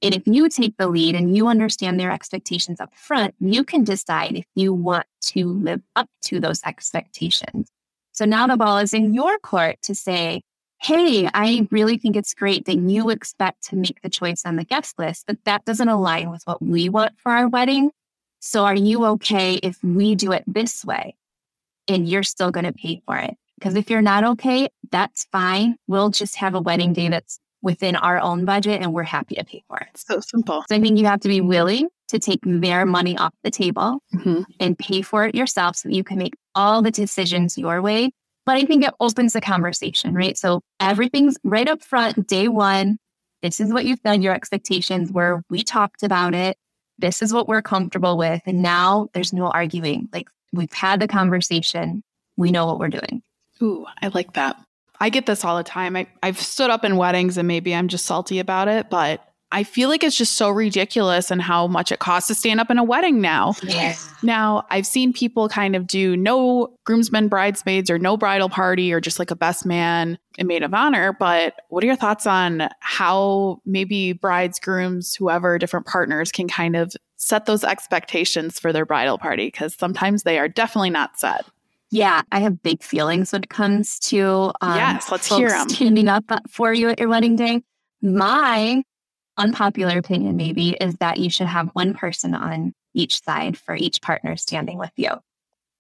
And 0.03 0.15
if 0.15 0.23
you 0.27 0.49
take 0.49 0.77
the 0.77 0.89
lead 0.89 1.15
and 1.15 1.37
you 1.37 1.49
understand 1.49 1.99
their 1.99 2.11
expectations 2.11 2.81
up 2.81 2.95
front, 2.95 3.35
you 3.41 3.65
can 3.65 3.85
decide 3.85 4.37
if 4.37 4.45
you 4.55 4.73
want 4.73 5.07
to 5.23 5.47
live 5.47 5.83
up 5.97 6.09
to 6.23 6.39
those 6.39 6.63
expectations. 6.65 7.69
So 8.13 8.25
now 8.25 8.47
the 8.47 8.57
ball 8.57 8.79
is 8.79 8.95
in 8.95 9.15
your 9.15 9.39
court 9.39 9.77
to 9.83 9.95
say, 9.95 10.43
hey, 10.81 11.29
I 11.35 11.67
really 11.71 11.99
think 11.99 12.17
it's 12.17 12.35
great 12.35 12.65
that 12.67 12.77
you 12.77 13.11
expect 13.11 13.65
to 13.69 13.77
make 13.77 14.01
the 14.03 14.09
choice 14.09 14.43
on 14.45 14.57
the 14.57 14.65
guest 14.65 14.99
list, 14.99 15.25
but 15.27 15.39
that 15.45 15.65
doesn't 15.65 15.89
align 15.89 16.31
with 16.31 16.43
what 16.45 16.63
we 16.63 16.89
want 16.89 17.19
for 17.19 17.33
our 17.33 17.49
wedding. 17.49 17.91
So 18.41 18.65
are 18.65 18.77
you 18.77 19.05
okay 19.05 19.55
if 19.55 19.83
we 19.83 20.15
do 20.15 20.33
it 20.33 20.45
this 20.47 20.85
way 20.85 21.17
and 21.89 22.09
you're 22.09 22.23
still 22.23 22.51
going 22.51 22.67
to 22.67 22.73
pay 22.73 23.03
for 23.05 23.17
it? 23.17 23.35
Because 23.59 23.75
if 23.75 23.91
you're 23.91 24.03
not 24.03 24.23
okay, 24.23 24.69
that's 24.93 25.27
fine. 25.33 25.77
We'll 25.89 26.11
just 26.11 26.37
have 26.37 26.55
a 26.55 26.61
wedding 26.61 26.93
day 26.93 27.09
that's 27.09 27.41
within 27.61 27.97
our 27.97 28.21
own 28.21 28.45
budget 28.45 28.81
and 28.81 28.93
we're 28.93 29.03
happy 29.03 29.35
to 29.35 29.45
pay 29.45 29.65
for 29.67 29.79
it. 29.79 29.89
So 29.97 30.21
simple. 30.21 30.65
So 30.69 30.77
I 30.77 30.81
think 30.81 30.97
you 30.97 31.07
have 31.07 31.21
to 31.21 31.29
be 31.29 31.41
willing 31.41 31.89
to 32.09 32.21
take 32.21 32.39
their 32.45 32.87
money 32.87 33.19
off 33.19 33.35
the 33.43 33.51
table 33.51 33.99
mm-hmm. 34.15 34.43
and 34.61 34.79
pay 34.79 35.03
for 35.03 35.27
it 35.27 35.35
yourself 35.35 35.75
so 35.75 35.89
that 35.89 35.95
you 35.95 36.05
can 36.05 36.19
make 36.19 36.35
all 36.55 36.83
the 36.83 36.93
decisions 36.93 37.59
your 37.59 37.83
way 37.83 38.13
but 38.49 38.57
I 38.57 38.65
think 38.65 38.83
it 38.83 38.95
opens 38.99 39.35
the 39.35 39.43
conversation, 39.43 40.15
right? 40.15 40.35
So 40.39 40.63
everything's 40.81 41.37
right 41.45 41.69
up 41.69 41.83
front, 41.83 42.27
day 42.27 42.49
one. 42.49 42.97
This 43.43 43.61
is 43.61 43.75
what 43.75 43.85
you've 43.85 44.01
done, 44.01 44.23
your 44.23 44.33
expectations 44.33 45.13
were. 45.13 45.43
We 45.51 45.63
talked 45.63 46.03
about 46.03 46.33
it. 46.33 46.57
This 46.99 47.21
is 47.21 47.31
what 47.31 47.47
we're 47.47 47.61
comfortable 47.61 48.17
with. 48.17 48.41
And 48.47 48.63
now 48.63 49.11
there's 49.13 49.35
no 49.35 49.49
arguing. 49.49 50.09
Like 50.15 50.29
we've 50.51 50.73
had 50.73 50.99
the 50.99 51.07
conversation. 51.07 52.03
We 52.39 52.51
know 52.51 52.65
what 52.65 52.79
we're 52.79 52.89
doing. 52.89 53.21
Ooh, 53.61 53.85
I 54.01 54.09
like 54.09 54.33
that. 54.33 54.57
I 54.99 55.11
get 55.11 55.27
this 55.27 55.45
all 55.45 55.59
the 55.59 55.63
time. 55.63 55.95
I, 55.95 56.07
I've 56.23 56.41
stood 56.41 56.71
up 56.71 56.87
in 56.87 56.97
weddings 56.97 57.37
and 57.37 57.47
maybe 57.47 57.75
I'm 57.75 57.89
just 57.89 58.07
salty 58.07 58.39
about 58.39 58.67
it, 58.67 58.89
but 58.89 59.28
I 59.51 59.65
feel 59.65 59.89
like 59.89 60.05
it's 60.05 60.17
just 60.17 60.37
so 60.37 60.51
ridiculous 60.51 61.31
and 61.31 61.41
how 61.41 61.67
much 61.67 61.91
it 61.91 62.01
costs 62.01 62.29
to 62.29 62.35
stand 62.35 62.61
up 62.61 62.71
in 62.71 62.77
a 62.77 62.85
wedding 62.85 63.21
now. 63.21 63.55
Yeah. 63.63 63.95
Now, 64.23 64.67
I've 64.71 64.87
seen 64.87 65.13
people 65.13 65.49
kind 65.49 65.75
of 65.75 65.87
do 65.87 66.17
no 66.17 66.77
groomsmen, 66.85 67.29
bridesmaids, 67.29 67.89
or 67.89 67.99
no 67.99 68.17
bridal 68.17 68.51
party, 68.51 68.93
or 68.93 69.01
just 69.01 69.19
like 69.19 69.31
a 69.31 69.37
best 69.37 69.65
man 69.65 70.19
and 70.39 70.49
maid 70.49 70.63
of 70.63 70.75
honor. 70.75 71.15
But 71.19 71.55
what 71.71 71.83
are 71.83 71.87
your 71.87 71.97
thoughts 71.97 72.27
on 72.27 72.69
how 72.81 73.63
maybe 73.65 74.13
brides, 74.13 74.59
grooms, 74.59 75.15
whoever, 75.15 75.59
different 75.59 75.87
partners 75.87 76.31
can 76.31 76.49
kind 76.49 76.77
of 76.77 76.95
set 77.17 77.47
those 77.47 77.65
expectations 77.65 78.59
for 78.59 78.73
their 78.73 78.85
bridal 78.85 79.17
party? 79.17 79.47
Because 79.47 79.75
sometimes 79.75 80.25
they 80.25 80.39
are 80.39 80.49
definitely 80.49 80.91
not 80.91 81.19
set. 81.19 81.47
Yeah, 81.91 82.21
I 82.33 82.41
have 82.41 82.63
big 82.63 82.83
feelings 82.83 83.33
when 83.33 83.45
it 83.45 83.49
comes 83.49 83.99
to 84.01 84.53
um, 84.61 84.77
yes, 84.77 85.11
let's 85.11 85.27
hear 85.27 85.49
them. 85.49 85.71
standing 85.71 86.09
up 86.09 86.25
for 86.51 86.75
you 86.75 86.91
at 86.91 86.99
your 86.99 87.09
wedding 87.09 87.35
day. 87.35 87.63
My 88.03 88.83
unpopular 89.39 89.99
opinion 89.99 90.37
maybe 90.37 90.71
is 90.81 90.95
that 90.97 91.19
you 91.19 91.31
should 91.31 91.47
have 91.47 91.71
one 91.73 91.95
person 91.95 92.35
on 92.35 92.73
each 92.95 93.23
side 93.23 93.57
for 93.57 93.75
each 93.75 94.03
partner 94.03 94.37
standing 94.37 94.79
with 94.79 94.93
you. 94.97 95.11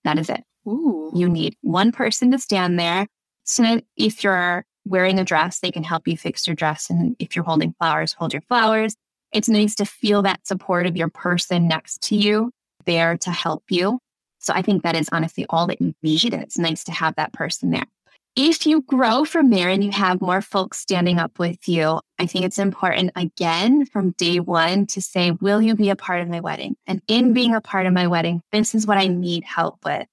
That 0.04 0.18
is 0.18 0.30
it. 0.30 0.42
Ooh. 0.66 1.10
You 1.14 1.28
need 1.28 1.56
one 1.60 1.92
person 1.92 2.30
to 2.30 2.38
stand 2.38 2.78
there. 2.78 3.06
So 3.44 3.80
if 3.96 4.22
you're 4.22 4.64
wearing 4.84 5.18
a 5.18 5.24
dress, 5.24 5.60
they 5.60 5.70
can 5.70 5.82
help 5.84 6.06
you 6.06 6.16
fix 6.16 6.46
your 6.46 6.54
dress. 6.56 6.88
And 6.90 7.16
if 7.18 7.34
you're 7.34 7.44
holding 7.44 7.74
flowers, 7.78 8.12
hold 8.12 8.32
your 8.32 8.42
flowers. 8.42 8.94
It's 9.32 9.48
nice 9.48 9.74
to 9.76 9.84
feel 9.84 10.22
that 10.22 10.46
support 10.46 10.86
of 10.86 10.96
your 10.96 11.08
person 11.08 11.68
next 11.68 12.02
to 12.04 12.16
you 12.16 12.50
there 12.86 13.18
to 13.18 13.30
help 13.30 13.64
you. 13.68 13.98
So 14.38 14.52
I 14.54 14.62
think 14.62 14.82
that 14.82 14.96
is 14.96 15.08
honestly 15.12 15.44
all 15.50 15.66
that 15.66 15.80
you 15.80 15.94
need. 16.02 16.32
It's 16.32 16.58
nice 16.58 16.84
to 16.84 16.92
have 16.92 17.16
that 17.16 17.32
person 17.32 17.70
there 17.70 17.86
if 18.40 18.66
you 18.66 18.82
grow 18.82 19.24
from 19.24 19.50
there 19.50 19.68
and 19.68 19.82
you 19.82 19.90
have 19.90 20.20
more 20.20 20.40
folks 20.40 20.78
standing 20.78 21.18
up 21.18 21.40
with 21.40 21.68
you, 21.68 22.00
I 22.20 22.26
think 22.26 22.44
it's 22.44 22.60
important 22.60 23.10
again 23.16 23.84
from 23.84 24.12
day 24.12 24.38
one 24.38 24.86
to 24.86 25.02
say, 25.02 25.32
Will 25.32 25.60
you 25.60 25.74
be 25.74 25.90
a 25.90 25.96
part 25.96 26.20
of 26.20 26.28
my 26.28 26.38
wedding? 26.38 26.76
And 26.86 27.02
in 27.08 27.32
being 27.32 27.52
a 27.52 27.60
part 27.60 27.86
of 27.86 27.92
my 27.92 28.06
wedding, 28.06 28.40
this 28.52 28.76
is 28.76 28.86
what 28.86 28.96
I 28.96 29.08
need 29.08 29.42
help 29.42 29.84
with. 29.84 30.06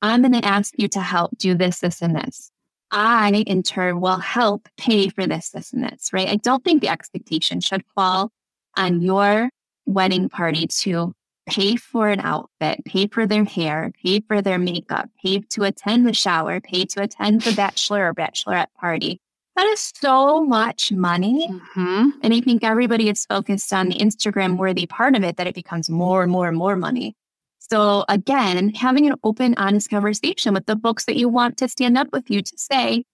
I'm 0.00 0.22
going 0.22 0.32
to 0.32 0.44
ask 0.44 0.72
you 0.78 0.88
to 0.88 1.00
help 1.00 1.36
do 1.36 1.54
this, 1.54 1.80
this, 1.80 2.00
and 2.00 2.16
this. 2.16 2.50
I, 2.90 3.44
in 3.46 3.62
turn, 3.62 4.00
will 4.00 4.16
help 4.16 4.66
pay 4.78 5.10
for 5.10 5.26
this, 5.26 5.50
this, 5.50 5.74
and 5.74 5.84
this, 5.84 6.10
right? 6.10 6.28
I 6.28 6.36
don't 6.36 6.64
think 6.64 6.80
the 6.80 6.88
expectation 6.88 7.60
should 7.60 7.84
fall 7.94 8.32
on 8.78 9.02
your 9.02 9.50
wedding 9.84 10.30
party 10.30 10.68
to 10.68 11.12
pay 11.48 11.76
for 11.76 12.08
an 12.08 12.20
outfit, 12.20 12.84
pay 12.84 13.06
for 13.06 13.26
their 13.26 13.44
hair, 13.44 13.90
pay 14.02 14.20
for 14.20 14.42
their 14.42 14.58
makeup, 14.58 15.08
pay 15.22 15.40
to 15.40 15.64
attend 15.64 16.06
the 16.06 16.12
shower, 16.12 16.60
pay 16.60 16.84
to 16.84 17.02
attend 17.02 17.42
the 17.42 17.54
bachelor 17.54 18.08
or 18.08 18.14
bachelorette 18.14 18.72
party. 18.78 19.20
That 19.56 19.66
is 19.66 19.92
so 19.96 20.44
much 20.44 20.92
money. 20.92 21.48
Mm-hmm. 21.48 22.10
And 22.22 22.34
I 22.34 22.40
think 22.40 22.62
everybody 22.62 23.08
is 23.08 23.26
focused 23.26 23.72
on 23.72 23.88
the 23.88 23.98
Instagram 23.98 24.56
worthy 24.56 24.86
part 24.86 25.16
of 25.16 25.24
it 25.24 25.36
that 25.36 25.48
it 25.48 25.54
becomes 25.54 25.90
more 25.90 26.22
and 26.22 26.30
more 26.30 26.46
and 26.46 26.56
more 26.56 26.76
money. 26.76 27.16
So 27.58 28.04
again, 28.08 28.70
having 28.70 29.06
an 29.08 29.16
open, 29.24 29.54
honest 29.56 29.90
conversation 29.90 30.54
with 30.54 30.66
the 30.66 30.76
folks 30.76 31.06
that 31.06 31.16
you 31.16 31.28
want 31.28 31.56
to 31.58 31.68
stand 31.68 31.98
up 31.98 32.08
with 32.12 32.30
you 32.30 32.40
to 32.40 32.52
say, 32.56 33.04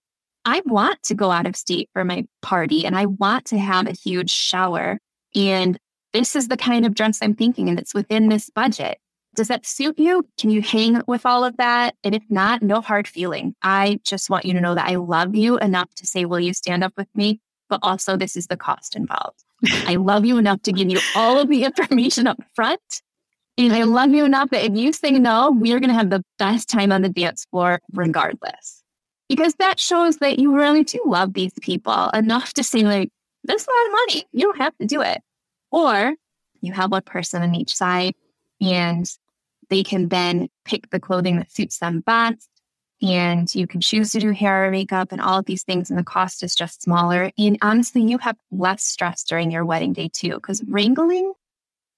I 0.45 0.61
want 0.65 1.01
to 1.03 1.15
go 1.15 1.31
out 1.31 1.47
of 1.47 1.55
state 1.55 1.89
for 1.93 2.03
my 2.05 2.25
party 2.41 2.85
and 2.85 2.95
I 2.95 3.07
want 3.07 3.45
to 3.45 3.57
have 3.57 3.87
a 3.87 3.91
huge 3.91 4.29
shower. 4.29 4.99
And 5.33 5.79
this 6.15 6.33
is 6.33 6.47
the 6.47 6.55
kind 6.55 6.85
of 6.85 6.95
dress 6.95 7.19
I'm 7.21 7.35
thinking, 7.35 7.67
and 7.67 7.77
it's 7.77 7.93
within 7.93 8.29
this 8.29 8.49
budget. 8.49 8.99
Does 9.35 9.49
that 9.49 9.65
suit 9.65 9.99
you? 9.99 10.25
Can 10.39 10.49
you 10.49 10.61
hang 10.61 11.01
with 11.07 11.25
all 11.25 11.43
of 11.43 11.57
that? 11.57 11.95
And 12.05 12.15
if 12.15 12.23
not, 12.29 12.61
no 12.61 12.79
hard 12.79 13.05
feeling. 13.05 13.53
I 13.61 13.99
just 14.05 14.29
want 14.29 14.45
you 14.45 14.53
to 14.53 14.61
know 14.61 14.75
that 14.75 14.89
I 14.89 14.95
love 14.95 15.35
you 15.35 15.57
enough 15.57 15.93
to 15.95 16.07
say, 16.07 16.23
Will 16.23 16.39
you 16.39 16.53
stand 16.53 16.85
up 16.85 16.93
with 16.95 17.09
me? 17.15 17.41
But 17.67 17.81
also, 17.83 18.15
this 18.15 18.37
is 18.37 18.47
the 18.47 18.55
cost 18.55 18.95
involved. 18.95 19.43
I 19.87 19.95
love 19.99 20.23
you 20.23 20.37
enough 20.37 20.61
to 20.61 20.71
give 20.71 20.89
you 20.89 20.99
all 21.17 21.37
of 21.37 21.49
the 21.49 21.65
information 21.65 22.27
up 22.27 22.37
front. 22.55 23.01
And 23.57 23.73
I 23.73 23.83
love 23.83 24.11
you 24.11 24.23
enough 24.23 24.51
that 24.51 24.63
if 24.63 24.73
you 24.73 24.93
say 24.93 25.11
no, 25.11 25.51
we 25.51 25.73
are 25.73 25.81
going 25.81 25.89
to 25.89 25.95
have 25.95 26.11
the 26.11 26.23
best 26.39 26.69
time 26.69 26.93
on 26.93 27.01
the 27.01 27.09
dance 27.09 27.45
floor 27.51 27.81
regardless. 27.91 28.83
Because 29.27 29.55
that 29.55 29.81
shows 29.81 30.17
that 30.17 30.39
you 30.39 30.55
really 30.55 30.85
do 30.85 31.01
love 31.05 31.33
these 31.33 31.53
people 31.61 32.09
enough 32.13 32.53
to 32.53 32.63
say, 32.63 32.83
like, 32.83 33.09
this 33.43 33.63
is 33.63 33.67
a 33.67 33.71
lot 33.71 33.87
of 33.87 33.91
money. 33.91 34.25
You 34.31 34.43
don't 34.43 34.57
have 34.57 34.77
to 34.77 34.85
do 34.85 35.01
it. 35.01 35.21
Or 35.75 36.15
you 36.61 36.71
have 36.71 36.91
one 36.91 37.01
person 37.01 37.43
on 37.43 37.53
each 37.53 37.75
side 37.75 38.15
and 38.61 39.05
they 39.69 39.83
can 39.83 40.07
then 40.07 40.47
pick 40.63 40.89
the 40.89 41.01
clothing 41.01 41.37
that 41.37 41.51
suits 41.51 41.79
them 41.79 41.99
best. 41.99 42.49
And 43.01 43.53
you 43.53 43.67
can 43.67 43.81
choose 43.81 44.13
to 44.13 44.21
do 44.21 44.31
hair 44.31 44.65
or 44.65 44.71
makeup 44.71 45.11
and 45.11 45.19
all 45.19 45.39
of 45.39 45.45
these 45.45 45.63
things, 45.63 45.89
and 45.89 45.99
the 45.99 46.03
cost 46.03 46.43
is 46.43 46.55
just 46.55 46.81
smaller. 46.81 47.29
And 47.37 47.57
honestly, 47.61 48.01
you 48.01 48.17
have 48.19 48.37
less 48.51 48.83
stress 48.83 49.25
during 49.25 49.51
your 49.51 49.65
wedding 49.65 49.91
day 49.91 50.09
too, 50.11 50.35
because 50.35 50.63
wrangling. 50.63 51.33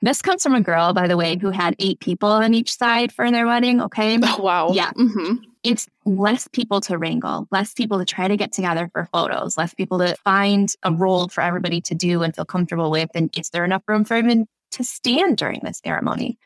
This 0.02 0.22
comes 0.22 0.44
from 0.44 0.54
a 0.54 0.62
girl, 0.62 0.94
by 0.94 1.08
the 1.08 1.18
way, 1.18 1.38
who 1.38 1.50
had 1.50 1.76
eight 1.80 2.00
people 2.00 2.30
on 2.30 2.54
each 2.54 2.76
side 2.76 3.12
for 3.12 3.30
their 3.32 3.48
wedding. 3.48 3.82
Okay. 3.82 4.20
Oh, 4.24 4.42
wow. 4.42 4.72
Yeah. 4.72 4.92
Mm-hmm 4.92 5.48
it's 5.68 5.88
less 6.06 6.48
people 6.48 6.80
to 6.80 6.98
wrangle, 6.98 7.46
less 7.52 7.74
people 7.74 8.00
to 8.00 8.06
try 8.06 8.28
to 8.28 8.38
get 8.38 8.54
together 8.54 8.90
for 8.94 9.10
photos, 9.12 9.58
less 9.58 9.74
people 9.74 10.00
to 10.00 10.16
find 10.24 10.74
a 10.84 10.94
role 10.94 11.28
for 11.28 11.42
everybody 11.42 11.82
to 11.82 11.94
do 11.94 12.24
and 12.24 12.34
feel 12.34 12.46
comfortable 12.46 12.90
with. 12.90 13.10
And 13.14 13.36
is 13.38 13.50
there 13.50 13.66
enough 13.66 13.84
room 13.86 14.06
for 14.06 14.16
everyone 14.16 14.48
to 14.72 14.84
stand 14.86 15.38
during 15.38 15.60
the 15.64 15.74
ceremony? 15.74 16.38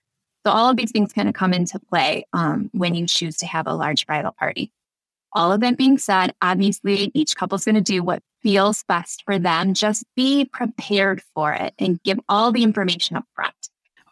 So 0.45 0.51
all 0.51 0.71
of 0.71 0.77
these 0.77 0.91
things 0.91 1.13
kind 1.13 1.29
of 1.29 1.35
come 1.35 1.53
into 1.53 1.79
play 1.79 2.25
um, 2.33 2.71
when 2.73 2.95
you 2.95 3.05
choose 3.05 3.37
to 3.37 3.45
have 3.45 3.67
a 3.67 3.75
large 3.75 4.07
bridal 4.07 4.31
party. 4.31 4.71
All 5.33 5.51
of 5.51 5.61
that 5.61 5.77
being 5.77 5.97
said, 5.97 6.33
obviously 6.41 7.11
each 7.13 7.35
couple's 7.35 7.65
going 7.65 7.75
to 7.75 7.81
do 7.81 8.03
what 8.03 8.21
feels 8.41 8.83
best 8.87 9.23
for 9.25 9.39
them. 9.39 9.73
Just 9.73 10.03
be 10.15 10.45
prepared 10.45 11.21
for 11.33 11.53
it 11.53 11.73
and 11.79 12.01
give 12.03 12.19
all 12.27 12.51
the 12.51 12.63
information 12.63 13.15
up 13.15 13.25
front. 13.35 13.53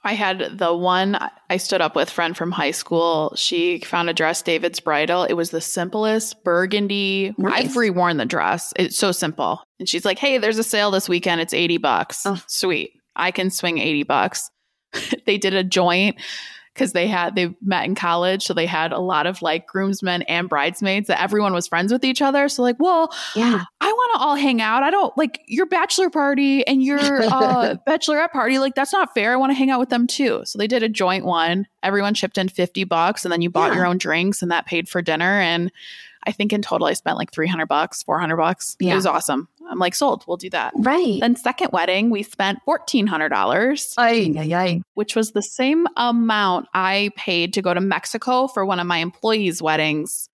I 0.04 0.14
had 0.14 0.58
the 0.58 0.74
one 0.74 1.18
I 1.50 1.58
stood 1.58 1.82
up 1.82 1.96
with 1.96 2.10
friend 2.10 2.36
from 2.36 2.52
high 2.52 2.72
school. 2.72 3.34
She 3.36 3.80
found 3.80 4.10
a 4.10 4.14
dress, 4.14 4.42
David's 4.42 4.80
Bridal. 4.80 5.24
It 5.24 5.34
was 5.34 5.52
the 5.52 5.60
simplest 5.60 6.42
burgundy. 6.44 7.36
Nice. 7.38 7.66
I've 7.66 7.72
reworn 7.72 8.18
the 8.18 8.26
dress. 8.26 8.72
It's 8.78 8.98
so 8.98 9.12
simple. 9.12 9.62
And 9.78 9.90
she's 9.90 10.06
like, 10.06 10.18
"Hey, 10.18 10.38
there's 10.38 10.58
a 10.58 10.64
sale 10.64 10.90
this 10.90 11.10
weekend. 11.10 11.42
It's 11.42 11.54
80 11.54 11.78
bucks." 11.80 12.26
Oh. 12.26 12.42
Sweet. 12.48 12.94
I 13.18 13.32
can 13.32 13.50
swing 13.50 13.78
80 13.78 14.04
bucks. 14.04 14.50
they 15.26 15.38
did 15.38 15.54
a 15.54 15.66
joint 15.66 16.16
because 16.74 16.94
they 16.94 17.08
had 17.08 17.36
they 17.36 17.54
met 17.62 17.86
in 17.86 17.96
college, 17.96 18.44
so 18.46 18.54
they 18.54 18.66
had 18.66 18.92
a 18.92 19.00
lot 19.00 19.26
of 19.28 19.42
like 19.42 19.68
groomsmen 19.68 20.22
and 20.24 20.48
bridesmaids 20.48 21.08
that 21.08 21.22
everyone 21.22 21.54
was 21.54 21.68
friends 21.68 21.92
with 21.92 22.04
each 22.06 22.22
other. 22.22 22.48
So 22.50 22.62
like, 22.64 22.78
well, 22.80 23.14
Yeah. 23.36 23.64
I 23.82 23.92
want 23.92 24.14
to 24.16 24.20
all 24.26 24.36
hang 24.36 24.62
out. 24.62 24.84
I 24.84 24.92
don't 24.92 25.16
like 25.18 25.42
your 25.48 25.66
bachelor 25.66 26.10
party 26.10 26.66
and 26.68 26.82
your 26.84 27.00
uh, 27.24 27.76
bachelorette 27.88 28.32
party. 28.32 28.60
Like 28.60 28.76
that's 28.76 28.94
not 28.94 29.14
fair. 29.14 29.34
I 29.34 29.36
want 29.36 29.50
to 29.52 29.56
hang 29.56 29.70
out 29.70 29.80
with 29.80 29.90
them 29.90 30.08
too. 30.08 30.42
So 30.46 30.58
they 30.58 30.68
did 30.68 30.84
a 30.84 30.90
joint 30.90 31.26
one. 31.26 31.68
Everyone 31.84 32.14
chipped 32.14 32.38
in 32.38 32.50
fifty 32.50 32.84
bucks, 32.84 33.26
and 33.26 33.32
then 33.32 33.42
you 33.42 33.50
bought 33.50 33.72
Yeah. 33.72 33.78
your 33.78 33.86
own 33.86 33.98
drinks, 33.98 34.42
and 34.42 34.52
that 34.52 34.66
paid 34.66 34.88
for 34.88 35.02
dinner. 35.02 35.40
And 35.42 35.72
I 36.26 36.32
think 36.32 36.52
in 36.54 36.62
total 36.62 36.88
I 36.88 36.94
spent 36.94 37.18
like 37.18 37.32
three 37.32 37.48
hundred 37.48 37.68
bucks, 37.68 38.04
four 38.04 38.20
hundred 38.20 38.38
bucks. 38.38 38.76
It 38.80 38.94
was 38.94 39.06
awesome. 39.06 39.48
I'm 39.70 39.80
like 39.80 39.96
sold. 39.96 40.24
We'll 40.28 40.38
do 40.38 40.50
that. 40.50 40.74
Right. 40.76 41.20
Then 41.20 41.36
second 41.36 41.70
wedding, 41.72 42.10
we 42.10 42.24
spent 42.24 42.60
fourteen 42.66 43.08
hundred 43.08 43.30
dollars, 43.30 43.94
Ay, 43.98 44.34
ay, 44.38 44.54
ay. 44.54 44.82
which 44.96 45.16
was 45.16 45.32
the 45.32 45.42
same 45.44 45.88
amount 45.96 46.68
I 46.74 47.12
paid 47.16 47.54
to 47.54 47.62
go 47.62 47.74
to 47.74 47.82
Mexico 47.82 48.48
for 48.48 48.66
one 48.66 48.80
of 48.80 48.88
my 48.88 48.98
employees' 48.98 49.62
weddings 49.62 50.28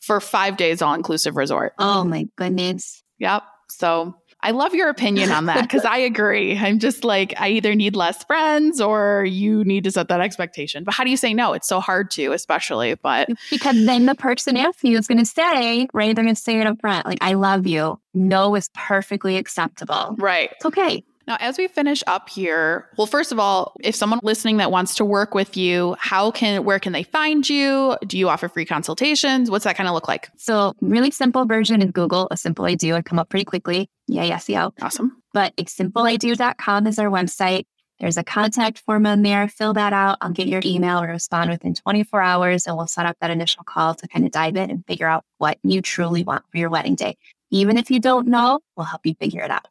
for 0.00 0.20
five 0.20 0.56
days 0.56 0.82
all 0.82 0.94
inclusive 0.94 1.36
resort. 1.36 1.72
Oh 1.78 2.04
my 2.04 2.26
goodness. 2.36 3.02
Yep. 3.18 3.42
So 3.70 4.16
I 4.42 4.52
love 4.52 4.74
your 4.74 4.88
opinion 4.88 5.30
on 5.30 5.46
that 5.46 5.62
because 5.62 5.84
I 5.84 5.98
agree. 5.98 6.56
I'm 6.56 6.78
just 6.78 7.04
like, 7.04 7.34
I 7.38 7.50
either 7.50 7.74
need 7.74 7.94
less 7.94 8.24
friends 8.24 8.80
or 8.80 9.24
you 9.24 9.64
need 9.64 9.84
to 9.84 9.90
set 9.90 10.08
that 10.08 10.20
expectation. 10.20 10.84
But 10.84 10.94
how 10.94 11.04
do 11.04 11.10
you 11.10 11.16
say 11.16 11.34
no? 11.34 11.52
It's 11.52 11.68
so 11.68 11.80
hard 11.80 12.10
to, 12.12 12.32
especially. 12.32 12.94
But 12.94 13.28
Because 13.50 13.84
then 13.84 14.06
the 14.06 14.14
person 14.14 14.56
after 14.56 14.86
you 14.86 14.98
is 14.98 15.06
going 15.06 15.18
to 15.18 15.26
say, 15.26 15.88
right? 15.92 16.14
They're 16.14 16.24
going 16.24 16.34
to 16.34 16.40
say 16.40 16.58
it 16.60 16.66
up 16.66 16.80
front, 16.80 17.06
like, 17.06 17.18
I 17.20 17.34
love 17.34 17.66
you. 17.66 18.00
No 18.14 18.54
is 18.56 18.70
perfectly 18.74 19.36
acceptable. 19.36 20.16
right. 20.18 20.50
It's 20.52 20.64
okay. 20.66 21.04
Now, 21.30 21.36
as 21.38 21.58
we 21.58 21.68
finish 21.68 22.02
up 22.08 22.28
here, 22.28 22.88
well, 22.96 23.06
first 23.06 23.30
of 23.30 23.38
all, 23.38 23.76
if 23.84 23.94
someone 23.94 24.18
listening 24.24 24.56
that 24.56 24.72
wants 24.72 24.96
to 24.96 25.04
work 25.04 25.32
with 25.32 25.56
you, 25.56 25.94
how 26.00 26.32
can, 26.32 26.64
where 26.64 26.80
can 26.80 26.92
they 26.92 27.04
find 27.04 27.48
you? 27.48 27.96
Do 28.04 28.18
you 28.18 28.28
offer 28.28 28.48
free 28.48 28.64
consultations? 28.64 29.48
What's 29.48 29.62
that 29.62 29.76
kind 29.76 29.88
of 29.88 29.94
look 29.94 30.08
like? 30.08 30.28
So, 30.36 30.74
really 30.80 31.12
simple 31.12 31.44
version 31.44 31.82
is 31.82 31.92
Google 31.92 32.26
A 32.32 32.36
Simple 32.36 32.64
I 32.64 32.74
Do 32.74 32.94
would 32.94 33.04
come 33.04 33.20
up 33.20 33.28
pretty 33.28 33.44
quickly. 33.44 33.88
Yeah, 34.08 34.24
yeah, 34.24 34.38
SEO. 34.38 34.72
Awesome. 34.82 35.22
But 35.32 35.54
it's 35.56 35.76
asimpleido.com 35.76 36.88
is 36.88 36.98
our 36.98 37.06
website. 37.06 37.62
There's 38.00 38.16
a 38.16 38.24
contact 38.24 38.80
form 38.80 39.06
on 39.06 39.22
there. 39.22 39.46
Fill 39.46 39.74
that 39.74 39.92
out. 39.92 40.18
I'll 40.20 40.32
get 40.32 40.48
your 40.48 40.62
email 40.64 41.00
or 41.00 41.06
respond 41.06 41.48
within 41.50 41.74
24 41.74 42.20
hours, 42.20 42.66
and 42.66 42.76
we'll 42.76 42.88
set 42.88 43.06
up 43.06 43.16
that 43.20 43.30
initial 43.30 43.62
call 43.62 43.94
to 43.94 44.08
kind 44.08 44.24
of 44.24 44.32
dive 44.32 44.56
in 44.56 44.68
and 44.68 44.84
figure 44.84 45.06
out 45.06 45.24
what 45.38 45.58
you 45.62 45.80
truly 45.80 46.24
want 46.24 46.42
for 46.50 46.58
your 46.58 46.70
wedding 46.70 46.96
day. 46.96 47.16
Even 47.50 47.78
if 47.78 47.88
you 47.88 48.00
don't 48.00 48.26
know, 48.26 48.58
we'll 48.76 48.86
help 48.86 49.06
you 49.06 49.14
figure 49.14 49.44
it 49.44 49.52
out. 49.52 49.68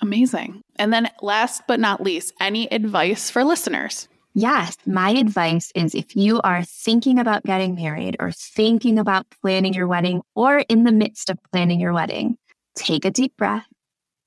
Amazing. 0.00 0.62
And 0.76 0.92
then 0.92 1.10
last 1.20 1.62
but 1.68 1.80
not 1.80 2.02
least, 2.02 2.32
any 2.40 2.70
advice 2.72 3.30
for 3.30 3.44
listeners? 3.44 4.08
Yes, 4.34 4.76
my 4.86 5.10
advice 5.10 5.72
is 5.74 5.94
if 5.94 6.14
you 6.14 6.40
are 6.42 6.62
thinking 6.62 7.18
about 7.18 7.44
getting 7.44 7.74
married 7.74 8.16
or 8.20 8.30
thinking 8.30 8.98
about 8.98 9.26
planning 9.42 9.74
your 9.74 9.88
wedding 9.88 10.22
or 10.34 10.60
in 10.68 10.84
the 10.84 10.92
midst 10.92 11.30
of 11.30 11.38
planning 11.52 11.80
your 11.80 11.92
wedding, 11.92 12.38
take 12.76 13.04
a 13.04 13.10
deep 13.10 13.36
breath. 13.36 13.66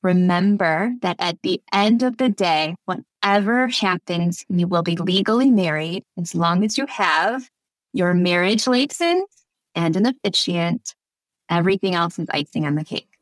Remember 0.01 0.91
that 1.01 1.15
at 1.19 1.41
the 1.41 1.61
end 1.71 2.03
of 2.03 2.17
the 2.17 2.27
day, 2.27 2.75
whatever 2.85 3.67
happens, 3.67 4.45
you 4.49 4.67
will 4.67 4.83
be 4.83 4.97
legally 4.97 5.49
married 5.49 6.03
as 6.19 6.35
long 6.35 6.65
as 6.65 6.77
you 6.77 6.85
have 6.87 7.49
your 7.93 8.13
marriage 8.13 8.67
license 8.67 9.45
and 9.73 9.95
an 9.95 10.05
officiant. 10.05 10.93
Everything 11.49 11.95
else 11.95 12.19
is 12.19 12.27
icing 12.31 12.65
on 12.65 12.75
the 12.75 12.83
cake. 12.83 13.12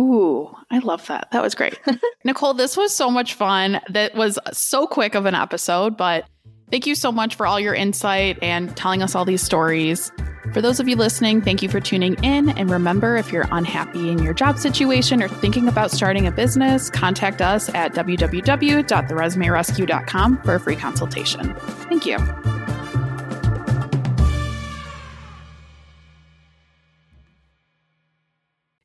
Ooh, 0.00 0.48
I 0.70 0.78
love 0.78 1.06
that. 1.08 1.28
That 1.32 1.42
was 1.42 1.54
great. 1.54 1.78
Nichole, 2.24 2.56
this 2.56 2.74
was 2.76 2.94
so 2.94 3.10
much 3.10 3.34
fun. 3.34 3.80
That 3.90 4.14
was 4.14 4.38
so 4.52 4.86
quick 4.86 5.14
of 5.14 5.26
an 5.26 5.34
episode, 5.34 5.94
but 5.96 6.24
thank 6.70 6.86
you 6.86 6.94
so 6.94 7.12
much 7.12 7.34
for 7.34 7.46
all 7.46 7.60
your 7.60 7.74
insight 7.74 8.38
and 8.42 8.74
telling 8.76 9.02
us 9.02 9.14
all 9.14 9.26
these 9.26 9.42
stories. 9.42 10.10
For 10.54 10.62
those 10.62 10.80
of 10.80 10.88
you 10.88 10.96
listening, 10.96 11.42
thank 11.42 11.62
you 11.62 11.68
for 11.68 11.80
tuning 11.80 12.14
in. 12.24 12.48
And 12.50 12.70
remember, 12.70 13.16
if 13.16 13.30
you're 13.30 13.46
unhappy 13.52 14.10
in 14.10 14.20
your 14.20 14.32
job 14.32 14.58
situation 14.58 15.22
or 15.22 15.28
thinking 15.28 15.68
about 15.68 15.90
starting 15.90 16.26
a 16.26 16.32
business, 16.32 16.88
contact 16.88 17.42
us 17.42 17.68
at 17.74 17.92
www.theresumerescue.com 17.92 20.42
for 20.42 20.54
a 20.54 20.60
free 20.60 20.76
consultation. 20.76 21.54
Thank 21.88 22.06
you. 22.06 22.16